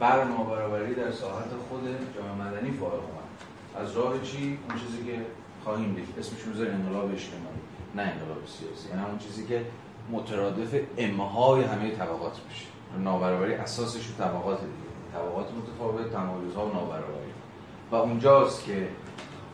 [0.00, 1.84] بر نابرابری در ساحت خود
[2.16, 3.28] جامعه مدنی اومد.
[3.76, 5.26] از راه چی؟ اون چیزی که
[5.68, 6.08] خواهیم دید.
[6.18, 7.60] اسمش رو انقلاب اجتماعی
[7.94, 8.88] نه انقلاب سیاسی.
[8.88, 9.64] یعنی اون چیزی که
[10.10, 12.66] مترادف امهای همه طبقات بشه
[12.98, 14.88] نابرابری اساسش رو طبقات دیگه.
[15.14, 17.32] طبقات متفاوت تمایزها و نابرابری.
[17.90, 18.88] و اونجاست که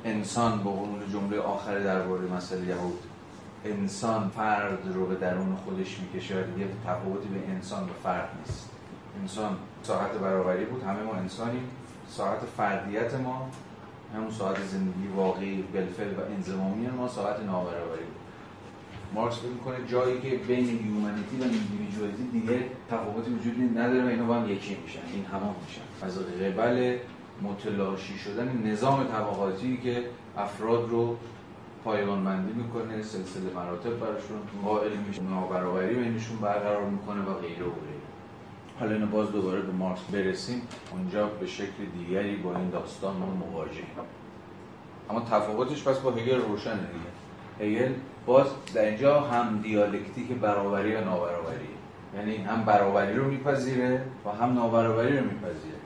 [0.04, 2.98] انسان با قانون جمله آخر درباره مسئله یهود
[3.64, 8.70] انسان فرد رو به درون خودش می‌کشه و دیگه تفاوتی به انسان و فرد نیست.
[9.20, 11.70] انسان ساعت برابری بود همه ما انسانیم.
[12.08, 13.48] ساعت فردیت ما
[14.14, 18.24] همون ساعت زندگی واقعی بلفل و انزمامی ما ساعت نابرابری بود.
[19.14, 24.24] مارکس فکر می‌کنه جایی که بین یومانیتی و ایندیویدوالیتی دیگه تفاوتی وجود نداره و اینا
[24.24, 26.06] با هم یکی میشن این همان میشن.
[26.06, 26.98] از قبل
[27.42, 30.04] متلاشی شدن نظام طبقاتی که
[30.36, 31.16] افراد رو
[31.84, 37.70] پایگان بندی می‌کنه سلسله مراتب براشون قائل میشه نابرابری بینشون برقرار می‌کنه و غیره و
[37.70, 38.03] غیره.
[38.80, 40.62] حالا اینو باز دوباره به مارکس برسیم.
[40.92, 43.86] اونجا به شکل دیگری با این داستان ما مواجهیم.
[45.10, 47.10] اما تفاوتش پس با هگل روشنه دیگه.
[47.60, 47.92] هگل
[48.26, 51.68] باز در اینجا هم دیالکتیک برابری و نابرابری.
[52.16, 55.78] یعنی هم برابری رو میپذیره و هم نابرابری رو میپذیره.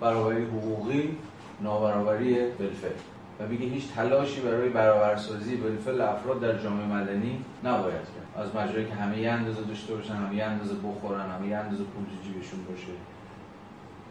[0.00, 1.16] برابری حقوقی
[1.60, 2.92] نابرابری بالفعل
[3.40, 8.25] و میگه هیچ تلاشی برای برابرسازی بالفعل افراد در جامعه مدنی نباید کرد.
[8.36, 11.84] از مجرایی که همه یه اندازه داشته باشن همه یه اندازه بخورن همه یه اندازه
[11.84, 12.92] پول تو جیبشون باشه.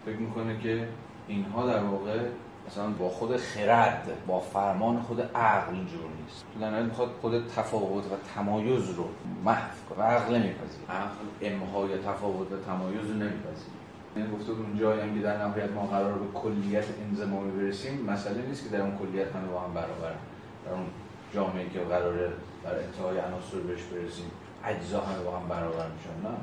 [0.05, 0.87] فکر می‌کنه که
[1.27, 2.19] اینها در واقع
[2.67, 6.45] مثلا با خود خرد با فرمان خود عقل جور نیست.
[6.61, 9.09] در می‌خواد خود تفاوت و تمایز رو
[9.45, 10.03] محو کنه.
[10.03, 10.89] عقل نمیپذیره.
[10.89, 13.75] عقل امهای تفاوت و تمایز رو نمیپذیره.
[14.15, 18.05] این گفته بود اونجا هم در نهایت ما قرار به کلیت انضمامی برسیم.
[18.05, 20.19] مسئله نیست که در اون کلیت همه با هم برابرن.
[20.65, 20.85] در اون
[21.33, 22.31] جامعه که قراره
[22.65, 24.31] در انتهای عناصر بهش برسیم.
[24.65, 26.29] اجزا همه با هم برابر میشن.
[26.29, 26.35] نه.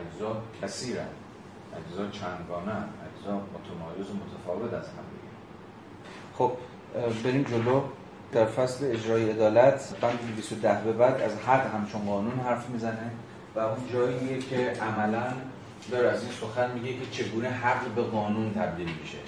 [0.00, 1.08] اجزا کثیرن.
[1.76, 2.72] اجزا چندگانه
[3.08, 5.30] اجزا متمایز و متفاوت از هم دیگه.
[6.38, 6.52] خب
[7.24, 7.82] بریم جلو.
[8.32, 13.10] در فصل اجرای عدالت بند 210 به بعد از حق همچون قانون حرف می‌زنه
[13.56, 15.32] و اون جاییه که عملا
[15.90, 19.18] داره از این سخن میگه که چگونه حق به قانون تبدیل میشه.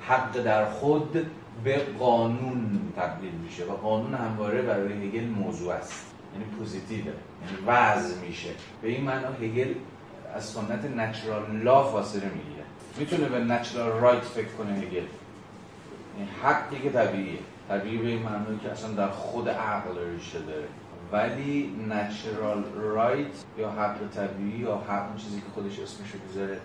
[0.00, 1.26] حق در خود
[1.64, 6.06] به قانون تبدیل میشه و قانون همواره برای هگل موضوع است.
[6.32, 7.06] یعنی پوزیتیوه.
[7.06, 8.50] یعنی وضع میشه.
[8.82, 9.74] به این معنا هگل
[10.34, 12.64] از سنت نچرال لا فاصله می‌گیره.
[12.98, 14.94] می‌تونه به نچرال رایت فکر کنه هگل.
[14.94, 17.38] یعنی حقی که طبیعیه.
[17.68, 20.68] طبیعی به این معنی که اصلا در خود عقل ریشه داره.
[21.12, 23.26] ولی نچرال رایت
[23.58, 26.60] یا حق طبیعی یا حق اون چیزی که خودش اسمش بذاره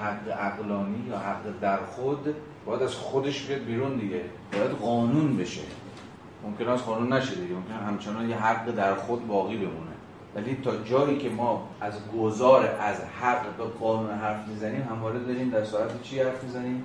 [0.00, 2.34] حق عقلانی یا حق در خود
[2.66, 4.20] باید از خودش بیاد بیرون دیگه.
[4.52, 5.60] باید قانون بشه.
[6.42, 7.54] ممکن از قانون نشه دیگه.
[7.54, 9.94] ممکن همچنان یه حق در خود باقی بمونه.
[10.34, 15.50] ولی تا جایی که ما از گذار از حق به قانون حرف می‌زنیم همواره داریم
[15.50, 16.84] در ساعت چی حرف می‌زنیم؟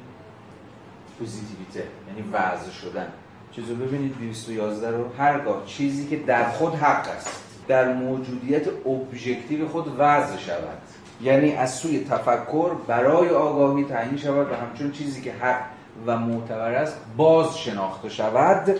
[1.19, 3.07] پوزیتیویته یعنی وضع شدن.
[3.51, 9.95] چیزو ببینید 211 رو هرگاه چیزی که در خود حق است در موجودیت ابژکتیو خود
[9.97, 10.77] وضع شود.
[11.21, 15.61] یعنی از سوی تفکر برای آگاهی تعیین شود و همچون چیزی که حق
[16.05, 18.79] و معتبر است باز شناخته شود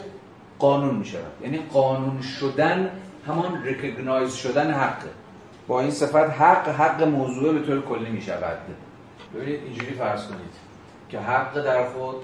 [0.60, 1.32] قانون می شود.
[1.41, 2.91] یعنی قانون شدن
[3.28, 5.03] همان ریکگنایز شدن حق.
[5.68, 8.57] با این صفت حق حق موضوع به طور کلی می شود.
[9.36, 10.53] ببینید اینجوری فرض کنید
[11.10, 12.16] که حق در خود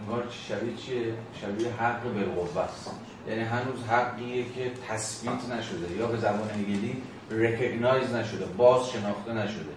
[0.00, 2.90] انگار شبیه چیه؟ شبیه حق به است.
[3.28, 9.76] یعنی هنوز حقیه که تثبیت نشده یا به زبان هگلی recognize نشده باز شناخته نشده.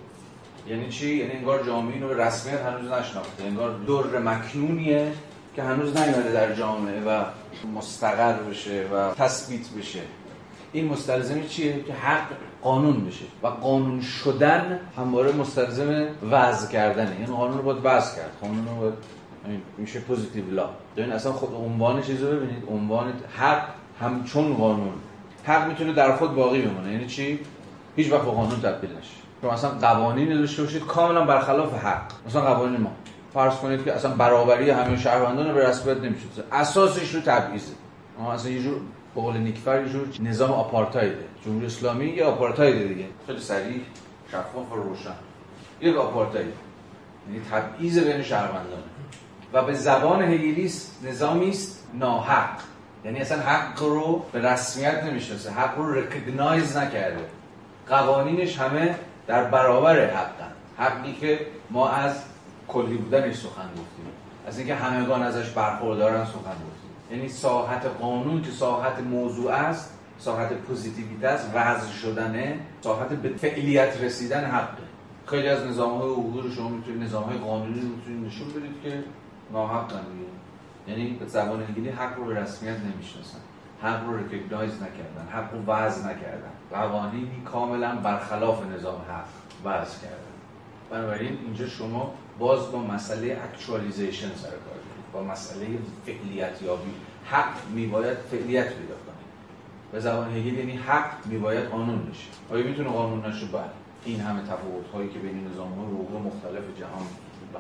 [0.68, 3.44] یعنی چی؟ یعنی انگار جامعه رو به رسمیت هنوز نشناخته.
[3.44, 3.76] انگار
[4.14, 5.12] در مکنونیه
[5.56, 7.24] که هنوز نیومده در جامعه و
[7.76, 10.02] مستقر بشه و تثبیت بشه.
[10.72, 12.28] این مستلزم چیه؟ که حق
[12.62, 17.16] قانون بشه و قانون شدن همواره مستلزم وضع کردنه.
[17.18, 18.32] این قانون رو باید وضع کرد.
[18.42, 18.94] قانون رو باید
[19.78, 22.64] میشه positive law ببین اصلا خود عنوان چیزو ببینید.
[22.72, 23.68] عنوان حق
[24.02, 24.94] همچون قانون.
[25.44, 26.92] حق می‌تونه در خود باقی بمونه.
[26.92, 27.40] یعنی چی؟
[27.96, 29.20] هیچ وقت به قانون تبدیل نشه.
[29.42, 32.12] شما اصلا قوانینی داشته باشید کاملا برخلاف حق.
[32.28, 32.92] مثلا قوانین ما.
[33.34, 37.72] فرض کنید که اصلا برابری همه شهروندان رو به رسمیت نمیشه اساسش رو تبعیضه
[38.34, 38.82] اصلا یه جور
[39.16, 41.24] به قول نیکفر یه جور نظام آپارتایده.
[41.46, 43.06] جمهوری اسلامی یه آپارتاید دیگه.
[43.28, 43.82] خیلی سریع
[44.32, 45.16] شفاف و روشن.
[45.82, 46.54] یک آپارتاید
[47.28, 48.84] یعنی تبعیض بین شهروندان.
[49.54, 52.50] و به زبان هگلیست نظامی است ناحق.
[53.06, 57.26] یعنی اصلا حق رو به رسمیت نمی‌شناسه حق رو رکگنایز نکرده.
[57.90, 58.96] قوانینش همه
[59.28, 60.52] در برابر حقن.
[60.78, 61.40] حقی که
[61.70, 62.24] ما از
[62.68, 64.06] کلی بودنش سخن گفتیم.
[64.48, 66.90] از اینکه همگان ازش برخوردارن سخن گفتیم.
[67.12, 74.02] یعنی ساحت قانون که ساحت موضوع است ساحت پوزیتیویته است وضع شدنه ساحت به فعلیت
[74.02, 74.84] رسیدن حقه
[75.26, 78.82] خیلی از نظام های حقوقی رو شما می‌تونید نظام های قانونی رو می‌تونید نشون بدید
[78.84, 79.04] که
[79.54, 79.94] ناحق
[80.90, 83.40] یعنی به زبان هگلی حق رو به رسمیت نمی‌شناسن
[83.82, 86.52] حق رو recognize نکردن حق رو وضع نکردن.
[86.72, 89.28] قوانینی کاملا برخلاف نظام حق
[89.66, 90.16] وضع کردن.
[90.90, 94.80] بنابراین اینجا شما باز با مسئله actualization سر کار
[95.14, 95.68] با مسئله
[96.06, 96.92] فعلیت یابی
[97.26, 99.16] حق میباید فعلیت پیدا کنه.
[99.92, 102.54] به زبان هگل یعنی حق میباید قانون بشه.
[102.54, 103.64] آیا می‌تونه قانون نشه؟ بله.
[104.06, 107.06] این همه تفاوت هایی که بین نظام های حقوق مختلف جهان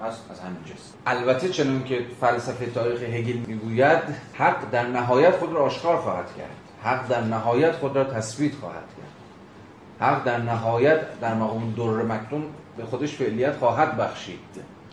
[0.04, 4.00] هست از همین جست البته چنون که فلسفه تاریخ هگل می‌گوید
[4.34, 6.56] حق در نهایت خود را آشکار خواهد کرد.
[6.84, 10.10] حق در نهایت خود را تثبیت خواهد کرد.
[10.10, 12.44] حق در نهایت در مقام در مکتون
[12.78, 14.40] به خودش فعلیت خواهد بخشید.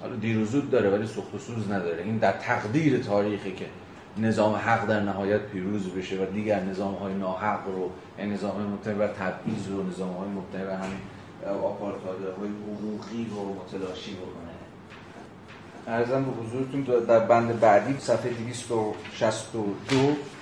[0.01, 2.03] حالا دیر زود داره ولی سخت و سوز نداره.
[2.03, 3.67] این در تقدیر تاریخی که
[4.19, 8.95] نظام حق در نهایت پیروز بشه و دیگر نظام های ناحق رو یعنی نظام مبتنی
[8.95, 10.99] بر تبعیض و نظام های مبتنی بر همین
[11.65, 14.46] آپارتاید های حقوقی رو متلاشی بکنه
[15.87, 19.97] ارزم به حضورتون در بند بعدی صفحه 262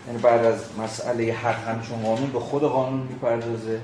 [0.07, 3.81] یعنی بعد از مسئله حق همچون قانون به خود قانون می‌پردازه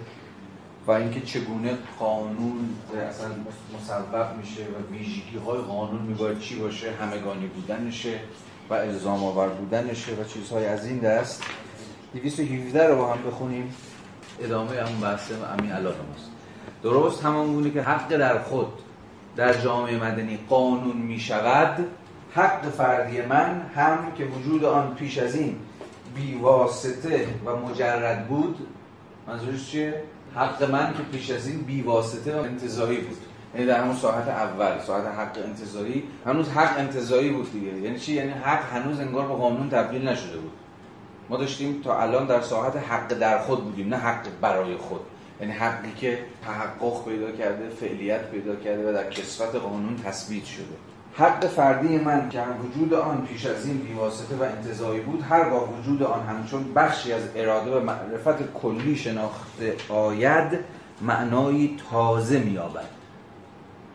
[0.86, 2.68] و اینکه چگونه قانون
[3.08, 8.20] اصلا مصوب میشه و ویژگی های قانون میباید چی باشه همگانی بودنشه
[8.70, 11.42] و الزام آور بودنشه و چیزهای از این دست.
[12.14, 13.74] 217 رو با هم بخونیم.
[14.40, 16.30] ادامه همون بحث امین علاقه ماست.
[16.82, 18.72] درست همان گونه که حق در خود
[19.36, 21.86] در جامعه مدنی قانون می شود
[22.34, 25.56] حق فردی من هم که وجود آن پیش از این
[26.14, 28.66] بیواسطه و مجرد بود
[29.26, 30.02] منظورش چیه؟
[30.34, 33.16] حق من که پیش از این بیواسطه و انتظایی بود.
[33.54, 37.80] یعنی در همون ساعت اول ساعت حق انتظاری هنوز حق انتظایی بود دیگه.
[37.80, 40.52] یعنی چی؟ یعنی حق هنوز انگار به قانون تبدیل نشده بود.
[41.28, 45.00] ما داشتیم تا الان در ساعت حق در خود بودیم نه حق برای خود.
[45.40, 50.64] یعنی حقی که تحقق پیدا کرده فعلیت پیدا کرده و در کسفت قانون تثبیت شده.
[51.14, 56.02] حق فردی من که وجود آن پیش از این بیواسطه و انتظایی بود هرگاه وجود
[56.02, 60.58] آن همچون بخشی از اراده و معرفت کلی شناخته آید
[61.00, 62.88] معنایی تازه میابد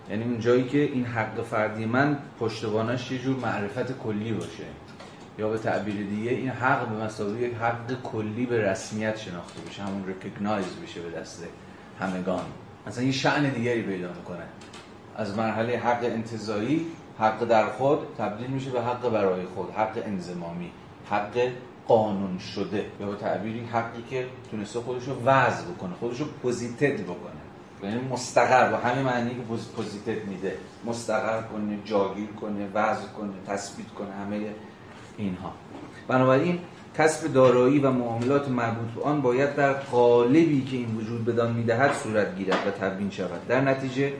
[0.09, 4.63] یعنی اون جایی که این حق فردی من پشتوانش یه جور معرفت کلی باشه.
[5.37, 9.83] یا به تعبیر دیگه این حق به مسابقه یک حق کلی به رسمیت شناخته بشه
[9.83, 11.43] همون ریکگنایز بشه به دست
[11.99, 12.43] همگان.
[12.87, 14.43] مثلا یه شعن دیگری پیدا می‌کنه.
[15.15, 16.85] از مرحله حق انتظایی
[17.19, 20.71] حق در خود تبدیل میشه به حق برای خود حق انزمامی
[21.09, 21.49] حق
[21.87, 22.85] قانون شده.
[22.99, 27.35] یا به تعبیری حقی که تونسته خودش رو وضع بکنه خودش رو پوزیتد بکنه.
[27.83, 29.41] یعنی مستقر با همه معنی که
[29.75, 30.57] پوزیتد میده.
[30.85, 34.53] مستقر کنه جاگیر کنه وضع کنه تثبیت کنه همه
[35.17, 35.53] اینها.
[36.07, 36.59] بنابراین
[36.97, 41.93] کسب دارایی و معاملات مربوط به آن باید در قالبی که این وجود بدان می‌دهد
[41.93, 43.47] صورت گیرد و تبیین شود.
[43.47, 44.13] در نتیجه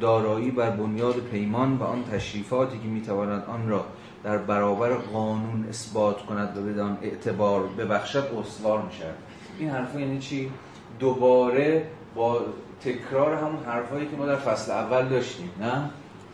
[0.00, 3.84] دارایی بر بنیاد پیمان و آن تشریفاتی که می‌تواند آن را
[4.24, 9.14] در برابر قانون اثبات کند و بدان اعتبار ببخشد استوار می‌شد
[9.58, 10.50] این حرف یعنی چی؟
[10.98, 12.40] دوباره با
[12.80, 15.90] تکرار همون حرفایی که ما در فصل اول داشتیم نه؟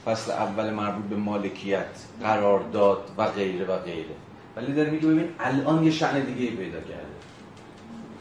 [0.09, 1.87] فصل اول مربوط به مالکیت
[2.23, 4.15] قرارداد و غیره و غیره.
[4.57, 7.19] ولی داره میگه ببین الان یه شأن دیگه پیدا کرده.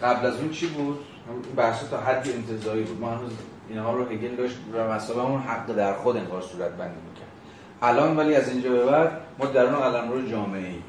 [0.01, 0.99] قبل از اون چی بود؟
[1.55, 3.01] بحث تا حد انتظایی بود.
[3.01, 3.31] ما هنوز
[3.69, 7.27] اینها رو هگل داشت و مسابقه همون حق در خود انگار صورت بندی می‌کرد.
[7.81, 10.79] الان ولی از اینجا به بعد ما در اون قلمرو جامعه ای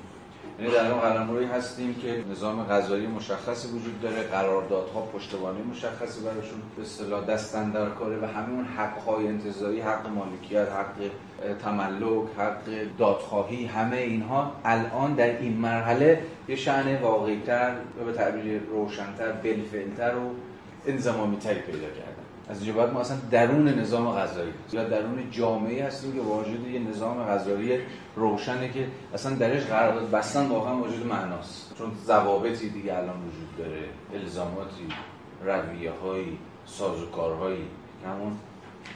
[0.60, 6.60] یعنی در اون قلمروی هستیم که نظام غذایی مشخصی وجود داره قراردادها پشتوانه مشخصی براشون
[6.76, 11.10] به اصطلاح دستن در کاره و همون حقهای انتظاری حق مالکیت حق
[11.62, 18.60] تملک حق دادخواهی همه اینها الان در این مرحله یه شأن واقعیتر و به تعبیر
[18.62, 20.30] روشنتر بلفلتر و
[20.86, 22.17] انزمامی تری پیدا کردن
[22.50, 26.80] از اینجا بعد ما اصلا درون نظام غذایی یا درون جامعه هستیم که واجد یه
[26.80, 27.78] نظام غذایی
[28.16, 31.74] روشنه که اصلا درش قرارداد بستن واقعا واجد معناست.
[31.78, 33.84] چون ضوابطی دیگه الان وجود داره
[34.14, 34.88] الزاماتی
[35.44, 37.64] رویه هایی سازوکارهایی
[38.06, 38.32] همون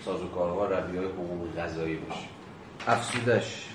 [0.05, 2.27] سازوکارها رویه های حقوق غذایی باشه.
[2.89, 3.69] افسودش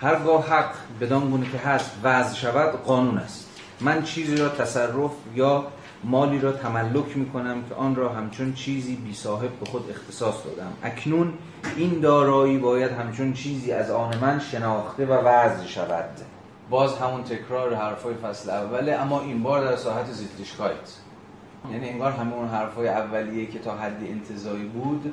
[0.00, 3.48] هرگاه حق بدان گونه که هست وضع شود قانون است.
[3.80, 5.66] من چیزی را تصرف یا
[6.04, 10.34] مالی را تملک می کنم که آن را همچون چیزی بی صاحب به خود اختصاص
[10.44, 10.72] دادم.
[10.82, 11.32] اکنون
[11.76, 16.10] این دارایی باید همچون چیزی از آن من شناخته و وضع شود.
[16.70, 20.96] باز همون تکرار حرفای فصل اوله اما این بار در ساحت زیتلیشکایت
[21.70, 25.12] یعنی انگار همون حرفای اولیه که تا حدی انتظایی بود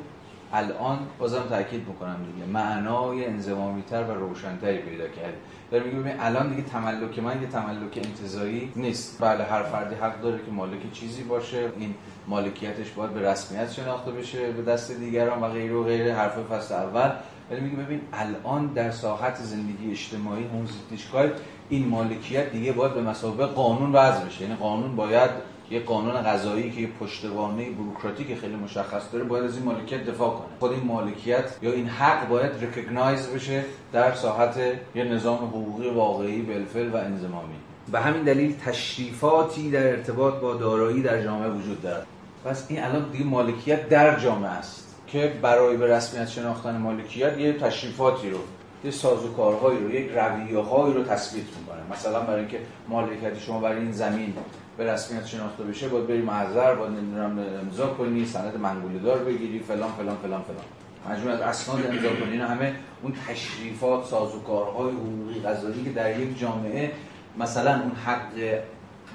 [0.53, 2.47] الان بازم تاکید می‌کنم دیگه.
[2.47, 5.37] معنای انزمامی تر و روشنتری پیدا کرده
[5.71, 9.21] داره میگه ببین الان دیگه تملک من یه تملک انتظایی نیست.
[9.21, 11.71] بله هر فردی حق داره که مالک چیزی باشه.
[11.79, 11.95] این
[12.27, 16.73] مالکیتش باید به رسمیت شناخته بشه به دست دیگران و غیره و غیره حرف فصل
[16.73, 17.11] اول.
[17.51, 20.67] ولی میگه ببین الان در ساحت زندگی اجتماعی همون
[21.69, 24.41] این مالکیت دیگه باید به مسابقه قانون وضع بشه.
[24.41, 25.31] یعنی قانون باید
[25.71, 30.29] یه قانون قضایی که یه پشتوانه بروکراتیک خیلی مشخص داره باید از این مالکیت دفاع
[30.29, 30.47] کنه.
[30.59, 34.57] خود این مالکیت یا این حق باید ریکگنایز بشه در ساحت
[34.95, 37.55] یه نظام حقوقی واقعی بالفعل و انضمامی.
[37.91, 42.07] به همین دلیل تشریفاتی در ارتباط با دارایی در جامعه وجود دارد.
[42.45, 47.53] پس این الان دیگه مالکیت در جامعه است که برای به رسمیت شناختن مالکیت یه
[47.53, 48.37] تشریفاتی رو
[48.83, 51.79] یه سازوکارهایی رو یک رویه هایی رو تثبیت می‌کنه.
[51.91, 54.33] مثلا برای اینکه مالکیت شما برای این زمین
[54.79, 59.59] به رسمیت شناخته بشه باید بری محضر باید نمی‌دونم امضا کنی سند منگوله دار بگیری
[59.59, 61.15] فلان فلان فلان فلان.
[61.15, 62.37] مجموع از اسناد امضا کنی.
[62.37, 66.91] همه اون تشریفات سازوکارهای حقوقی قضایی که در یک جامعه
[67.37, 68.59] مثلا اون حق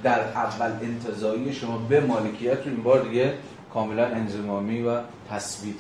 [0.02, 3.34] در اول انتظایی شما به مالکیت رو این بار دیگه
[3.74, 5.00] کاملا انزمامی و
[5.30, 5.74] تثبیت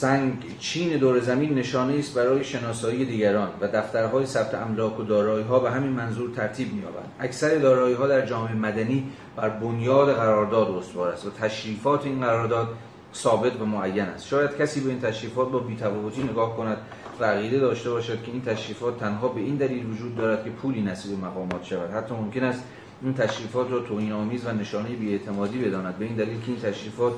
[0.00, 5.44] سنگ چین دور زمین نشانه است برای شناسایی دیگران و دفترهای ثبت املاک و دارایی
[5.44, 10.70] ها به همین منظور ترتیب می‌یابند اکثر دارایی ها در جامعه مدنی بر بنیاد قرارداد
[10.70, 12.68] استوار است و تشریفات این قرارداد
[13.14, 14.26] ثابت و معین است.
[14.26, 16.76] شاید کسی به این تشریفات با بی‌تفاوتی نگاه کند
[17.20, 20.82] و عقیده داشته باشد که این تشریفات تنها به این دلیل وجود دارد که پولی
[20.82, 21.90] نصیب مقامات شود.
[21.90, 22.64] حتی ممکن است
[23.02, 25.98] این تشریفات را توهین آمیز و نشانه بی‌اعتمادی بداند.
[25.98, 27.12] به این دلیل که این تشریفات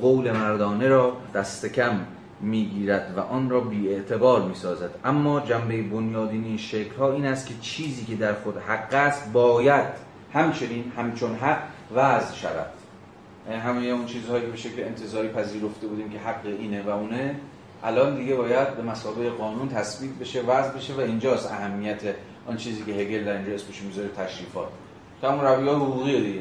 [0.00, 2.00] قول مردانه را دست کم
[2.44, 7.26] می‌گیرد و آن را بی اعتبار می سازد اما جنبه بنیادینی این شکل ها این
[7.26, 9.84] است که چیزی که در خود حق است باید
[10.32, 11.62] همچنین همچون حق
[11.94, 12.70] وضع شود.
[13.50, 17.34] همه اون چیزهایی که به شکل انتظاری پذیرفته بودیم که حق اینه و اونه
[17.84, 22.00] الان دیگه باید به مسابقه قانون تثبیت بشه وضع بشه و اینجاست اهمیت
[22.46, 24.68] آن چیزی که هگل در اینجا اسمش می‌ذاره تشریفات.
[25.20, 26.40] تا همون رویه حقوقی دیگه.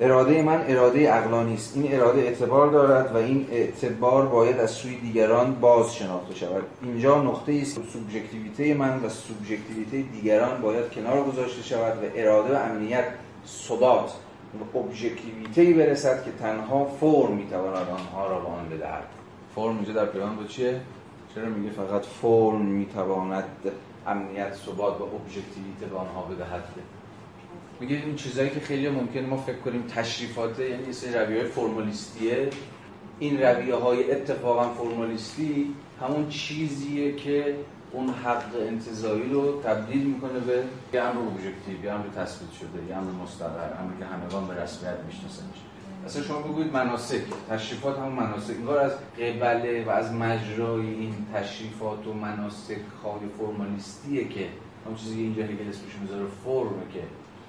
[0.00, 4.96] اراده من اراده عقلانی است این اراده اعتبار دارد و این اعتبار باید از سوی
[4.96, 6.62] دیگران باز شناخته شود.
[6.82, 12.56] اینجا نقطه است سوبژکتیویته من و سوبژکتیویته دیگران باید کنار گذاشته شود و اراده و
[12.56, 13.04] امنیت
[13.46, 14.12] ثبات
[14.74, 19.04] و ابژکتیویته برسد که تنها فرم می‌تواند آنها را به آن بدهد.
[19.54, 20.80] فرم اینجا در پیان با چیه؟
[21.34, 23.44] چرا میگه فقط فرم می‌تواند
[24.06, 26.64] امنیت ثبات و ابژکتیویته به آنها بدهد؟
[27.80, 32.50] میگه این چیزایی که خیلی ممکنه ما فکر کنیم تشریفاته یعنی یه سری رویه فرمالیستیه.
[33.18, 37.56] این رویه های اتفاقا فرمالیستی همون چیزیه که
[37.92, 42.96] اون حق انتظایی رو تبدیل می‌کنه به یه امر ابژکتیو یه امر تثبیت شده یه
[42.96, 45.58] امر مستقر امری که همگان به رسمیت میشناسنش
[46.06, 48.54] اصلا شما بگویید مناسک تشریفات همون مناسک.
[48.54, 54.48] انگار از قبله و از مجرای این تشریفات و مناسک های فرمالیستیه که
[54.84, 57.00] همون چیزی که اینجا هگل اسمش می‌ذاره فرمه که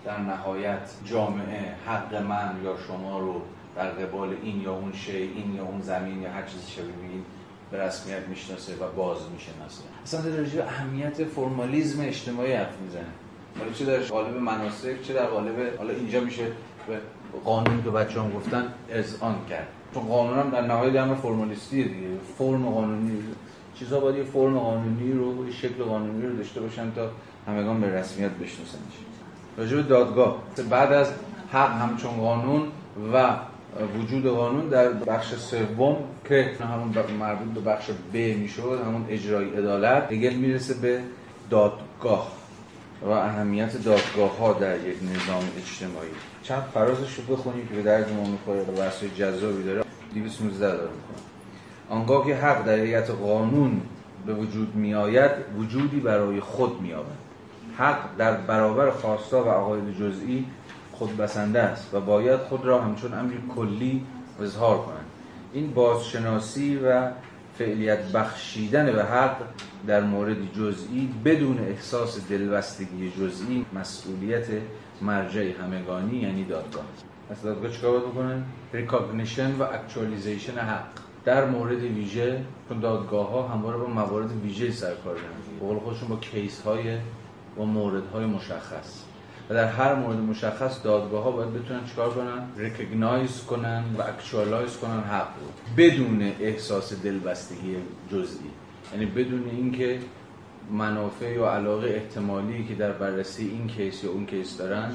[0.06, 3.42] در نهایت جامعه حق من یا شما رو
[3.76, 7.26] در قبال این یا اون شی این یا اون زمین یا هر چیزی شبیه بگید
[7.72, 9.84] به رسمیت می‌شناسه و باز می‌شناسه.
[10.04, 13.04] اصلا در رجوع اهمیت فرمالیزم اجتماعی حرف می‌زنه.
[13.60, 16.44] حالا چه در قالب مناسک چه در قالب حالا اینجا میشه
[16.88, 17.00] به
[17.46, 18.74] قانون که بچه هم گفتن
[19.22, 19.68] آن کرد.
[19.94, 22.08] چون قانون هم در نهایت هم فرمالیستی دیگه.
[22.38, 23.24] فرم قانونی
[23.76, 27.10] چیزها باید فرم قانونی رو شکل قانونی رو داشته باشن تا
[27.48, 29.09] همگان به رسمیت بشناسنش.
[29.60, 30.44] راجع دادگاه.
[30.70, 31.08] بعد از
[31.52, 32.68] حق همچون قانون
[33.14, 33.36] و
[34.00, 40.10] وجود قانون در بخش سوم که همون مربوط به بخش ب می‌شد همون اجرای عدالت
[40.10, 41.00] دیگه می‌رسه به
[41.50, 42.32] دادگاه
[43.02, 46.10] و اهمیت دادگاه ها در یک نظام اجتماعی.
[46.44, 49.84] چند فرازش رو بخونیم که به درد ما می‌خوره و بحث جذابی داره.
[50.14, 51.20] 219 داره می‌کنه
[51.90, 53.82] آنگاه که حق در قانون
[54.26, 57.29] به وجود میآید وجودی برای خود مییابد.
[57.80, 60.46] حق در برابر خواستا و عقاید جزئی
[60.92, 64.06] خود بسنده است و باید خود را همچون امری کلی
[64.42, 65.06] اظهار کنند.
[65.54, 67.12] این بازشناسی و
[67.58, 69.36] فعلیت بخشیدن به حق
[69.88, 74.48] در مورد جزئی بدون احساس دلبستگی جزئی مسئولیت
[75.02, 76.84] مرجع همگانی یعنی دادگاه
[77.32, 77.44] است.
[77.44, 78.44] دادگاه چیکار باید بکنه؟
[78.74, 80.84] recognition و actualization حق.
[81.26, 86.16] در مورد ویژه چون دادگاه ها همواره با موارد ویژه سروکار دارن به خودشون با
[86.16, 86.98] case های
[87.60, 89.04] با موردهای مشخص.
[89.50, 94.78] و در هر مورد مشخص دادگاه ها باید بتونن چیکار کنن؟ recognize کنن و actualize
[94.78, 95.74] کنن حق رو.
[95.78, 97.76] بدون احساس دلبستگی
[98.12, 98.40] جزئی.
[98.94, 100.00] یعنی بدون اینکه
[100.72, 104.92] منافع یا علاقه احتمالی که در بررسی این کیس یا اون کیس دارن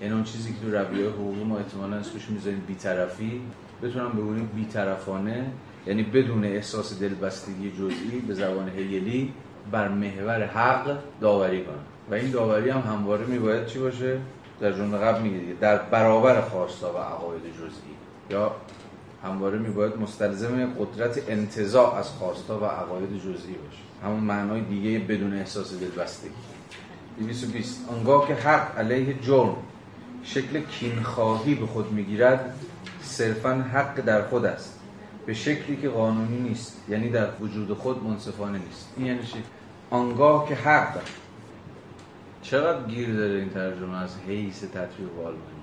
[0.00, 3.40] یعنی اون چیزی که تو رویه حقوقی ما احتمالا اسمش می‌ذاریم بیطرفی
[3.82, 5.46] بتونن بگونیم بیطرفانه
[5.86, 9.32] یعنی بدون احساس دلبستگی جزئی به زبان هگلی
[9.72, 11.91] بر محور حق داوری کنن.
[12.12, 14.18] و این داوری هم همواره میباید چی باشه؟
[14.60, 17.94] در جمله قبل میگه در برابر خواستا و عقاید جزئی.
[18.30, 18.56] یا
[19.24, 23.82] همواره میباید مستلزم قدرت انتزاع از خواستا و عقاید جزئی باشه.
[24.04, 26.30] همون معنای دیگه بدون احساس دلبستگی.
[27.18, 29.56] 220 آنگاه که حق علیه جرم
[30.22, 32.54] شکل کینخواهی به خود می‌گیرد
[33.02, 34.80] صرفا حق در خود است.
[35.26, 38.88] به شکلی که قانونی نیست یعنی در وجود خود منصفانه نیست.
[38.96, 39.42] این یعنی چی؟
[39.90, 41.00] آنگاه که حق
[42.42, 45.62] چقدر گیر داره این ترجمه از حیث تطبیق آلمانی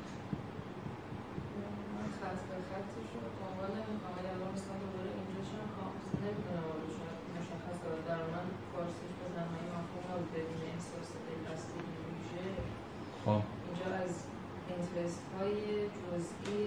[13.26, 13.32] خب.
[13.32, 14.24] اینجا از
[14.70, 15.56] interest های
[15.96, 16.66] جزئی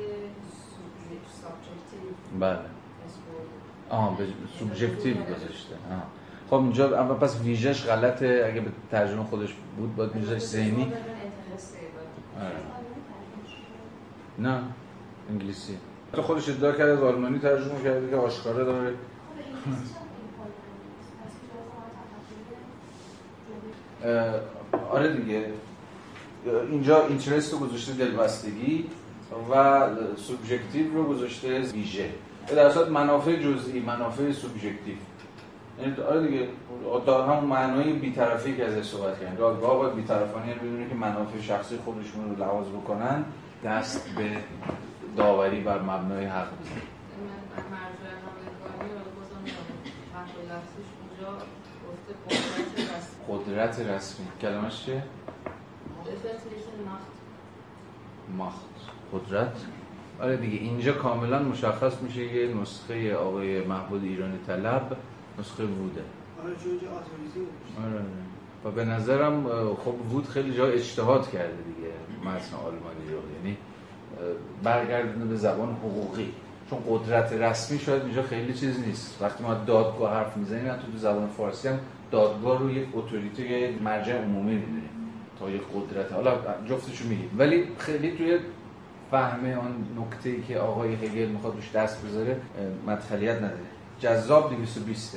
[1.42, 2.58] subjective بله.
[3.90, 4.26] آها به
[4.58, 5.74] سوبژکتیو گذاشته.
[5.90, 6.21] آها.
[6.52, 10.82] خب اینجا اما پس ویژش غلطه اگه به ترجمه خودش بود باید میذاشت ذهنی
[12.40, 12.52] آره.
[14.38, 14.62] نه
[15.30, 15.78] انگلیسی
[16.12, 18.94] تو خودش ادعا کرده از آلمانی ترجمه کرده که آشکاره داره
[24.90, 25.44] آره دیگه
[26.70, 28.86] اینجا اینترست رو گذاشته دلبستگی
[29.50, 32.10] و سوبژکتیو رو گذاشته ویژه
[32.48, 35.11] در اصل منافع جزئی منافع سوبژکتیو یعنی
[36.08, 36.48] آره دیگه
[37.06, 39.34] دا همون معنای بی‌طرفی که ازش صحبت کردن.
[39.34, 43.24] دادگاه باید بی‌طرفانه یعنی بدونه که منافع شخصی خودشون رو لحاظ بکنن
[43.64, 44.36] دست به
[45.16, 46.82] داوری بر مبنای حق بزنن
[53.28, 54.26] قدرت رسمی.
[54.40, 55.02] کلمش چیه؟
[58.36, 58.56] ماخت.
[59.12, 59.52] قدرت؟
[60.20, 64.96] آره دیگه اینجا کاملا مشخص میشه یه نسخه آقای محمود ایرانی طلب.
[65.38, 66.00] نسخه ووده.
[66.44, 66.54] آره.
[67.86, 68.04] آره.
[68.64, 69.44] و به نظرم
[69.74, 71.90] خب وود خیلی جا اجتهاد کرده دیگه
[72.24, 73.18] متن آلمانی رو.
[73.36, 73.56] یعنی
[74.62, 76.32] برگردونه به زبان حقوقی.
[76.70, 79.22] چون قدرت رسمی شاید اینجا خیلی چیز نیست.
[79.22, 81.78] وقتی ما دادگاه حرف می‌زنیم حتی تو زبان فارسی هم
[82.10, 84.90] دادگاه رو یک اتوریته یک مرجع عمومی می‌دونیم
[85.38, 86.12] تا یک قدرت.
[86.12, 86.38] حالا
[86.68, 87.30] جفتشو میگیم.
[87.38, 88.38] ولی خیلی توی
[89.10, 92.40] فهم آن نکته ای که آقای هگل می‌خواد روش دست بذاره
[92.86, 93.71] مدخلیت نداره.
[94.02, 95.16] جذاب 220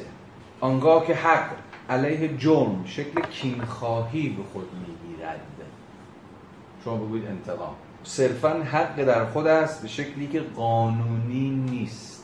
[0.61, 1.49] آنگاه که حق
[1.89, 5.41] علیه جرم شکل کینخواهی به خود می‌گیرد.
[6.83, 7.75] شما بگوید انتقام.
[8.03, 12.23] صرفا حق در خود است به شکلی که قانونی نیست.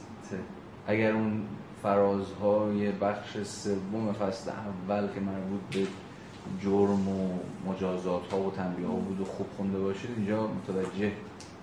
[0.87, 1.41] اگر اون
[1.83, 5.87] فرازهای بخش سوم فصل اول که مربوط به
[6.63, 7.39] جرم و
[7.71, 11.11] مجازات ها و تنبیه ها بود و خوب خونده باشید اینجا متوجه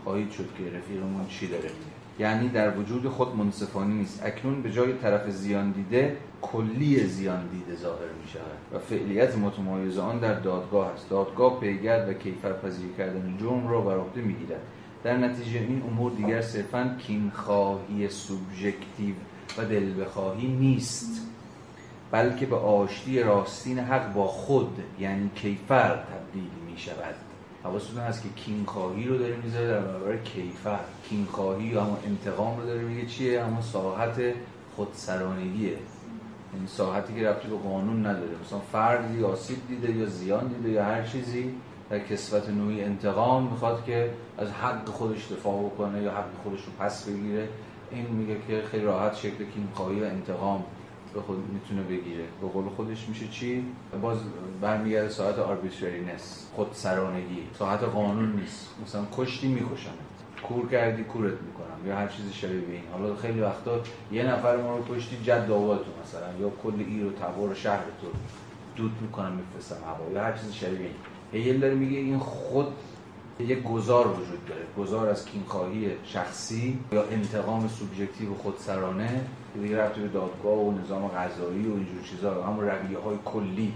[0.05, 1.71] خواهید شد که رفیقمون چی داره
[2.19, 4.23] یعنی در وجود خود منصفانه نیست.
[4.25, 9.99] اکنون به جای طرف زیان دیده کلی زیان دیده ظاهر می شود و فعلیت متمایز
[9.99, 11.11] آن در دادگاه است.
[11.11, 14.61] دادگاه پیگرد و کیفر پذیری کردن جرم را بر عهده می‌گیرد.
[15.05, 19.15] در نتیجه این امور دیگر صرفا کینخواهی سوبژکتیو
[19.59, 21.29] و دل بخواهی نیست
[22.11, 27.15] بلکه به آشتی راستین حق با خود یعنی کیفر تبدیل می شود
[27.69, 30.79] حواستون هست که کینخواهی رو داره می‌ذاره در برابر کیفر
[31.09, 34.21] کینخواهی یا همون انتقام رو داره میگه چیه؟ همون ساحت
[34.77, 35.77] خودسرانگیه.
[36.55, 38.31] این ساحتی که ربطی به قانون نداره.
[38.47, 41.55] مثلا فردی آسیب دیده یا زیان دیده یا هر چیزی
[41.91, 46.73] در کسوت نوعی انتقام می‌خواد که از حق خودش دفاع بکنه یا حق خودش رو
[46.79, 47.49] پس بگیره.
[47.91, 50.65] این میگه که خیلی راحت شکل کین‌خواهی و انتقام.
[51.15, 52.25] به خود می‌تونه بگیره.
[52.41, 53.65] به قول خودش میشه چی؟
[54.03, 54.19] باز
[54.61, 57.43] برمیگرده ساحت arbitrariness خودسرانگی.
[57.59, 58.75] ساحت قانون نیست.
[58.87, 59.91] مثلا کشتی می‌کشم
[60.43, 62.83] کور کردی کورت می‌کنم یا هر چیزی شبیه به این.
[62.93, 63.81] حالا خیلی وقتا
[64.13, 65.75] یه نفر ما رو کشتی جد تو
[66.05, 68.07] مثلا یا کل ایل و تبار شهر تو
[68.77, 70.13] دود می‌کنم میفرستم هوا.
[70.15, 70.79] یا هر چیزی شبیه
[71.33, 71.43] این.
[71.43, 72.67] هیل داره میگه این خود
[73.41, 74.63] یک گذار وجود داره.
[74.79, 79.21] گذار از کینخواهی شخصی یا انتقام سوبژکتیو خودسرانه
[79.63, 82.45] دیگه ربطی به دادگاه و نظام قضایی و اینجور چیزا.
[82.45, 83.73] همون رویه های کلی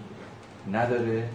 [0.72, 1.28] نداره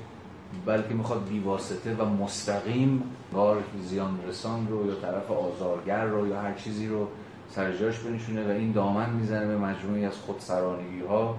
[0.65, 6.53] بلکه می‌خواد بیواسطه و مستقیم بار زیان رسان رو یا طرف آزارگر رو یا هر
[6.53, 7.07] چیزی رو
[7.49, 11.38] سر جاش بنشونه و این دامن می‌زنه به مجموعی از خودسرانگی ها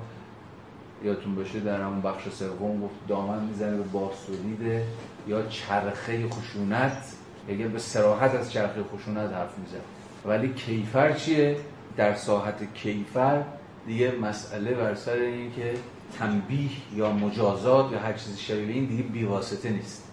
[1.04, 4.82] یادتون باشه در همون بخش سوم گفت دامن می‌زنه به باسولید
[5.28, 7.14] یا چرخه خشونت.
[7.48, 9.80] اگر به سراحت از چرخه خشونت حرف می‌زنه.
[10.24, 11.56] ولی کیفر چیه؟
[11.98, 13.42] در ساحت کیفر
[13.86, 15.74] دیگه مسئله بر سر این که
[16.18, 20.12] تنبیه یا مجازات یا هر چیزی شبیه این دیگه بیواسطه نیست.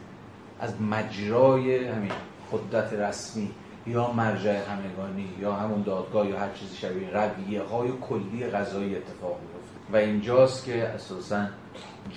[0.60, 2.12] از مجرای همین
[2.52, 3.52] قدرت رسمی
[3.88, 9.40] یا مرجع همگانی یا همون دادگاه یا هر چیزی شبیه رویه های کلی غذایی اتفاق
[9.42, 11.46] میفته و اینجاست که اساسا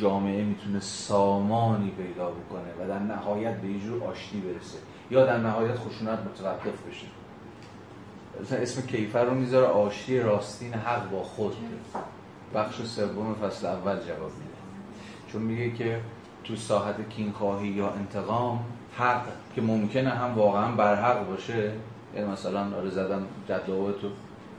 [0.01, 4.78] جامعه می‌تونه سامانی پیدا بکنه و در نهایت به یه جور آشتی برسه
[5.11, 7.07] یا در نهایت خشونت متوقف بشه.
[8.43, 11.56] مثلا اسم کیفر رو می‌ذاره آشتی راستین حق با خود.
[12.55, 14.59] بخش سوم فصل اول جواب میده.
[15.32, 16.01] چون میگه که
[16.44, 18.65] تو ساحت کینخواهی یا انتقام
[18.98, 19.23] حق
[19.55, 21.73] که ممکنه هم واقعا برحق باشه.
[22.15, 24.09] یعنی مثلا آره زدن جدعوه تو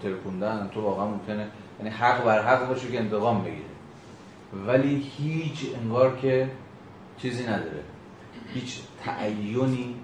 [0.04, 1.48] ترکوندن تو واقعا ممکنه
[1.80, 3.64] یعنی حق بر حق باشه که انتقام بگیره.
[4.68, 6.50] ولی هیچ انگار که
[7.18, 7.84] چیزی نداره.
[8.54, 9.96] هیچ تعینی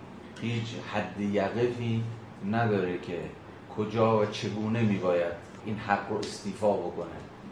[0.42, 2.04] هیچ حد یقفی
[2.52, 3.20] نداره که
[3.78, 5.34] کجا و چگونه میباید
[5.66, 7.06] این حق رو استیفا بکنه.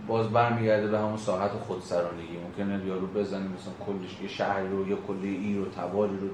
[0.08, 2.38] باز برمیگرده به همون ساحت خودسرانگی.
[2.38, 6.28] ممکنه یارو بزنه مثلا کلش یه شهر رو یا کلی ای رو تباری رو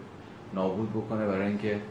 [0.53, 1.81] نابود بکنه برای اینکه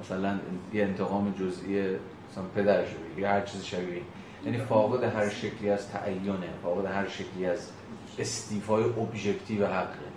[0.00, 0.38] مثلا
[0.72, 1.82] یه انتقام جزئی
[2.30, 4.02] مثلا پدرش رو یا هر چیز شبیه.
[4.44, 7.70] یعنی فاقد هر شکلی از تعینه فاقد هر شکلی از
[8.18, 10.07] استیفای ابژکتیو حقه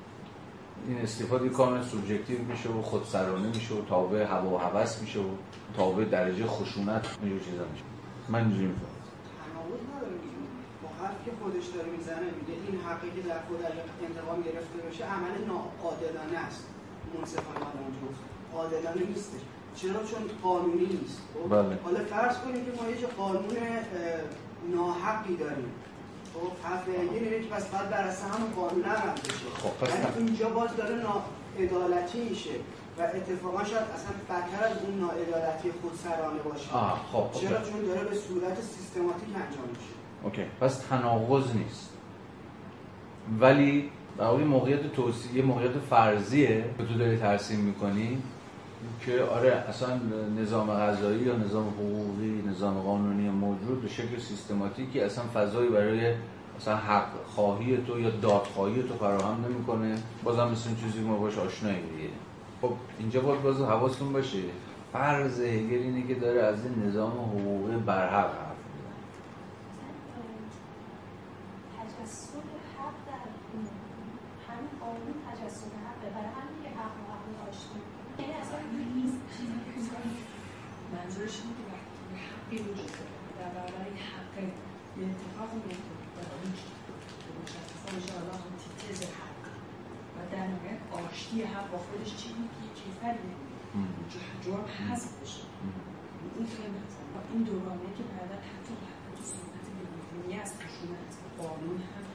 [0.88, 5.30] این استیفا کاملا سوبژکتیو میشه و خودسرانه میشه و تابع هوا و هوس میشه و
[5.78, 7.84] تابع درجه خشونت اینجور چیزا میشه.
[8.30, 8.92] من اینجوری می‌فهمم.
[11.26, 13.60] که خودش داره می‌زنه میگه این حقی که در خود
[14.08, 16.64] انتقام گرفته بشه عمل ناعادلانه است.
[17.18, 17.60] منصفانه
[18.04, 18.22] گفت
[18.56, 19.42] عادلانه نیستش.
[19.76, 21.22] چرا؟ چون قانونی نیست.
[21.34, 21.80] خب؟ بله.
[21.84, 23.58] حالا فرض کنید که ما یه قانون
[24.76, 25.72] ناحقی داریم.
[26.34, 29.50] خب حرف اینه که پس باید بر اساس همون قانون عمل بشه.
[29.64, 30.28] خب، پس یعنی.
[30.28, 32.50] اینجا باز داره ناعدالتی میشه
[32.98, 36.74] و اتفاقا شاید اصلا بدتر از اون ناعدالتی خودسرانه باشه.
[36.74, 37.40] آه خب.
[37.40, 39.94] چرا؟ چون داره به صورت سیستماتیک انجام میشه.
[40.24, 41.90] اوکی پس تناقض نیست.
[43.40, 48.24] ولی در واقع موقعیت توصیه یه موقعیت فرضیه که تو داری ترسیم می‌کنی
[49.06, 50.00] که آره اصلا
[50.42, 56.14] نظام غذایی یا نظام حقوقی نظام قانونی موجود به شکل سیستماتیکی اصلا فضایی برای
[56.58, 59.98] مثلا حق خواهی تو یا دادخواهی تو فراهم نمی‌کنه.
[60.24, 62.10] بازم مثل این چیزی ما باش آشناییم دیگه.
[62.62, 64.44] خب اینجا باید باز حواستون باشه.
[64.94, 68.96] فرض هگل اینه که داره از این نظام حقوقی برحق حرف می‌زنه.
[71.78, 72.46] تجسد
[72.78, 73.66] حق در همین
[75.88, 77.82] حقه برای همین که حق و حق داشتیم
[78.20, 78.60] یعنی اصلا
[78.96, 79.18] نیست
[80.94, 81.11] منظورش اینه که وقتی یه حقی وجود داره در برابر این حق یه اتفاق
[85.66, 85.84] میفته
[86.16, 86.52] در اون
[87.24, 89.44] که مشخصا میشه حالا آنتیتز حق
[90.16, 93.36] و در نهایت آشتی حق با خودش چی میگه کیفریه
[94.44, 95.44] جرم حذف بشه
[96.36, 96.80] این خیلی
[97.14, 101.12] با این دورانه که بعدا حتی حتی تو صحبت بیرونی از خشونت
[101.42, 102.06] قانون هم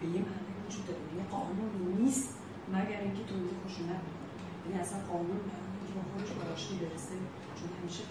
[0.00, 1.70] به یه معنی وجود داره یه قانون
[2.00, 2.30] نیست
[2.76, 4.32] مگر اینکه تولید خشونت می‌کنه
[4.64, 7.16] یعنی اصلا قانون برای اینکه با خودش به آشتی برسه
[7.56, 8.02] چون همیشه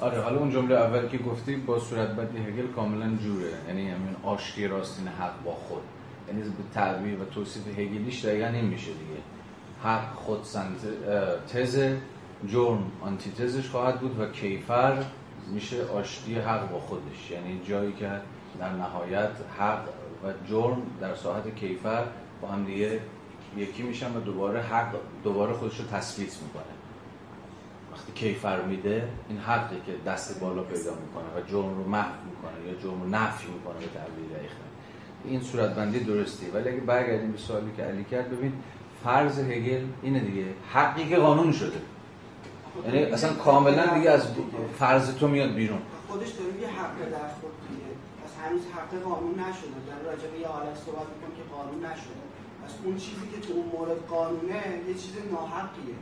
[0.00, 3.52] آره حالا اون جمله اول که گفتی با صورت بدی هگل کاملا جوره.
[3.68, 5.82] یعنی همین آشتی راستین حق با خود.
[6.28, 9.20] یعنی به تعبیر و توصیف هگلیش دقیقا این میشه دیگه.
[9.82, 10.40] حق خود
[11.52, 11.94] تز
[12.48, 15.04] جرم آنتیتزش خواهد بود و کیفر
[15.52, 17.30] میشه آشتی حق با خودش.
[17.30, 18.10] یعنی جایی که
[18.58, 19.84] در نهایت حق
[20.24, 22.04] و جرم در ساحت کیفر
[22.42, 23.00] با هم دیگه
[23.56, 26.62] یکی میشن و دوباره حق دوباره خودش رو تثبیت می‌کنه.
[27.92, 32.66] وقتی کیفر میده این حقی که دست بالا پیدا می‌کنه و جرم رو محو می‌کنه
[32.66, 34.66] یا جرم رو نفی می‌کنه به تعبیر دقیق‌تر.
[35.24, 36.46] این صورتبندی درستی.
[36.50, 38.52] ولی اگه برگردیم به سوالی که علی کرد ببین
[39.04, 40.44] فرض هگل اینه دیگه.
[40.72, 41.80] حقی که قانون شده.
[42.86, 44.28] یعنی اصلا کاملا دیگه از
[44.78, 45.78] فرض تو میاد بیرون.
[46.08, 47.90] خودش داره یه حق در خود دیگه.
[48.24, 49.78] پس هنوز حق قانون نشده.
[49.88, 52.25] در راجع به یه حالت صحبت می‌کنم که قانون نشده.
[52.66, 55.94] پس اون چیزی که تو اون مورد قانونه یه چیز ناحقیه.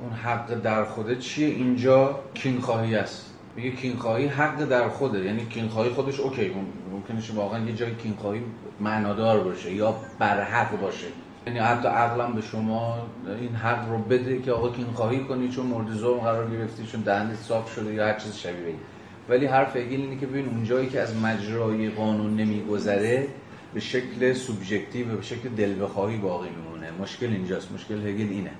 [0.00, 3.30] اون حق در خوده چیه؟ اینجا کینخواهی است.
[3.56, 5.24] میگه کینخواهی حق در خوده.
[5.24, 8.42] یعنی کینخواهی خودش اوکی مم- ممکنه شه واقعا یه جای کینخواهی
[8.80, 11.06] معنادار باشه یا برحق باشه.
[11.46, 12.98] یعنی حتی عقلم به شما
[13.40, 17.36] این حق رو بده که آقا کینخواهی کنی چون مورد ظلم قرار گرفتی چون دهنت
[17.36, 18.74] صاف شده یا هر چیز شبیه.
[19.28, 23.28] ولی حرف هگل اینه که ببین اون جایی که از مجرای قانون نمیگذره
[23.74, 26.90] به شکل سوبژکتیو و به شکل دل بخواهی باقی میمونه.
[27.00, 27.72] مشکل اینجاست.
[27.72, 28.50] مشکل هگل اینه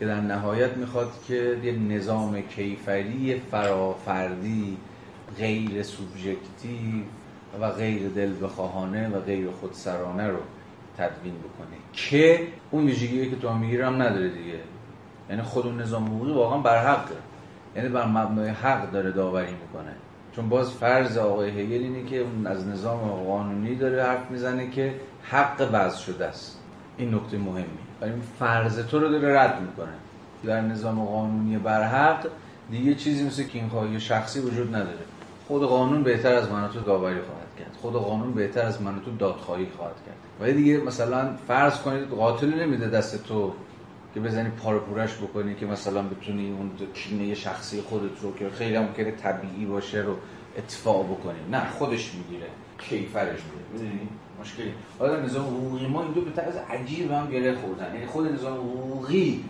[0.00, 4.76] که در نهایت می‌خواد که یه نظام کیفری فرافردی
[5.38, 7.02] غیر سوبژکتیو
[7.60, 10.38] و غیر دل بخواهانه و غیر خودسرانه رو
[10.98, 11.76] تدوین بکنه.
[11.92, 14.60] که اون ویژگی که تو هم می‌گیری هم نداره دیگه.
[15.30, 17.14] یعنی خود اون نظام حقوقی واقعا برحقه
[17.76, 19.92] یعنی بر مبنای حق داره داوری می‌کنه.
[20.36, 24.94] چون باز فرض آقای هگل اینه که اون از نظام قانونی داره حرف می‌زنه که
[25.22, 26.58] حق وضع شده است.
[26.96, 27.66] این نکته مهمی.
[28.00, 29.92] ولی فرض تو رو داره رد می‌کنه.
[30.44, 32.26] در نظام قانونی برحق
[32.70, 34.98] دیگه چیزی مثل کینخواهی شخصی وجود نداره.
[35.48, 37.76] خود قانون بهتر از من تو داوری خواهد کرد.
[37.82, 40.16] خود قانون بهتر از من تو دادخواهی خواهد کرد.
[40.40, 43.52] ولی دیگه مثلا فرض کنید قاتل نمیده دست تو
[44.14, 48.78] که بزنی پاره پورش بکنی که مثلا بتونی اون کینه شخصی خودت رو که خیلی
[48.78, 50.16] ممکنه طبیعی باشه رو
[50.58, 51.38] اتفاق بکنی.
[51.50, 52.46] نه خودش می‌گیره
[52.78, 54.08] کیفرش میده می‌دونی؟
[54.40, 54.72] مشکلی.
[54.98, 57.94] حالا نظام حقوقی ما این دو به طرز عجیب هم گره خوردن.
[57.94, 59.44] یعنی خود نظام حقوقی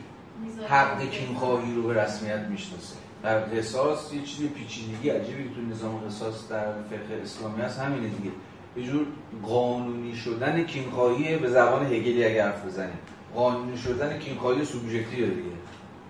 [0.68, 2.96] حق کینخواهی رو به رسمیت می‌شناسه.
[3.22, 7.80] در قصاص یه چیزی پیچیدگی عجیبی تو نظام قصاص در فقه اسلامی هست.
[7.80, 8.30] همینه دیگه.
[8.76, 9.06] یه جور
[9.42, 12.98] قانونی شدن کینخواهی به زبان هگلی اگر حرف بزنیم.
[13.34, 15.56] قانونی شدن کینخواهی سوبژکتیو دیگه.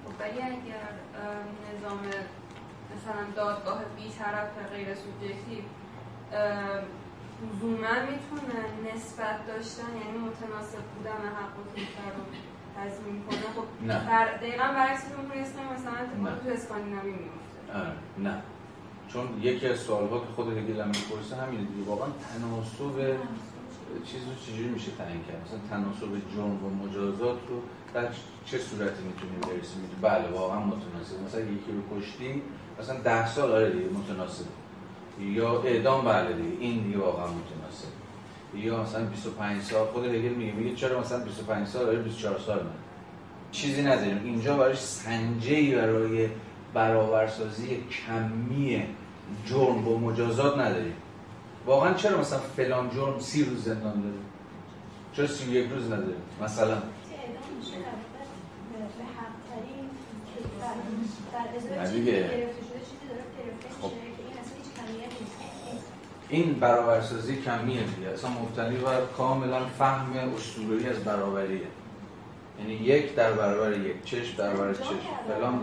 [0.04, 0.88] خب ولی اگر
[1.68, 1.98] نظام
[2.92, 5.64] مثلا دادگاه بی‌طرف غیر سوبژکتیو
[7.42, 8.60] لزوما می‌تونه
[8.94, 11.62] نسبت داشتن یعنی متناسب بودن حق و
[12.16, 12.24] رو
[12.76, 13.38] تضمین کنه.
[13.56, 14.06] خب نه.
[14.08, 15.40] بر دقیقا برعکس اون
[15.74, 18.42] مثلا اتفاق تو اسکاندیناوی میفته نه.
[19.08, 21.90] چون یکی از سوالها که خود هگل هم می‌پرسه همینه دیگه.
[21.90, 23.16] واقعا تناسب
[24.06, 26.06] چیز رو چجوری میشه تعیین کرد؟ مثلا تناسب
[26.36, 27.62] جرم و مجازات رو
[27.94, 28.09] در
[28.47, 31.23] چه صورتی می‌تونیم برسیم؟ بله واقعا متناسب.
[31.27, 32.43] مثلا یکی رو کشتی
[32.81, 34.44] مثلا ده سال آره دیگه متناسب.
[35.20, 37.89] یا اعدام بله دیگه این دیگه واقعا متناسب.
[38.55, 42.59] یا مثلا 25 سال خود هگل میگه میگه چرا مثلا 25 سال آره 24 سال
[42.59, 42.70] نه.
[43.52, 44.20] چیزی نداریم.
[44.24, 46.28] اینجا براش سنجه‌ای برای
[46.74, 48.82] برابرسازی کمی
[49.47, 50.94] جرم با مجازات نداریم.
[51.66, 54.14] واقعا چرا مثلا فلان جرم سی روز زندان داره؟
[55.12, 56.82] چرا سی یک روز نداره؟ مثلا.
[61.93, 62.48] دیگه.
[63.80, 63.90] خب.
[66.28, 68.09] این برابرسازی کمیه دیگه.
[68.09, 71.60] اصلا مبتنی بر کاملا فهم اسطوره‌ای از برابریه.
[72.59, 75.60] یعنی یک در برابر یک چشم در برابر در فلان.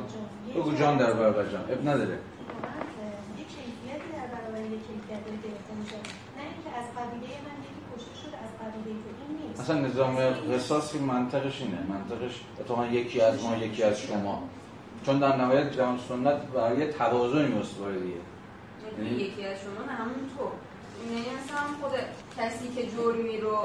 [0.55, 1.61] بگو جان در برابر جان.
[1.61, 5.95] اب نداره واقعاً، اه، یه کیفیتی در برابر یک کیفیت داره گرفته میشه
[6.37, 8.77] نه اینکه از قبیله من یکی کشته شده از قبیله تو این نیست
[9.59, 10.15] اصلا نظام
[10.53, 11.77] قصاصی منطقش اینه.
[11.89, 14.43] منطقش اتفاقا یکی از ما یکی از شما.
[15.05, 18.15] چون در نهایت جهان سنت برای یه توازنی استواره دیگه.
[18.97, 20.45] یعنی یعنی- یکی از شما نه همون تو.
[21.05, 21.91] یعنی مثلا خود
[22.37, 23.57] کسی که جرمی رو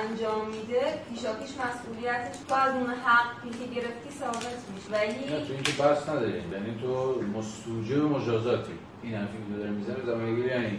[0.00, 4.90] انجام میده پیشاپیش مسئولیتش تو از اون حقی که گرفتی ثابت میشه.
[4.90, 6.52] نه ولی تو اینکه بحث نداریم.
[6.52, 8.72] یعنی تو مستوجب مجازاتی.
[9.02, 10.78] این حرفی که داره می‌زنه زمانگیری یعنی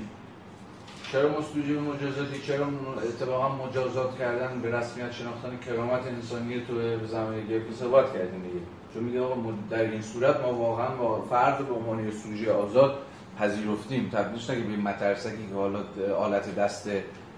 [1.14, 2.68] چرا مستوجب مجازاتی؟ چرا
[3.10, 8.66] اتفاقا مجازات کردن به رسمیت شناختن کرامت انسانی تو به زمانگیری ثبات کردیم دیگه.
[8.94, 12.96] چون میگه آقا ما در این صورت ما واقعا با فرد به عنوان سوژه آزاد
[13.40, 14.10] پذیرفتیم.
[14.14, 15.80] تبدیلش نگه به مترسکی که حالا
[16.18, 16.90] آلت دست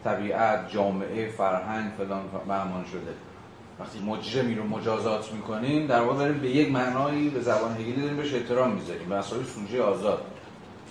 [0.03, 3.13] طبیعت جامعه فرهنگ فلان بهمان شده.
[3.79, 8.17] وقتی مجرمی رو مجازات می‌کنیم در واقع داریم به یک معنایی به زبان هگلی داریم
[8.17, 9.09] بهش احترام می‌ذاریم.
[9.09, 10.21] به سوژه آزاد.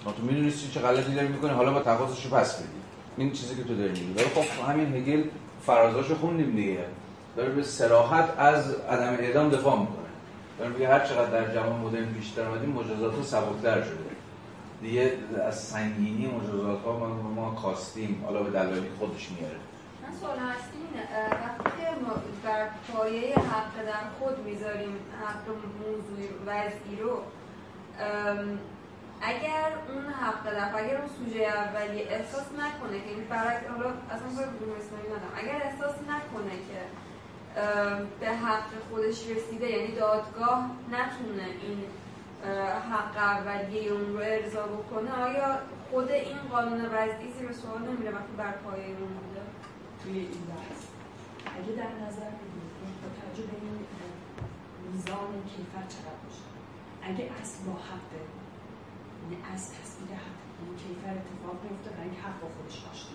[0.04, 2.68] ما تو می‌دونستی چه غلطی داری می‌کنی؟ حالا با تقاضاش رو پس بدی.
[3.16, 4.12] این چیزی که تو داری میگی.
[4.12, 5.24] ولی خب همین هگل
[5.66, 6.84] فرازاشو خوندیم دیگه.
[7.36, 9.96] داره به سراحت از عدم اعدام دفاع می‌کنه.
[10.58, 14.14] داره میگه هر چقدر در جهان مدرن بیشتر اومدیم مجازات سبکتر شده.
[14.82, 15.12] دیگه
[15.46, 19.56] از سنگینی مجازات ها ما, ما کاستیم حالا به دلایلی خودش میاره.
[20.02, 20.78] من سوال هستی
[21.30, 22.12] وقتی که ما
[22.92, 25.46] پایه حق در خود می‌ذاریم حق
[25.80, 27.22] موضوعی وضعی رو
[29.24, 34.28] اگر اون در خود، اگر اون سوژه اولی احساس نکنه که این برعکس حالا اصلا
[34.28, 35.34] بدون اسلامی ندارم.
[35.36, 36.80] اگر احساس نکنه که
[38.20, 41.84] به حق خودش رسیده یعنی دادگاه نتونه این
[42.92, 45.58] حق اولیه اون رو ارضا بکنه آیا
[45.90, 49.42] خود این قانون وضعی زیر سوال نمیره وقتی بر پایه اون بوده؟
[50.02, 50.80] توی این بحث
[51.56, 53.86] اگه در نظر بگیرید با توجه به این
[54.92, 56.44] میزان کیفر چقدر باشه؟
[57.02, 58.33] اگه اصل با حقه
[59.78, 60.38] تصویر حق.
[60.58, 63.14] یعنی کیفر اتفاق میفته برای اینکه حق با خودش داشته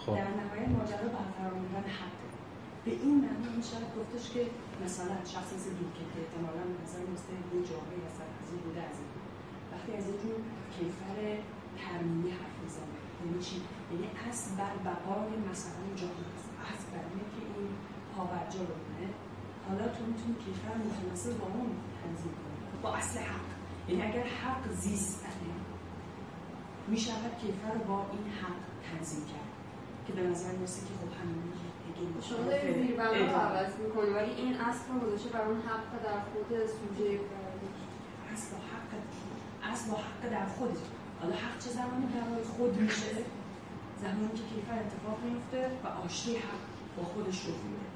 [0.00, 0.14] خب.
[0.18, 1.54] در نهایت ماجرا برقرار
[2.00, 2.28] حقه.
[2.84, 4.42] به این معنی میشه گفتش که
[4.84, 9.10] مثلا شخص مثل که احتمالا مثلا مثل یه جامعه مثلا از این بوده از این.
[9.72, 10.36] وقتی از این
[10.74, 11.18] کیفر
[11.82, 12.98] ترمیمی حرف می‌زنه.
[13.20, 13.56] یعنی چی؟
[13.92, 16.48] یعنی اصل بر بقای مثلا جامعه است.
[16.72, 17.68] اصل بر اینه که این
[18.14, 19.08] پاورجا رو کنه
[19.68, 21.70] حالا تو می‌تونی کیفر متناسب با اون
[22.00, 22.58] تنظیم کنی.
[22.82, 23.48] با اصل حق.
[23.88, 25.48] یعنی اگر حق زیستنه
[26.90, 29.50] می‌شود کیفر رو با این حق تنظیم کرد
[30.06, 31.38] که به نظر می‌رسه که خب همین
[32.28, 36.20] شما دارید زیربنا رو عوض می‌کنی ولی این اصل رو گذاشته بر اون حق در
[36.30, 37.10] خود سوژه
[38.32, 38.90] اصل با حق
[39.70, 40.74] اصل با حق در خود.
[41.20, 43.14] حالا حق چه زمانی برای خود میشه؟
[44.04, 46.64] زمانی که کیفر اتفاق میفته و آشتی حق
[46.96, 47.86] با خودش رو میده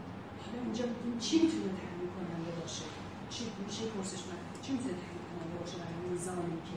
[0.43, 0.85] حالا اینجا
[1.25, 2.87] چی می‌تونه تعیین کننده باشه؟
[3.33, 6.77] چی میشه پرسش من چی می‌تونه تعیین کننده باشه برای میزانی که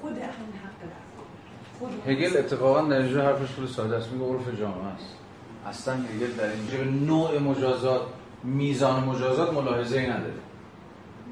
[0.00, 1.09] خود همون حق خود.
[2.06, 4.12] هگل اتفاقا در اینجا حرفش خیلی ساده است.
[4.12, 5.14] میگه عرف جامعه است.
[5.66, 8.00] اصلا هگل در اینجا به نوع مجازات
[8.44, 10.32] میزان مجازات ملاحظه ای نداره.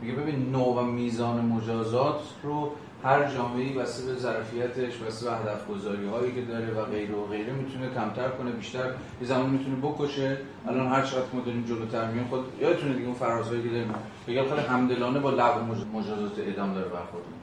[0.02, 2.72] میگه ببین نوع و میزان مجازات رو
[3.04, 7.26] هر جامعه‌ای واسه به ظرفیتش واسه به هدف گذاری هایی که داره و غیره و
[7.26, 8.86] غیره می‌تونه کمتر کنه بیشتر
[9.20, 10.36] یه زمان می‌تونه بکشه.
[10.68, 13.94] الان هر چقدر ما داریم جلوتر میایم خود یادتونه دیگه اون فرازهایی که داریم.
[14.26, 15.60] میگه خیلی همدلانه با لغو
[15.98, 17.37] مجازات اعدام داره برخورد می‌کنه.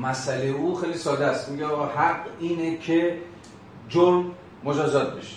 [0.00, 1.48] مسئله او خیلی ساده است.
[1.48, 1.66] میگه
[1.96, 3.18] حق اینه که
[3.88, 4.24] جرم
[4.64, 5.36] مجازات بشه.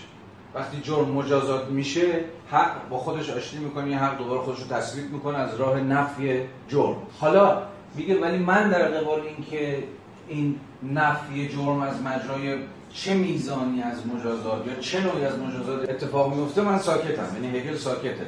[0.55, 5.37] وقتی جرم مجازات میشه حق با خودش آشتی می‌کنه حق دوباره خودش رو تثبیت می‌کنه
[5.37, 6.95] از راه نفی جرم.
[7.19, 7.61] حالا
[7.95, 9.83] میگه ولی من در قبال اینکه
[10.27, 10.59] این
[10.93, 12.57] نفی جرم از مجرای
[12.93, 17.27] چه میزانی از مجازات یا چه نوعی از مجازات اتفاق میفته من ساکتم.
[17.33, 18.25] یعنی هگل ساکته.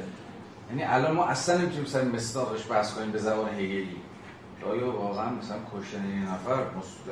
[0.70, 3.96] یعنی الان ما اصلا نمی‌تونیم سر مستاقش بحث کنیم به زبان هگلی.
[4.70, 6.62] آیا واقعا مثلا کشتن یه نفر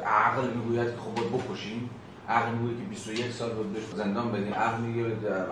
[0.06, 1.90] عقل می‌گوید که خب بکشیم؟
[2.28, 5.04] عقل میگه که 21 سال بهش زندان بدین عقل میگه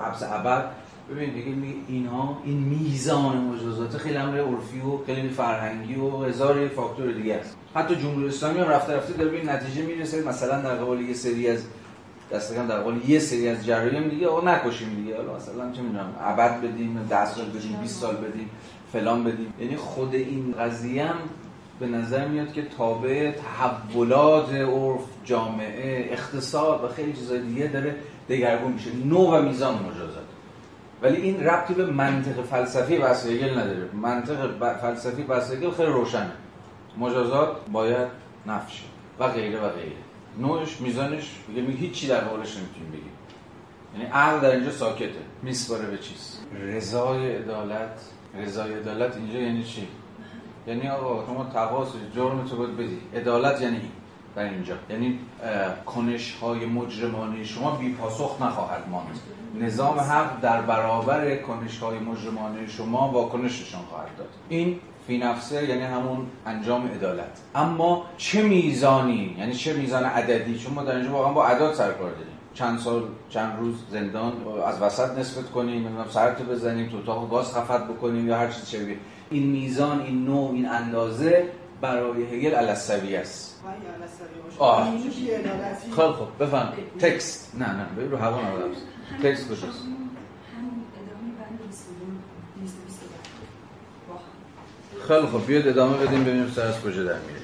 [0.03, 0.65] حبس ابد.
[1.11, 1.53] ببین دیگه
[1.89, 7.57] اینها این میزان مجازات خیلی امر عرفی و خیلی فرهنگی و هزار فاکتور دیگه است.
[7.75, 10.29] حتی جمهوری اسلامی هم رفته رفته داره به این نتیجه می‌رسه.
[10.29, 11.65] مثلا در قبال یه سری از
[12.33, 15.17] دستگاه در قبال یه سری از جرایم دیگه آقا نکشیم دیگه.
[15.17, 18.51] حالا مثلا چه می‌دونم ابد بدیم 10 سال بدیم 20 سال بدیم
[18.93, 19.55] فلان بدیم.
[19.61, 21.17] یعنی خود این قضیه هم
[21.81, 27.97] به نظر میاد که تابع تحولات عرف جامعه اقتصاد و خیلی چیزای دیگه داره
[28.29, 28.91] دگرگون میشه.
[29.05, 30.23] نوع و میزان مجازات.
[31.03, 33.89] ولی این ربطی به منطق فلسفی بحث نداره.
[33.93, 36.33] منطق فلسفی بحث خیلی روشنه.
[36.99, 38.09] مجازات باید
[38.47, 38.85] نفشه
[39.19, 39.97] و غیره و غیره.
[40.39, 43.13] نوعش میزانش میگه هیچی در حالش نمی‌تونیم بگیم.
[43.95, 45.21] یعنی عقل در اینجا ساکته.
[45.43, 46.39] میسپاره به چیز.
[46.63, 48.01] رضای عدالت.
[48.39, 49.89] رضای عدالت اینجا یعنی چی؟
[50.67, 52.99] یعنی آقا شما تقاس جرم تو باید بدی.
[53.15, 53.81] عدالت یعنی
[54.37, 54.75] در اینجا.
[54.91, 55.19] یعنی
[55.87, 59.19] کنش های مجرمانه شما بی پاسخ نخواهد ماند.
[59.61, 64.29] نظام حق در برابر کنش های مجرمانه شما واکنششان خواهد داد.
[64.49, 67.41] این فی نفسه یعنی همون انجام عدالت.
[67.55, 71.93] اما چه میزانی؟ یعنی چه میزان عددی؟ چون ما در اینجا واقعا با اعداد سر
[71.93, 72.33] کار داریم.
[72.55, 74.33] چند سال چند روز زندان
[74.67, 78.71] از وسط نسبت کنیم نمی‌دونم سرت بزنیم تو اتاق گاز خفت بکنیم یا هر چیز
[78.71, 78.97] چه
[79.33, 81.49] این میزان این نوع این اندازه
[81.81, 83.61] برای هگل علصوی است.
[84.59, 84.99] آه
[85.97, 86.73] خیلی خوب بفهم.
[86.99, 87.55] تکست.
[87.59, 88.71] نه نه ببین رو هوا نبودم
[89.23, 89.83] تکست کجاست؟
[95.09, 95.47] خیلی خوب.
[95.47, 97.43] بیاد ادامه بدیم ببینیم سر از کجا در میره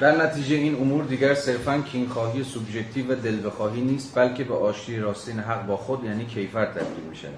[0.00, 5.38] در نتیجه این امور دیگر صرفا کینخواهی سوبژکتیو و دلبخواهی نیست بلکه به آشتی راستین
[5.38, 7.28] حق با خود یعنی کیفر تبدیل میشه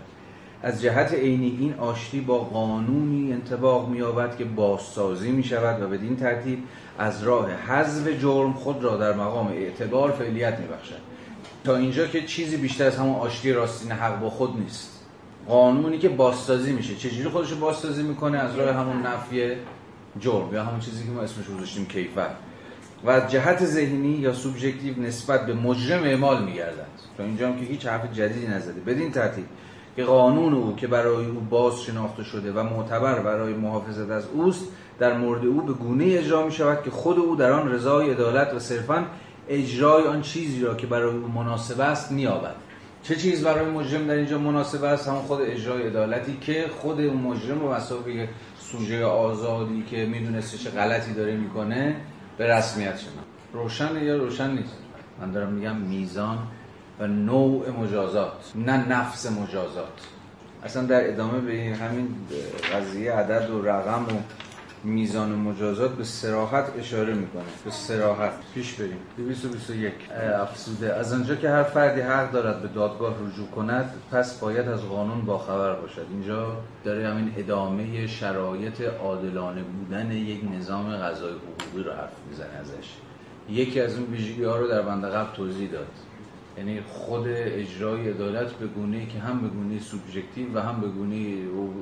[0.62, 6.16] از جهت عینی این آشتی با قانونی انتباق می‌یابد که بازسازی می شود و بدین
[6.16, 6.58] ترتیب
[6.98, 11.00] از راه حذف جرم خود را در مقام اعتبار فعلیت می بخشد.
[11.64, 15.04] تا اینجا که چیزی بیشتر از همون آشتی راستین حق با خود نیست.
[15.48, 16.94] قانونی که بازسازی میشه.
[16.94, 19.52] چجوری خودش رو بازسازی می‌کنه؟ از راه همون نفی
[20.20, 22.30] جرم یا همون چیزی که ما اسمش گذاشتیم کیفر
[23.04, 27.64] و از جهت ذهنی یا سوبژکتیو نسبت به مجرم اعمال میگردند تا اینجا هم که
[27.64, 28.80] هیچ حرف جدیدی نزده.
[28.80, 29.44] بدین ترتیب
[29.96, 34.64] که قانون او که برای او باز شناخته شده و معتبر برای محافظت از اوست
[34.98, 38.54] در مورد او به گونه اجرا می شود که خود او در آن رضای عدالت
[38.54, 39.04] و صرفا
[39.48, 42.54] اجرای آن چیزی را که برای او مناسب است می‌یابد
[43.02, 47.16] چه چیز برای مجرم در اینجا مناسب است؟ همون خود اجرای عدالتی که خود اون
[47.16, 48.28] مجرم و مسابقه
[48.58, 51.96] سوژه آزادی که می‌دونسته چه غلطی داره می‌کنه
[52.38, 54.76] به رسمیت شما روشن یا روشن نیست؟
[55.20, 56.38] من دارم میگم میزان
[57.00, 60.06] و نوع مجازات نه نفس مجازات.
[60.64, 62.08] اصلا در ادامه به همین
[62.74, 64.20] قضیه عدد و رقم و
[64.84, 67.42] میزان مجازات به سراحت اشاره می‌کنه.
[67.64, 68.98] به سراحت پیش بریم.
[69.16, 69.92] 221
[70.40, 70.94] افسوده.
[70.94, 75.20] از آنجا که هر فردی حق دارد به دادگاه رجوع کند پس باید از قانون
[75.20, 76.06] باخبر باشد.
[76.10, 82.88] اینجا داره همین ادامه شرایط عادلانه بودن یک نظام قضای حقوقی رو حرف می‌زنه ازش.
[83.50, 85.86] یکی از اون ویژگی ها رو در بند قبل توضیح داد.
[86.58, 91.36] یعنی خود اجرای عدالت به گونه که هم به گونه سوبژکتیو و هم به گونه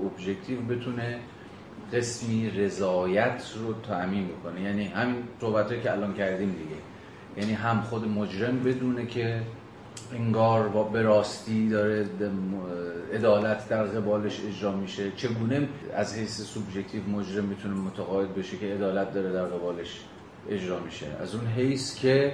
[0.06, 1.18] ابژکتیو بتونه
[1.92, 4.62] قسمی رضایت رو تأمین بکنه.
[4.62, 6.80] یعنی همین صحبت که الان کردیم دیگه.
[7.36, 9.40] یعنی هم خود مجرم بدونه که
[10.12, 12.06] انگار با براستی داره
[13.12, 15.12] عدالت در قبالش اجرا میشه.
[15.16, 20.00] چگونه از حیث سوبژکتیو مجرم می‌تونه متقاعد بشه که عدالت داره در قبالش
[20.50, 22.32] اجرا میشه؟ از اون حیث که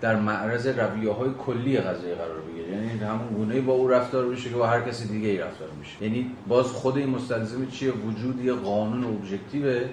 [0.00, 2.68] در معرض رویه های کلی قضیه قرار بگیره.
[2.68, 6.04] یعنی همون گونه با او رفتار بشه که با هر کسی دیگه ای رفتار میشه.
[6.04, 9.84] یعنی باز خود این مستلزم چیه؟ وجود یه قانون ابژکتیوه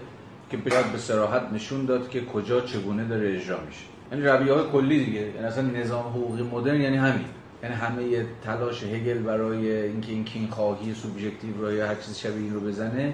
[0.50, 3.86] که باید به صراحت نشون داد که کجا چگونه داره اجرا میشه.
[4.12, 5.22] یعنی رویه های کلی دیگه.
[5.22, 7.26] یعنی اصلا نظام حقوقی مدرن یعنی همین.
[7.64, 12.44] یعنی همه تلاش هگل برای اینکه این کین خواهی سوبژکتیو رو یا هر چیز شبیه
[12.44, 13.14] این رو بزنه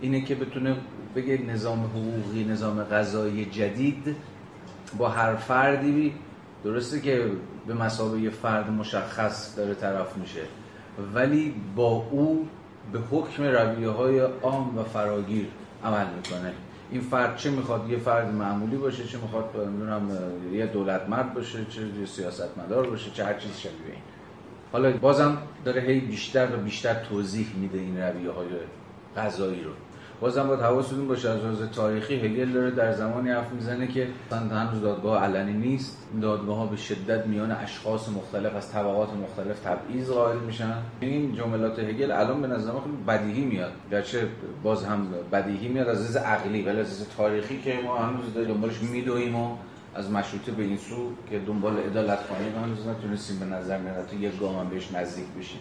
[0.00, 0.76] اینه که بتونه
[1.16, 4.16] بگه نظام حقوقی نظام قضایی جدید
[4.98, 6.14] با هر فردی
[6.64, 7.30] درسته که
[7.66, 10.42] به مسابقه فرد مشخص داره طرف میشه
[11.14, 12.48] ولی با او
[12.92, 15.46] به حکم رویه های عام و فراگیر
[15.84, 16.52] عمل می‌کنه.
[16.90, 20.10] این فرد چه می‌خواد؟ یه فرد معمولی باشه چه می‌خواد؟ نمی‌دونم
[20.52, 24.02] یه دولت مرد باشه چه یه سیاستمدار باشه چه هر چیز شبیه این.
[24.72, 28.46] حالا بازم داره هی بیشتر و بیشتر توضیح میده این رویه های
[29.16, 29.70] قضایی رو.
[30.20, 34.82] بازم باید حواستون باشه از لحاظ تاریخی هگل داره در زمانی حرف می‌زنه که هنوز
[34.82, 35.96] دادگاه علنی نیست.
[36.22, 40.74] دادگاه ها به شدت میان اشخاص مختلف از طبقات مختلف تبعیض قائل میشن.
[41.00, 43.72] این جملات هگل الان به نظر خیلی بدیهی میاد.
[43.90, 44.28] گرچه
[44.62, 45.88] باز هم بدیهی میاد.
[45.88, 49.56] از عقلی ولی از تاریخی که ما هنوز دنبالش میدویم و
[49.94, 54.16] از مشروطه به این سو که دنبال عدالت خواهیم هنوز نتونستیم به نظر میاد تو
[54.16, 55.60] یک گام بهش نزدیک بشیم.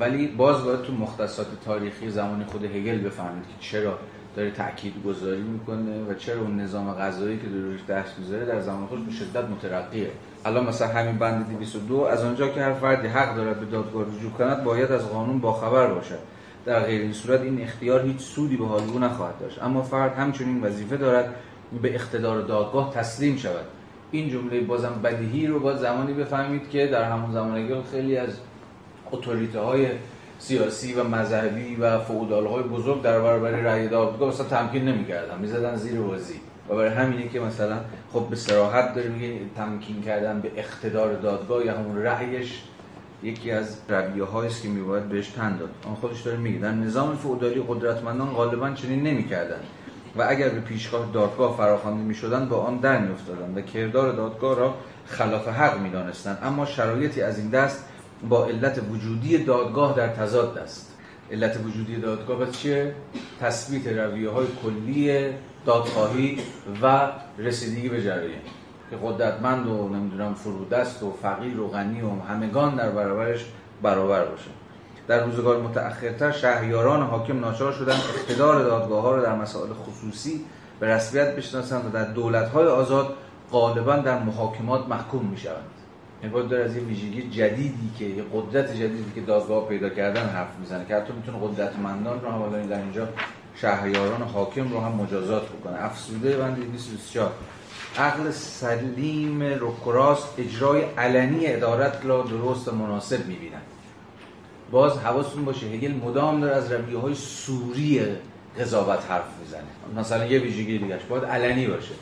[0.00, 3.98] ولی باز باید تو مختصات تاریخی زمان خود هگل بفهمید که چرا
[4.36, 8.60] داره تاکید گذاری می‌کنه و چرا اون نظام غذایی که داره روش دست می‌ذاره در
[8.60, 10.10] زمان خودش به شدت مترقیه.
[10.44, 14.30] الان مثلا همین بند 202 از آنجا که هر فردی حق دارد به دادگاه رجوع
[14.30, 16.18] کند باید از قانون باخبر باشد.
[16.64, 19.62] در غیر این صورت این اختیار هیچ سودی به حال او نخواهد داشت.
[19.62, 21.34] اما فرد همچنین وظیفه دارد
[21.82, 23.64] به اقتدار دادگاه تسلیم شود.
[24.10, 28.28] این جمله بازم بدیهی رو باید زمانی بفهمید که در همون زمان خیلی از
[29.12, 29.86] اتوریته های
[30.38, 35.38] سیاسی و مذهبی و فعودال های بزرگ در برابر رأی دادگاه مثلا تمکین نمی‌کردن.
[35.38, 36.40] می‌زدن زیر بازی.
[36.68, 37.76] و برای همینه که مثلا
[38.12, 42.62] خب به صراحت داره میگه تمکین کردن به اقتدار دادگاه یا همون رأیش
[43.22, 45.70] یکی از رویه است که میباید بهش تن داد.
[45.86, 49.60] آن خودش داره میگه در نظام فئودالی قدرتمندان غالبا چنین نمی‌کردن.
[50.16, 54.74] و اگر به پیشگاه دادگاه فراخوانده می‌شدند با آن در میافتادند و کردار دادگاه را
[55.06, 57.84] خلاف حق می‌دانستند اما شرایطی از این دست
[58.28, 60.92] با علت وجودی دادگاه در تضاد است.
[61.30, 62.94] علت وجودی دادگاه بس چیه؟
[63.40, 65.30] تثبیت رویه های کلی
[65.66, 66.38] دادخواهی
[66.82, 68.40] و رسیدگی به جریان.
[68.90, 73.44] که قدرتمند و نمی‌دونم فرودست و فقیر و غنی و همگان در برابرش
[73.82, 74.50] برابر باشه.
[75.08, 80.44] در روزگار متأخرتر شهریاران حاکم ناچار شدن اقتدار دادگاه ها را در مسائل خصوصی
[80.80, 83.14] به رسمیت بشناسند و در دولت های آزاد
[83.52, 85.73] غالبا در محاکمات محکوم می شوند
[86.28, 90.58] باید داره از یه ویژگی جدیدی که یه قدرت جدیدی که دادگاه پیدا کردن حرف
[90.60, 93.08] می‌زنه که حتی می‌تونه قدرتمندان رو هم حالا در اینجا
[93.56, 95.84] شهریاران حاکم رو هم مجازات بکنه.
[95.84, 97.32] افسوده بند 224
[97.98, 103.62] عقل سلیم روکراس اجرای علنی ادارت را درست و مناسب می‌بینن
[104.70, 108.00] باز حواستون باشه هگل مدام داره از رویه های سوری
[108.60, 110.00] قضاوت حرف می‌زنه.
[110.00, 111.94] مثلا یه ویژگی دیگهش باید علنی باشه.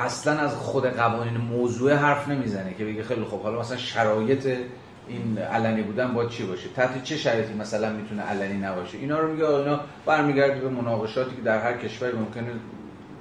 [0.00, 4.46] اصلا از خود قوانین موضوع حرف نمی‌زنه که بگه خیلی خوب حالا مثلا شرایط
[5.08, 9.32] این علنی بودن باید چی باشه؟ تحت چه شرایطی مثلا می‌تونه علنی نباشه؟ اینا رو
[9.32, 12.46] میگه اینا برمیگرده به مناقشاتی که در هر کشوری ممکنه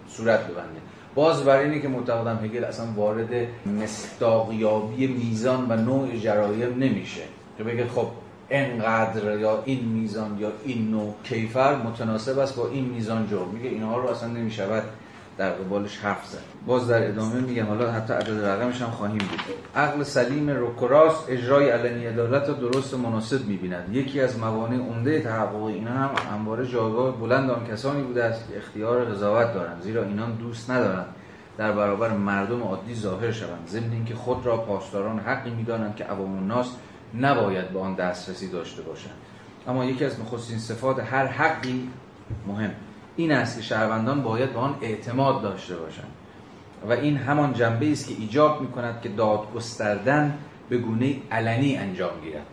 [0.07, 0.79] صورت ببنده.
[1.15, 3.29] باز برای اینه که معتقدم هگل اصلا وارد
[3.65, 7.21] مصداقیابی میزان و نوع جرایم نمیشه.
[7.57, 8.07] که بگه خب
[8.49, 13.69] انقدر یا این میزان یا این نوع کیفر متناسب است با این میزان جرم میگه
[13.69, 14.83] اینها رو اصلا نمی‌شود
[15.39, 16.37] در قبالش حرف زد.
[16.65, 19.39] باز در ادامه میگه حالا حتی عدد رقمش هم خواهیم دید
[19.75, 23.95] عقل سلیم روکراس اجرای علنی عدالت را درست مناسب می‌بیند.
[23.95, 28.57] یکی از موانع عمده تحقق اینا هم همواره جایگاه بلند آن کسانی بوده است که
[28.57, 31.05] اختیار قضاوت دارند زیرا اینان دوست ندارند
[31.57, 33.67] در برابر مردم عادی ظاهر شوند.
[33.67, 36.71] ضمن اینکه خود را پاسداران حقی می‌دانند که عوام الناس
[37.19, 39.15] نباید به آن دسترسی داشته باشند.
[39.67, 41.89] اما یکی از نخستین صفات هر حقی
[42.47, 42.71] مهم.
[43.19, 46.11] این است که شهروندان باید به آن اعتماد داشته باشند.
[46.89, 50.37] و این همان جنبه است که ایجاب می کند که دادگستردن
[50.69, 52.45] به گونه علنی انجام گیرد.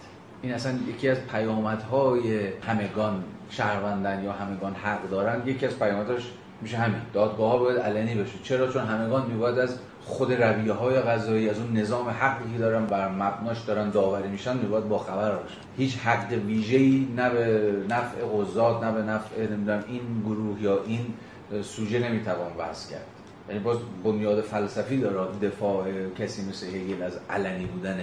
[0.43, 5.49] این اصلا یکی از پیامدهای همگان شهروندن یا همگان حق دارند.
[5.49, 6.23] یکی از پیامدهاش
[6.63, 7.01] میشه همین.
[7.13, 11.59] دادگاه ها باید علنی بشه چرا؟ چون همگان میباید از خود رویه های غذایی از
[11.59, 15.99] اون نظام حقی که دارن بر مبناش دارن داوری میشن میباید با خبر باشن هیچ
[15.99, 21.15] حق ویژه‌ای نه به نفع قضات نه به نفع نمی‌دونم این گروه یا این
[21.63, 23.07] سوژه نمی‌توان بحث کرد.
[23.49, 25.85] یعنی باز بنیاد فلسفی داره دفاع
[26.19, 27.99] کسی مثل هگل از علنی بودن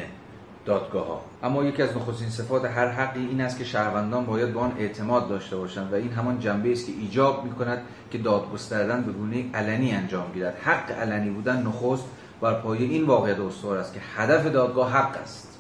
[0.66, 4.60] دادگاه ها اما یکی از نخستین صفات هر حقی این است که شهروندان باید به
[4.60, 7.82] آن اعتماد داشته باشند و این همان جنبه است که ایجاب می کند
[8.12, 10.58] که دادگستردن به گونه علنی انجام گیرد.
[10.64, 12.04] حق علنی بودن نخست
[12.42, 15.60] بر پایه این واقعیت استوار است که هدف دادگاه حق است.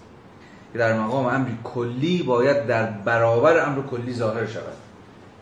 [0.73, 4.77] که در مقام امری کلی باید در برابر امر کلی ظاهر شود.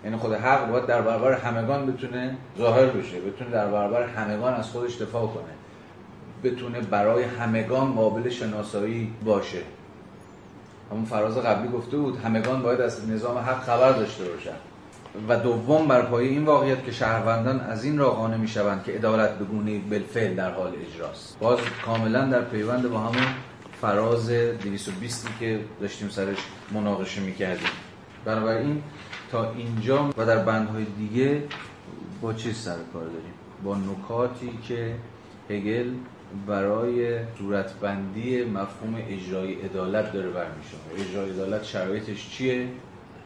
[0.04, 4.70] یعنی خود حق باید در برابر همگان بتونه ظاهر بشه بتونه در برابر همگان از
[4.70, 5.61] خودش دفاع کنه.
[6.44, 9.62] بتونه برای همگان قابل شناسایی باشه.
[10.92, 14.56] همون فراز قبلی گفته بود همگان باید از نظام حق خبر داشته باشن.
[15.28, 19.38] و دوم بر پایه این واقعیت که شهروندان از این را قانع می‌شوند که عدالت
[19.38, 21.38] به گونه بالفعل در حال اجراست.
[21.40, 23.28] باز کاملا در پیوند با همون
[23.82, 26.38] فراز 220 که داشتیم سرش
[26.72, 27.68] مناقشه می‌کردیم.
[28.26, 28.84] بنابراین
[29.32, 31.44] تا اینجا و در بندهای دیگه
[32.22, 34.96] با چیز سر کار داریم؟ با نکاتی که
[35.50, 35.90] هگل
[36.48, 42.68] برای صورتبندی مفهوم اجرای عدالت داره برمیشه اجرای عدالت شرایطش چیه؟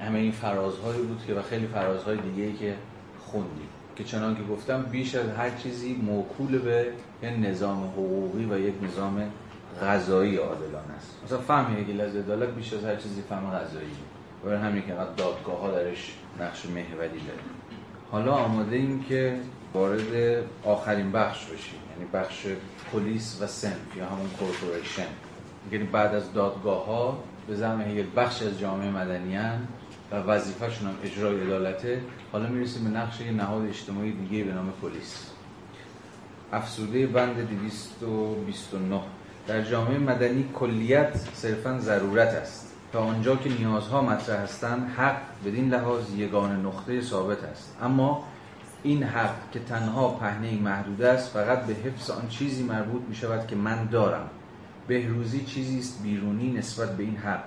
[0.02, 2.76] همه این فرازهایی بود که و خیلی فرازهای دیگه که
[3.20, 3.70] خوندیم.
[3.96, 6.88] که چنان که گفتم بیش از هر چیزی موکول به
[7.24, 9.32] یک نظام حقوقی و یک نظام
[9.82, 11.20] غذایی عادلانه است.
[11.26, 13.96] مثلا فهم هگل از عدالت بیش از هر چیزی فهم غذایی
[14.46, 17.40] برای همین که دادگاه ها درش نقش محوری داره.
[18.12, 19.38] حالا آماده ایم که
[19.76, 21.80] وارد آخرین بخش بشیم.
[21.92, 22.48] یعنی بخش
[22.92, 25.08] پلیس و سنف یا همون کورپوریشن.
[25.72, 29.38] یعنی بعد از دادگاه ها به زعم هگل بخش از جامعه مدنی
[30.12, 34.74] و وظیفهشون هم اجرای عدالته حالا می‌رسیم به نقش یه نهاد اجتماعی دیگه به نام
[34.82, 35.32] پلیس.
[36.54, 39.02] افسوده بند 229
[39.48, 42.72] در جامعه مدنی کلیت صرفا ضرورت است.
[42.94, 47.78] تا آنجا که نیازها مطرح هستند حق بدین لحاظ یگان نقطه ثابت است.
[47.82, 48.24] اما
[48.86, 53.48] این حق که تنها پهنه محدود است فقط به حفظ آن چیزی مربوط می شود
[53.48, 54.30] که من دارم.
[54.88, 57.44] بهروزی چیزی است بیرونی نسبت به این حق.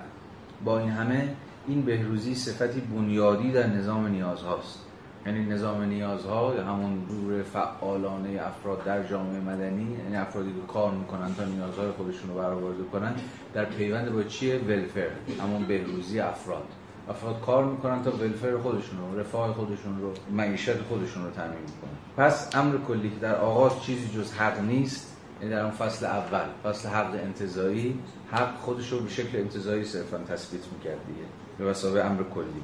[0.65, 1.35] با این همه
[1.67, 4.79] این بهروزی صفتی بنیادی در نظام نیازهاست.
[5.25, 10.91] یعنی نظام نیازها یا همون دور فعالانه افراد در جامعه مدنی یعنی افرادی که کار
[10.91, 13.13] می‌کنن تا نیازهای خودشون رو برآورده کنن
[13.53, 15.09] در پیوند با چیه؟ ولفر
[15.41, 16.67] همون بهروزی افراد.
[17.09, 21.97] افراد کار می‌کنن تا ولفر خودشون رو رفاه خودشون رو معیشت خودشون رو تامین می‌کنن
[22.17, 26.45] پس امر کلی که در آغاز چیزی جز حق نیست یعنی در اون فصل اول
[26.63, 27.99] فصل حق انتظایی
[28.31, 32.63] حق خودش رو به شکل انتظایی صرفا تثبیت می‌کرد دیگه به امر کلی.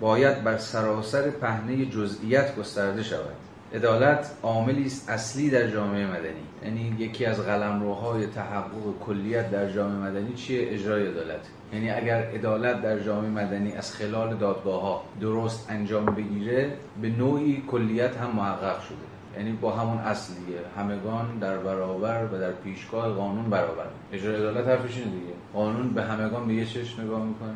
[0.00, 3.36] باید بر سراسر پهنه جزئیات گسترده شود.
[3.74, 6.44] عدالت عاملی است اصلی در جامعه مدنی.
[6.64, 11.40] یعنی یکی از قلمروهای تحقق کلیت در جامعه مدنی چیه؟ اجرای عدالت.
[11.72, 16.72] یعنی اگر عدالت در جامعه مدنی از خلال دادگاه ها درست انجام بگیره
[17.02, 18.96] به نوعی کلیت هم محقق شده.
[19.36, 23.86] یعنی با همون اصلیه همگان در برابر و در پیشگاه قانون برابر.
[24.12, 25.34] اجرای عدالت حرفش دیگه.
[25.54, 27.52] قانون به همگان به یه چشم نگاه می‌کنه.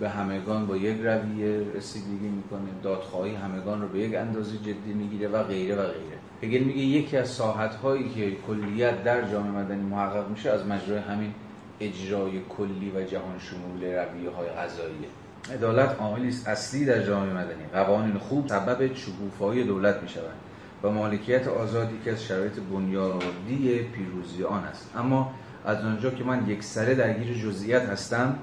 [0.00, 2.60] به همگان با یک رویه رسیدگی می‌کنه.
[2.82, 6.18] دادخواهی همگان رو به یک اندازه جدی می‌گیره و غیره و غیره.
[6.42, 10.98] هگل میگه یکی از ساحت هایی که کلیت در جامعه مدنی محقق میشه از مجرای
[10.98, 11.34] همین
[11.80, 15.08] اجرای کلی و جهان شمول رویه های غذاییه
[15.54, 17.64] عدالت عاملی اصلی در جامعه مدنی.
[17.72, 20.38] قوانین خوب سبب شکوفایی دولت می‌شوند
[20.82, 24.90] و مالکیت آزادی که از شرایط بنیادی پیروزی آن است.
[24.96, 25.32] اما
[25.64, 28.38] از آنجا که من یک سره درگیر جزئیات هستم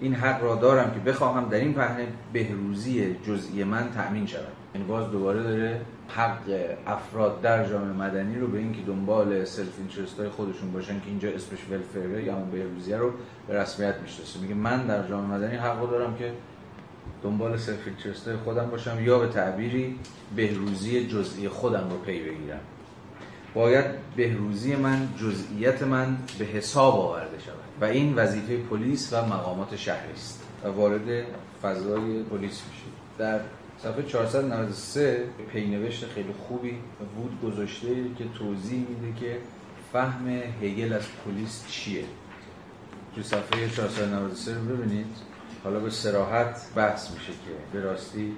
[0.00, 4.52] این حق را دارم که بخواهم در این پهنه بهروزی جزئی من تأمین شود.
[4.74, 6.40] یعنی باز دوباره داره حق
[6.86, 11.28] افراد در جامعه مدنی رو به اینکه دنبال سلف اینترست های خودشون باشن که اینجا
[11.28, 13.12] اسمش ولفره یا اون بهروزیه رو
[13.48, 14.40] به رسمیت می‌شناسه.
[14.40, 16.32] میگه من در جامعه مدنی حق دارم که
[17.22, 19.98] دنبال self-interest های خودم باشم یا به تعبیری
[20.36, 22.60] بهروزی جزئی خودم رو پی بگیرم.
[23.54, 23.84] باید
[24.16, 27.65] بهروزی من جزئیت من به حساب آورده شود.
[27.80, 30.42] و این وظیفه پلیس و مقامات شهری است.
[30.64, 31.24] و وارد
[31.62, 32.86] فضای پلیس میشه
[33.18, 33.40] در
[33.78, 36.78] صفحه 493 پینوشت خیلی خوبی
[37.16, 37.88] وود گذاشته
[38.18, 39.38] که توضیح میده که
[39.92, 40.28] فهم
[40.62, 42.04] هگل از پلیس چیه.
[43.14, 45.06] تو صفحه 493 رو ببینید.
[45.64, 48.32] حالا به سراحت بحث میشه که به راستی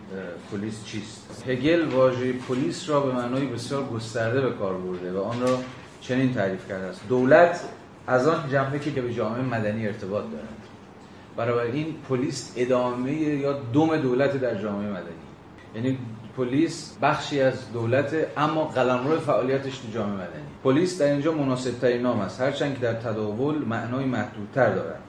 [0.51, 1.45] پلیس چیست.
[1.49, 5.59] هگل واژه پلیس را به معنای بسیار گسترده به کار برده و آن را
[6.01, 7.01] چنین تعریف کرده است.
[7.09, 7.61] دولت
[8.09, 14.37] از آن جنبه که به جامعه مدنی ارتباط دارد این پلیس ادامه یا دوم دولت
[14.37, 15.29] در جامعه مدنی.
[15.75, 15.99] یعنی
[16.37, 20.49] پلیس بخشی از دولت اما قلمرو فعالیتش تو جامعه مدنی.
[20.65, 22.41] پلیس در اینجا مناسب ترین نام است.
[22.41, 25.01] هرچند که در تداول معنای محدودتر دارد.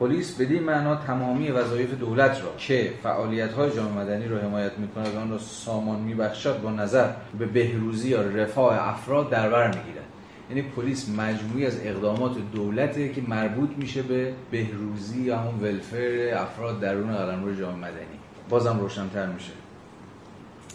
[0.00, 5.14] پلیس بدین معنا تمامی وظایف دولت را که فعالیت های جامعه مدنی را حمایت می‌کند
[5.14, 7.08] و آن را سامان میبخشد با نظر
[7.38, 10.11] به بهروزی یا رفاه افراد در بر می‌گیرد.
[10.54, 16.80] یعنی پلیس مجموعی از اقدامات دولته که مربوط میشه به بهروزی یا همون ولفر افراد
[16.80, 18.18] درون قلمرو جامعه مدنی.
[18.48, 19.52] بازم روشنتر میشه.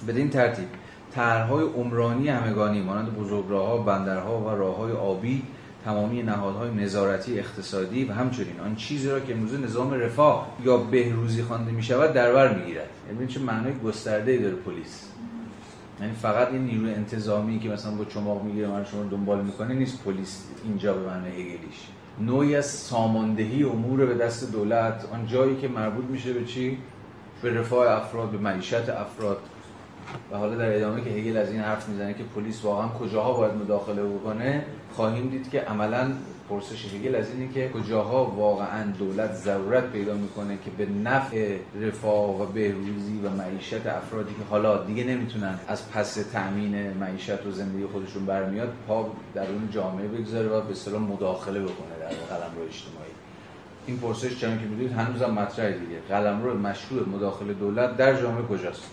[0.08, 0.66] بدین ترتیب
[1.16, 5.44] طرحهای عمرانی همگانی مانند بزرگراهها بندرها و راههای آبی
[5.86, 11.44] تمامی نهادهای نظارتی اقتصادی و همچنین آن چیزی را که امروز نظام رفاه یا بهروزی
[11.44, 12.90] خوانده می شود در بر می‌گیرد.
[13.12, 15.17] یعنی چه معنای گسترده ای داره پلیس؟
[16.02, 20.04] یعنی فقط این نیروی انتظامی که مثلا با چماق می‌گیره من شما دنبال می‌کنه نیست
[20.04, 21.88] پلیس اینجا به معنی هگلیش
[22.22, 26.78] نوعی از ساماندهی امور به دست دولت آن جایی که مربوط میشه به چی؟
[27.42, 29.38] به رفاه افراد به معیشت افراد.
[30.32, 33.54] و حالا در ادامه که هگل از این حرف می‌زنه که پلیس واقعا کجاها باید
[33.54, 34.66] مداخله بکنه
[34.96, 36.12] خواهیم دید که عملا
[36.50, 42.42] پرسش هگل از اینه که کجاها واقعا دولت ضرورت پیدا می‌کنه که به نفع رفاه
[42.42, 47.86] و بهروزی و معیشت افرادی که حالا دیگه نمی‌تونن از پس تأمین معیشت و زندگی
[47.86, 53.12] خودشون برمیاد پا در اون جامعه بگذاره و به اصطلاح مداخله بکنه در قلمرو اجتماعی.
[53.88, 56.00] این پرسش چون که می‌دونید هنوزم مطرح دیگه.
[56.10, 58.84] قلمرو مشروع مداخله دولت در جامعه کجاست؟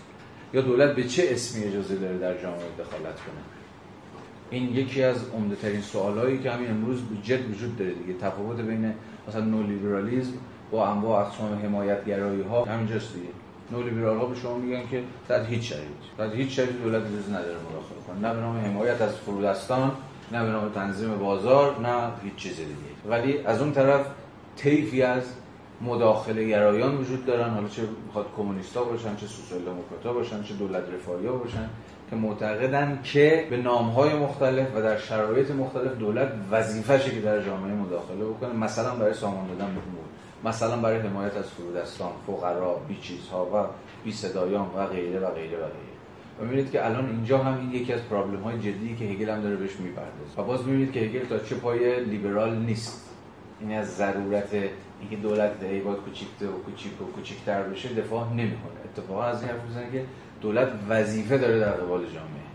[0.53, 3.54] یا دولت به چه اسمی اجازه داره در جامعه دخالت کنه؟
[4.49, 8.19] این یکی از عمده ترین سوالایی که همین امروز جد وجود داره دیگه.
[8.19, 8.93] تفاوت بین
[9.27, 10.33] مثلا نولیبرالیسم
[10.71, 13.27] با انواع اقسام حمایتگرایی ها همینجاست دیگه.
[13.71, 17.57] نولیبرال ها به شما میگن که در هیچ شرایطی در هیچ شرایطی دولت اجازه نداره
[17.69, 18.27] مداخله کنه.
[18.27, 19.91] نه به نام حمایت از فرودستان
[20.31, 23.09] نه به نام تنظیم بازار نه هیچ چیز دیگه.
[23.09, 24.05] ولی از اون طرف
[24.57, 25.23] طیفی از
[25.81, 27.49] مداخله گرایان وجود دارن.
[27.49, 31.69] حالا چه می‌خواد کمونیستا باشن چه سوسیال دموکرات‌ها باشن چه دولت رفاهی باشن
[32.09, 37.73] که معتقدن که به نامهای مختلف و در شرایط مختلف دولت وظیفه‌شه که در جامعه
[37.73, 38.53] مداخله بکنه.
[38.53, 40.05] مثلا برای سامان دادن به امور.
[40.43, 43.67] مثلا برای حمایت از فرودستان فقرا بی چیزها و
[44.03, 45.95] بی صدایان و غیره و غیره و غیره.
[46.39, 49.41] و می‌بینید که الان اینجا هم این یکی از پرابلم های جدی که هگل هم
[49.41, 50.41] داره بهش می‌پردازه.
[50.41, 53.09] و باز می‌بینید که هگل تا چه پای لیبرال نیست.
[53.59, 54.49] این از ضرورت
[55.01, 58.73] اینکه دولت دهی باید کوچیکتر و کوچیک و کوچیکتر بشه دفاع نمی‌کنه.
[58.85, 60.05] اتفاقا از این حرف می‌زنه که
[60.41, 62.45] دولت وظیفه داره در قبال جامعه.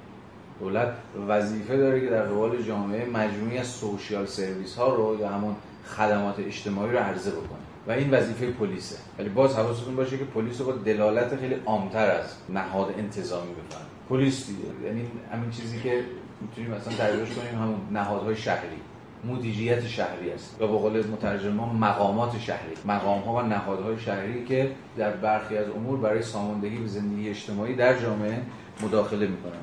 [0.60, 0.92] دولت
[1.28, 5.56] وظیفه داره که در قبال جامعه مجموعی از سوشیال سرویس ها رو یا همون
[5.96, 7.58] خدمات اجتماعی رو عرضه بکنه.
[7.88, 8.96] و این وظیفه پلیسه.
[9.18, 14.46] ولی باز حواستون باشه که پلیس با دلالت خیلی عامتر از نهاد انتظامی بفهم پلیس
[14.46, 14.86] دیگه.
[14.86, 16.04] یعنی همین چیزی که
[16.40, 18.80] می‌تونیم مثلا تعریفش کنیم همون نهادهای شهری.
[19.24, 22.74] مدیریت شهری است یا به قول مترجمان مقامات شهری.
[22.84, 27.74] مقام ها و نهادهای شهری که در برخی از امور برای ساماندهی و زندگی اجتماعی
[27.74, 28.42] در جامعه
[28.82, 29.60] مداخله می‌کنن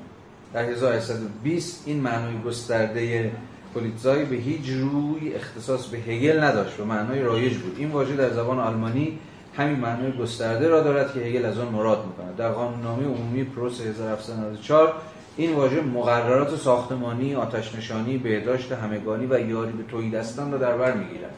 [0.54, 3.32] در 1820 این معنای گسترده
[3.74, 7.76] پولیتزای به هیچ روی اختصاص به هگل نداشت و معنای رایج بود.
[7.78, 9.20] این واژه در زبان آلمانی
[9.58, 12.36] همین معنای گسترده را دارد که هگل از آن مراد می‌کند.
[12.36, 14.94] در قانوننامه عمومی پروس 1794
[15.38, 20.94] این واژه مقررات ساختمانی، آتشنشانی، بهداشت همگانی و یاری به توی دستان را در بر
[20.94, 21.34] می‌گیرد.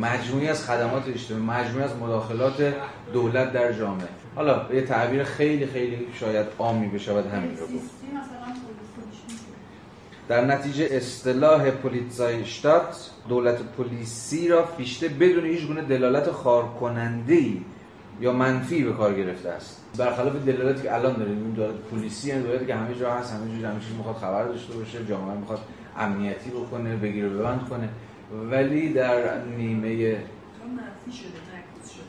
[0.00, 2.74] مجموعی از خدمات اجتماعی، مجموعی از مداخلات
[3.12, 4.08] دولت در جامعه.
[4.34, 7.90] حالا یه تعبیر خیلی خیلی شاید عامی بشود همین رو گفت.
[10.28, 17.60] در نتیجه اصطلاح پولیتزایشتات دولت پلیسی را فیشته بدون هیچ گونه دلالت خارکننده‌ای
[18.20, 19.84] یا منفی به کار گرفته است.
[19.98, 23.62] برخلاف دلالاتی که الان داریم این دولت پلیسی این دولتی که همه جا هست همه
[23.62, 25.60] جا همه چیز می‌خواد خبر داشته باشه جامعه می‌خواد
[25.98, 27.88] امنیتی بکنه بگیره ببند کنه.
[28.50, 30.16] ولی در نیمه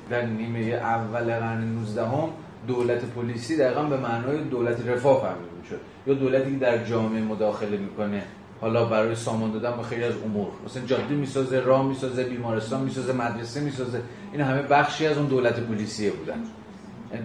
[0.10, 2.30] در نیمه اول قرن 19 هم
[2.68, 7.78] دولت پلیسی دقیقا به معنای دولت رفاه فهمیده شد یا دولتی که در جامعه مداخله
[7.78, 8.24] می‌کنه.
[8.62, 10.48] حالا برای سامان دادن به خیلی از امور.
[10.66, 14.02] مثلا جاده می‌سازه راه می‌سازه بیمارستان می‌سازه مدرسه می‌سازه.
[14.32, 16.44] این همه بخشی از اون دولت پلیسیه بودن.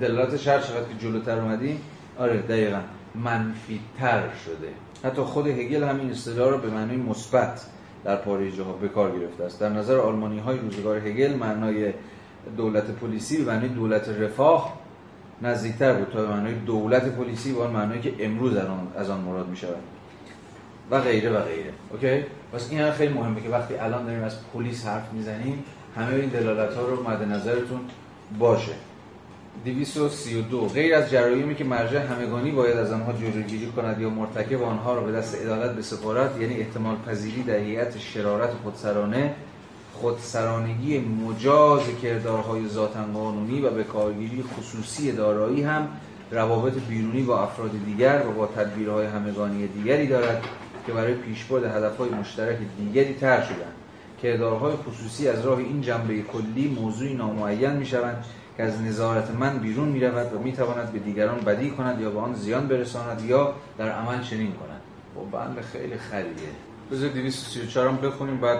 [0.00, 1.80] دلالت شهر شد که جلوتر اومدیم؟
[2.18, 2.80] آره دقیقا.
[3.14, 4.68] منفی تر شده.
[5.04, 7.66] حتی خود هگل همین اصطلاح رو به معنای مثبت
[8.04, 9.60] در پاره جاها به کار گرفته است.
[9.60, 11.92] در نظر آلمانی های روزگار هگل معنای
[12.56, 14.78] دولت پلیسی به معنای دولت رفاه
[15.42, 18.56] نزدیکتر بود تا به معنای دولت پلیسی به آن معنایی که امروز
[18.96, 19.76] از آن مراد می شود
[20.90, 21.72] و غیره و غیره.
[21.90, 25.64] اوکی؟ پس این خیلی مهمه که وقتی الان داریم از پلیس حرف می‌زنیم
[25.96, 27.80] همه این دلالت ها رو مد نظرتون
[28.38, 28.72] باشه.
[29.64, 34.94] 232 غیر از جرایمی که مرجع همگانی باید از آنها جلوگیری کند یا مرتکب آنها
[34.94, 39.34] را به دست عدالت بسپارد یعنی احتمال پذیری در هیئت شرارت خودسرانه
[39.92, 45.88] خودسرانگی مجاز کردارهای ذاتا قانونی و به کارگیری خصوصی دارایی هم
[46.30, 50.44] روابط بیرونی با افراد دیگر و با تدبیرهای همگانی دیگری دارد.
[50.86, 53.74] که برای پیشبرد هدفهای مشترک دیگری تر شدند
[54.22, 58.24] کردارهای خصوصی از راه این جنبه کلی موضوعی نامعین می شوند
[58.56, 62.10] که از نظارت من بیرون می رود و می تواند به دیگران بدی کند یا
[62.10, 64.80] به آن زیان برساند یا در عمل چنین کند.
[65.16, 66.50] و خب، بند خیلی خریه.
[66.92, 68.58] بذار 234 هم بخونیم بعد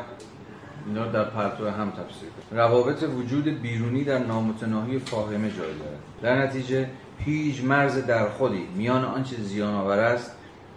[0.87, 2.61] اینا در پرتو هم تفسیر کنیم.
[2.61, 5.99] روابط وجود بیرونی در نامتناهی فاهمه جای دارد.
[6.23, 6.89] در نتیجه
[7.19, 10.31] هیچ مرز در خودی میان آنچه زیان آور است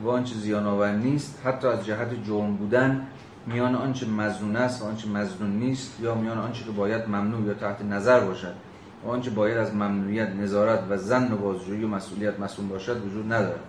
[0.03, 3.07] و آنچه زیان آور نیست حتی از جهت جرم بودن
[3.45, 7.53] میان آنچه مزنون است و آنچه مزنون نیست یا میان آنچه که باید ممنوع یا
[7.53, 8.53] تحت نظر باشد.
[9.05, 13.33] و آنچه باید از ممنوعیت نظارت و زن و بازجویی و مسئولیت مسئول باشد وجود
[13.33, 13.63] ندارد.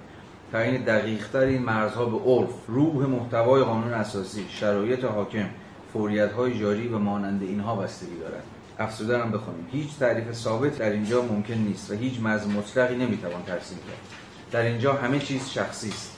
[0.52, 5.46] تعیین دقیقتر این مرزها به عرف روح محتوای قانون اساسی شرایط حاکم
[5.92, 8.42] فوریت های جاری و مانند اینها بستگی دارد.
[8.78, 13.42] افزوده هم بخونیم هیچ تعریف ثابت در اینجا ممکن نیست و هیچ مرز مطلقی نمی‌توان
[13.42, 13.98] ترسیم کرد.
[14.50, 16.17] در اینجا همه چیز شخصی است.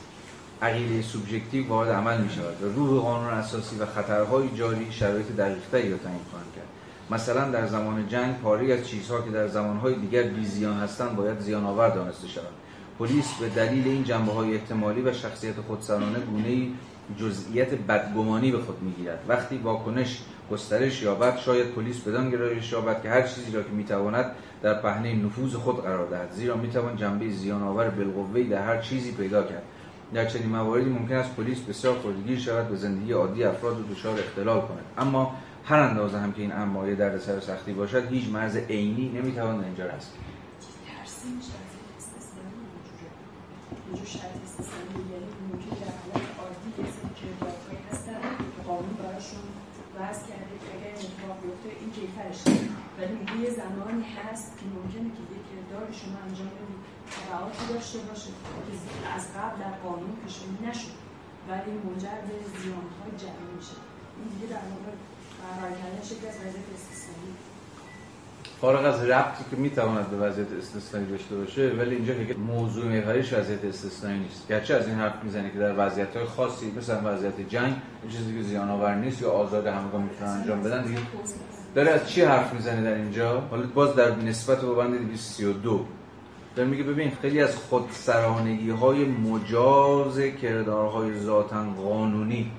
[0.62, 5.90] عقیده سوبژکتیو وارد عمل می شود و روح قانون اساسی و خطرهای جاری شرایط دقیقتری
[5.90, 6.68] را تعیین خواهند کرد.
[7.10, 11.40] مثلا در زمان جنگ پاری از چیزها که در زمانهای دیگر بی زیان هستند باید
[11.40, 12.52] زیان آور دانسته شود
[12.98, 16.68] پلیس به دلیل این جنبه های احتمالی و شخصیت خودسرانه گونه
[17.18, 19.24] جزئیت بدگمانی به خود می‌گیرد.
[19.28, 20.20] وقتی واکنش
[20.50, 24.26] گسترش یابد شاید پلیس بدان گرایش یابد که هر چیزی را که می‌تواند
[24.62, 26.32] در پهنه نفوذ خود قرار دهد.
[26.32, 29.62] زیرا می‌توان جنبه زیان آور بالقوه در هر چیزی پیدا کرد.
[30.14, 34.18] در چنین مواردی ممکن است پلیس بسیار خودگیر شود به زندگی عادی افراد و دچار
[34.18, 34.84] اختلال کند.
[34.98, 35.34] اما
[35.64, 39.84] هر اندازه هم که این امایه در سر سختی باشد هیچ مرز عینی نمی‌توان اینجا
[44.46, 45.26] استثنایی یعنی
[50.00, 50.54] وضع کرده
[51.80, 51.90] این
[52.98, 56.89] ولی یه زمانی هست که ممکنه که یه کردار شما انجام بدید.
[57.14, 58.30] تبعاتی داشته باشه
[59.02, 60.94] که از قبل در قانون پیش نشد
[61.48, 63.76] ولی منجر به زیانهای جمعی میشه.
[64.18, 64.92] این دیگه در واقع
[65.40, 67.34] برقرار کردن شکل از وضعیت استثنایی.
[68.60, 73.32] فارغ از ربطی که می‌تواند به وضعیت استثنایی داشته باشه ولی اینجا که موضوع محوریش
[73.32, 74.48] وضعیت استثنایی نیست.
[74.48, 77.74] گرچه از این حرف می‌زنه که در وضعیت های خاصی مثلا وضعیت جنگ
[78.10, 81.00] چیزی که زیان آور نیست یا آزاد همگاه می‌تونن انجام بدن دیگه
[81.74, 85.86] داره از چی حرف می‌زنه در اینجا؟ حالا باز در نسبت با بند 232
[86.56, 92.50] داره میگه ببین خیلی از خودسرانگی های مجاز کردارهای ذاتا قانونی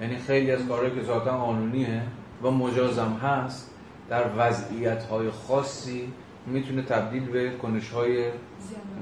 [0.00, 2.02] یعنی خیلی از کارهایی که ذاتا قانونیه
[2.42, 3.70] و مجازم هست
[4.08, 6.12] در وضعیت های خاصی
[6.46, 8.24] می‌تونه تبدیل به کنش های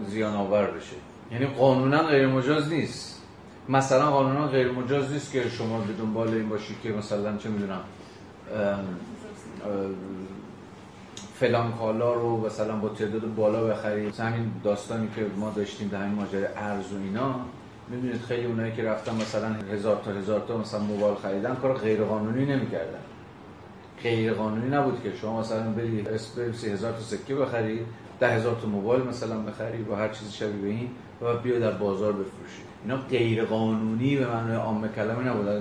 [0.07, 0.97] زیان آور بشه.
[1.33, 3.23] یعنی قانونا غیر مجاز نیست.
[3.69, 7.81] مثلا قانونا غیر مجاز نیست که شما به دنبال این باشید که مثلا چه می‌دونم
[11.43, 16.03] فلان کالا رو مثلا با تعداد بالا بخرید مثلا همین داستانی که ما داشتیم در
[16.03, 17.35] همین ماجرا ارز و اینا
[17.89, 22.05] می‌دونید خیلی اونایی که رفتن مثلا هزار تا هزار تا مثلا موبایل خریدن کار غیر
[22.05, 22.99] قانونی نمی‌کردن.
[24.03, 27.87] غیر قانونی نبود که شما مثلا بری اسپرسی هزار تا سکه بخرید
[28.21, 30.91] ده هزار تا موبایل مثلا بخری و هر چیزی شبیه به این
[31.23, 32.63] و بیا در بازار بفروشی.
[32.85, 35.49] اینا غیر قانونی به معنای عام کلمه نبود.
[35.49, 35.59] از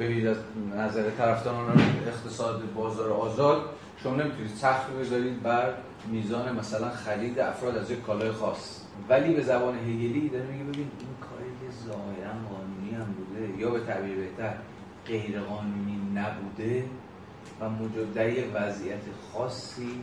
[0.00, 0.36] ببینید از
[0.76, 3.60] نظر طرفداران اقتصاد بازار آزاد
[4.06, 5.74] شما نمی‌تونید سخت بذارید بر
[6.10, 8.80] میزان مثلا خرید افراد از یک کالای خاص.
[9.08, 13.70] ولی به زبان هگلی داره میگه ببین این کاری که ظاهرا قانونی هم بوده یا
[13.70, 14.54] به تعبیر بهتر
[15.06, 16.84] غیر قانونی نبوده
[17.60, 19.02] و یه وضعیت
[19.32, 20.00] خاصی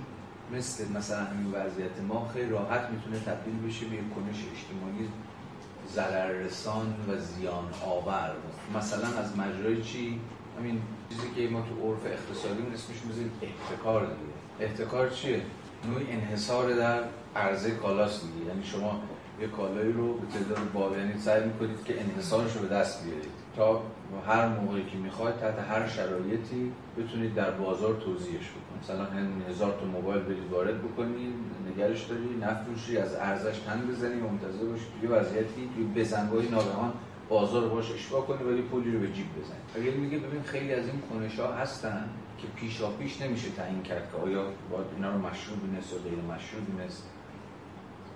[0.55, 5.09] مثل مثلا همین وضعیت ما خیلی راحت می‌تونه تبدیل بشه به کنش اجتماعی
[5.93, 8.31] ضرررسان و زیان آور
[8.75, 10.19] مثلا از مجرای چی؟
[10.59, 10.81] همین
[11.13, 14.33] چیزی که ما تو عرف اقتصادی اسمش می‌ذاریم احتکار دیگه.
[14.59, 15.41] احتکار چیه؟
[15.89, 16.99] نوعی انحصار در
[17.35, 18.45] عرضه کالاست دیگه.
[18.45, 19.01] یعنی شما
[19.41, 23.31] یه کالایی رو به تعداد بالا یعنی سعی می‌کنید که انحصارش رو به دست بیارید.
[23.55, 23.81] تا
[24.27, 28.83] هر موقعی که می‌خواید تحت هر شرایطی بتونید در بازار توضیحش بکنید.
[28.83, 29.05] مثلا
[29.49, 31.33] هزار تا موبایل برید وارد بکنید
[31.69, 36.93] نگرش داری نفروشی از ارزش تن بزنی و منتظر باشی توی وضعیتی بزنگاهی ناگهان
[37.29, 39.83] بازار باش اشباه کنی ولی پولی رو به جیب بزنی.
[39.83, 44.11] اگر میگه ببین خیلی از این کنش ها هستن که پیشا پیش نمیشه تعیین کرد
[44.11, 47.03] که آیا باید اینا رو مشروع دونست یا غیر مشروع دونست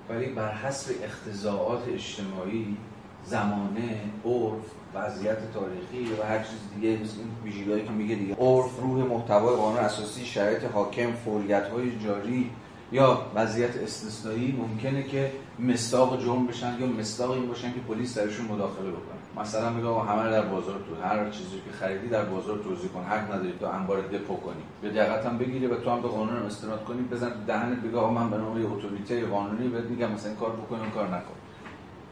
[0.09, 2.77] ولی بر حسب اختزاعات اجتماعی
[3.25, 4.65] زمانه عرف
[4.95, 7.07] وضعیت تاریخی و هر چیز دیگه این
[7.43, 8.35] ویژگی‌هایی که میگه دیگه.
[8.35, 12.51] عرف روح محتوای قانون اساسی شرایط حاکم فوریت های جاری
[12.91, 18.45] یا وضعیت استثنایی ممکنه که مستاق جرم بشن یا مستاق این باشن که پلیس درشون
[18.45, 19.41] مداخله بکنه.
[19.43, 23.03] مثلا میگه همه در بازار تو هر چیزی که خریدی در بازار توضیح کن.
[23.03, 24.63] حق نداری تو انبار دپو کنی.
[24.81, 27.01] به دقت هم بگیری و تو هم به قانون استناد کنی.
[27.01, 30.91] بزن تو دهنت بگه من به نام اتوریته قانونی بهت میگم مثلا کار بکن این
[30.91, 31.35] کار نکن.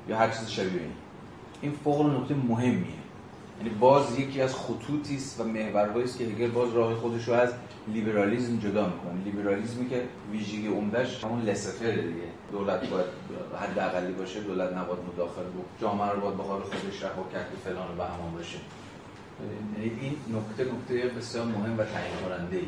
[0.10, 0.92] یا هر چیز شبیه این.
[1.62, 2.86] این فوق نکته مهمیه.
[3.60, 7.34] یعنی باز یکی از خطوطی است و محورهایی است که هگل باز راه خودش رو
[7.34, 7.54] از
[7.88, 9.24] لیبرالیسم جدا می‌کنه.
[9.26, 12.35] لیبرالیسمی که ویژگی عمدهش همون لسفر دیگه.
[12.56, 13.06] دولت باید
[13.62, 17.58] حد اقلی باشه دولت نباید مداخله بود جامعه رو باید حال خودش رها کرد که
[17.70, 18.58] فلان به همان باشه.
[19.78, 22.68] این نکته نکته بسیار مهم و تعیین کننده ای.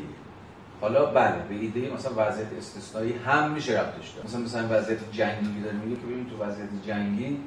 [0.80, 5.60] حالا بله به ایده مثلا وضعیت استثنایی هم میشه ربطش داد مثلا مثلا وضعیت جنگی
[5.60, 7.40] داره میگه که ببین تو وضعیت جنگی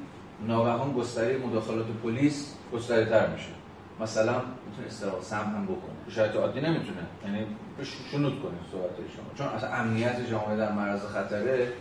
[0.46, 3.52] ناگهان گستره مداخلات پلیس گستره تر میشه.
[4.00, 6.14] مثلا می‌تونه استراحت سم هم بکنه.
[6.14, 7.06] شاید عادی نمی‌تونه.
[7.24, 7.46] یعنی
[8.12, 9.24] شنود کنه صحبت شما.
[9.38, 11.72] چون اصلا امنیت جامعه در معرض خطره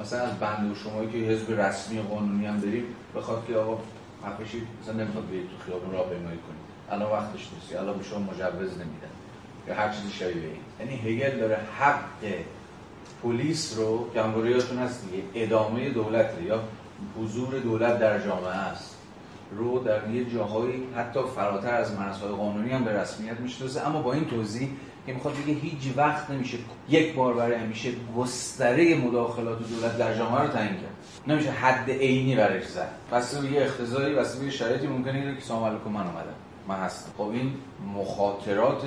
[0.00, 2.84] مثلا از بنده و شمایی که حزب رسمی قانونی هم داریم
[3.16, 3.78] بخواد که آقا
[4.24, 7.76] حقشی مثلا نمی‌خواد بیاید تو خیابون راه پیمایی کنید الان وقتش نیست.
[7.76, 9.14] الان به شما مجوز نمیدن.
[9.68, 10.60] یا هر چیزی شبیه این.
[10.80, 12.24] یعنی هگل داره حق
[13.22, 16.60] پلیس رو که هست دیگه ادامه دولت یا
[17.18, 18.96] حضور دولت در جامعه است
[19.56, 23.86] رو در یه جاهایی حتی فراتر از مرزهای قانونی هم به رسمیت می‌شناسه.
[23.86, 24.68] اما با این توضیح
[25.06, 26.58] که می‌خواد بگه هیچ وقت نمیشه
[26.88, 30.94] یک بار برای همیشه گستره مداخلات دولت در جامعه رو تعیین کرد.
[31.26, 32.90] نمیشه حد عینی برش زد.
[33.10, 36.34] پس یه اختزایی واسه به شرایطی ممکنه که سلام علیکم من اومدم.
[36.68, 37.12] من هستم.
[37.18, 37.54] خب این
[37.94, 38.82] مخاطرات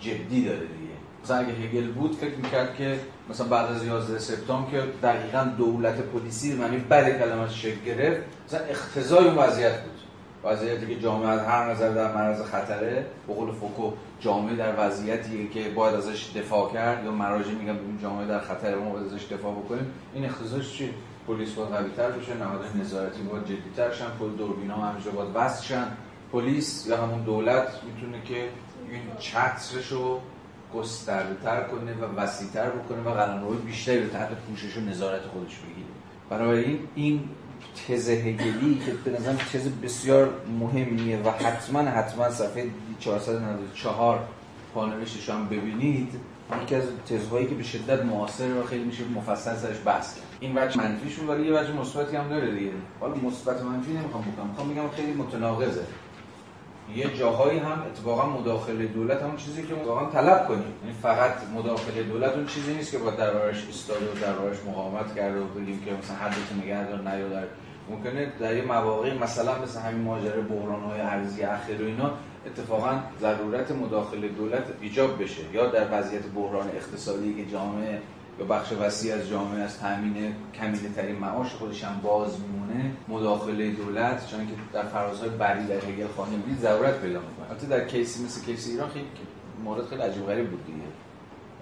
[0.00, 0.96] جدی داره دیگه.
[1.24, 2.98] مثلا اگه هگل بود فکر می‌کرد که
[3.30, 8.60] مثلا بعد از 11 سپتامبر که دقیقا دولت پلیسی معنی بعد کلمه شکل گرفت مثلا
[8.60, 9.95] اختزای اون وضعیت بود.
[10.46, 15.48] وضعیتی که جامعه از هر نظر در معرض خطره به قول فوکو جامعه در وضعیتیه
[15.48, 19.32] که باید ازش دفاع کرد یا مراجع میگن ببین جامعه در خطر ما باید ازش
[19.32, 19.86] دفاع بکنیم.
[20.14, 20.90] این اختزاش چیه؟
[21.26, 25.86] پلیس باید قوی‌تر بشه نهادهای نظارتی باید جدی‌تر شن پل دوربینا همیشه باید وصل شن.
[26.32, 28.48] پلیس یا همون دولت می‌تونه که
[28.90, 30.20] این چترش رو
[30.74, 35.88] گسترده‌تر کنه و وسیع‌تر بکنه و قلمروهای بیشتری به تحت پوشش و نظارت خودش بگیره.
[36.30, 37.28] بنابراین این
[37.88, 40.30] تز هگلی که به نظرم تز بسیار
[40.60, 42.66] مهمیه و حتما حتما صفحه
[43.00, 44.18] 494
[44.74, 46.20] پانوشتش هم ببینید
[46.62, 50.24] یکی از تزهایی که به شدت معاصر و خیلی میشه مفصل سرش بحث کرد.
[50.40, 52.70] این وجه منفیش ولی یه وجه مثبتی هم داره دیگه.
[53.00, 55.84] حالا مثبت منفی نمی‌خوام بکنم می‌خوام بگم خیلی متناقضه.
[56.96, 60.72] یه جاهایی هم اتفاقا مداخله دولت همون چیزی که واقعا طلب کنیم.
[60.82, 65.40] یعنی فقط مداخله دولت اون چیزی نیست که با دربارش ایستاده و دربارش مقاومت کرده
[65.40, 67.44] و بگیم که مثلا حدت نگه دار در
[67.90, 72.10] ممکنه در یه مواقعی مثلا مثل همین ماجرا بحران های ارزی اخیر و اینا
[72.46, 75.42] اتفاقا ضرورت مداخله دولت ایجاب بشه.
[75.52, 78.00] یا در وضعیت بحران اقتصادی که جامعه
[78.38, 83.70] یا بخش وسیع از جامعه از تامین کمیله ترین معاش خودش هم باز میمونه مداخله
[83.70, 86.06] دولت چون که در فرازهای بری در هگل
[86.46, 87.50] دید ضرورت پیدا می‌کنه.
[87.50, 89.06] البته در کیسی مثل کیسی ایران خیلی
[89.64, 90.78] مورد خیلی عجیب غریب بود دیگه.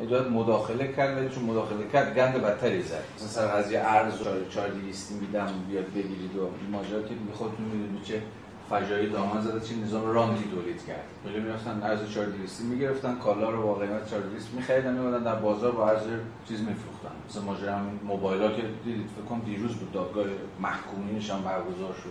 [0.00, 3.04] اجازه مداخله کرد ولی چون مداخله کرد گند بدتری زد.
[3.16, 4.14] مثلا سر قضیه ارز
[4.50, 8.22] 4200 میدم بیاد بگیرید و ماجرا که خودتون می‌دونید چه
[8.70, 11.04] فجایی دامن زده چه نظام رانتی تولید کرد.
[11.26, 15.88] خیلی می‌رفتن ارز 4200 می‌گرفتن کالا رو با قیمت 4200 میخریدن میوردن در بازار با
[15.88, 16.02] ارز
[16.48, 17.14] چیز میفروختن.
[17.28, 20.24] مثلا ماجرا همین موبایلا که دیدید فکر کنم دیروز بود دادگاه
[20.60, 22.10] محکومینش هم برگزار شد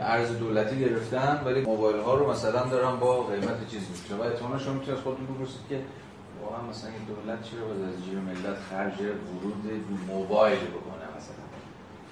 [0.00, 4.58] ارز دولتی گرفتن ولی موبایل ها رو مثلا دارن با قیمت چیز میشه و احتمالاً
[4.58, 5.80] شما می‌تونید خودتون بپرسید که
[6.50, 11.44] واقعا مثلا این دولت چرا باید از جیب ملت خرج ورود موبایل بکنه مثلا؟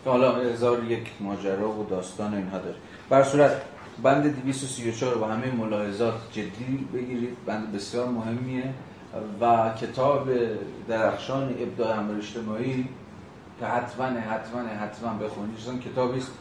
[0.05, 2.77] که حالا هزار یک ماجرا و داستان اینها داره.
[3.09, 3.63] بر صورت
[4.03, 8.75] بند 234 رو با همه ملاحظات جدی بگیرید بند بسیار مهمیه
[9.41, 10.29] و کتاب
[10.89, 12.89] درخشان ابداع امر اجتماعی
[13.61, 15.59] که حتما حتما حتما بخونید.
[15.65, 16.33] چون کتابی است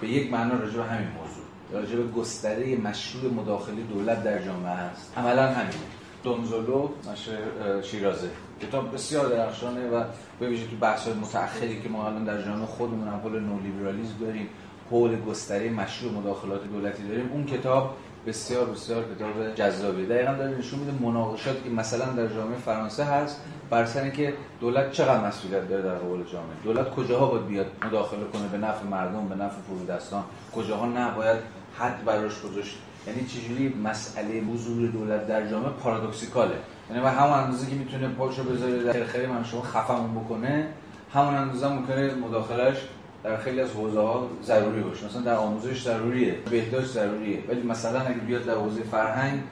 [0.00, 4.70] به یک معنا راجع به همین موضوع راجع به گستره مشروع مداخله دولت در جامعه
[4.70, 5.12] است.
[5.16, 6.01] عملا همینه.
[6.22, 8.28] دونزولو نشر شیرازه.
[8.60, 10.04] کتاب بسیار درخشانه و
[10.40, 14.48] به ویژه تو بحث متأخری که ما الان در جامعه خودمون هم حول نولیبرالیسم داریم
[14.90, 20.78] حول گستره مشروع مداخلات دولتی داریم اون کتاب بسیار بسیار کتاب جذابی دقیقا داره نشون
[20.78, 25.82] میده مناقشاتی که مثلا در جامعه فرانسه هست بر سر که دولت چقدر مسئولیت داره
[25.82, 26.56] در قبال جامعه.
[26.64, 30.22] دولت کجاها باید بیاد مداخله کنه به نفع مردم به نفع فرودستان؟
[30.56, 31.38] کجاها نباید
[31.78, 36.54] حد براش گذاشت؟ یعنی چجوری مسئله حضور دولت در جامعه پارادوکسیکاله؟
[36.90, 40.66] یعنی و همون اندازه که می‌تونه پاشو بذاره در خیلی من شما خفمون بکنه
[41.14, 42.76] همون اندازه ممکنه مداخلش
[43.24, 45.06] در خیلی از حوزه ها ضروری باشه.
[45.06, 49.42] مثلا در آموزش ضروریه بهداشت ضروریه ولی مثلا اگه بیاد در حوزه فرهنگ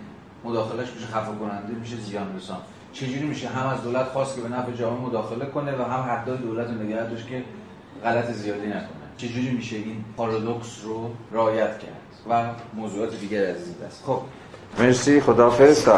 [0.45, 2.59] مداخلش میشه خفه کننده میشه زیان رسان
[2.93, 6.39] چجوری میشه هم از دولت خواست که به نفع جامعه مداخله کنه و هم حدای
[6.39, 7.45] دولت رو نگه داشت که
[8.05, 13.75] غلط زیادی نکنه؟ چجوری میشه این پارادوکس رو رعایت کرد؟ و موضوعات دیگر از این
[13.87, 14.21] دست خب.
[14.79, 15.21] مرسی.
[15.21, 15.85] خداحافظ.
[15.85, 15.97] تا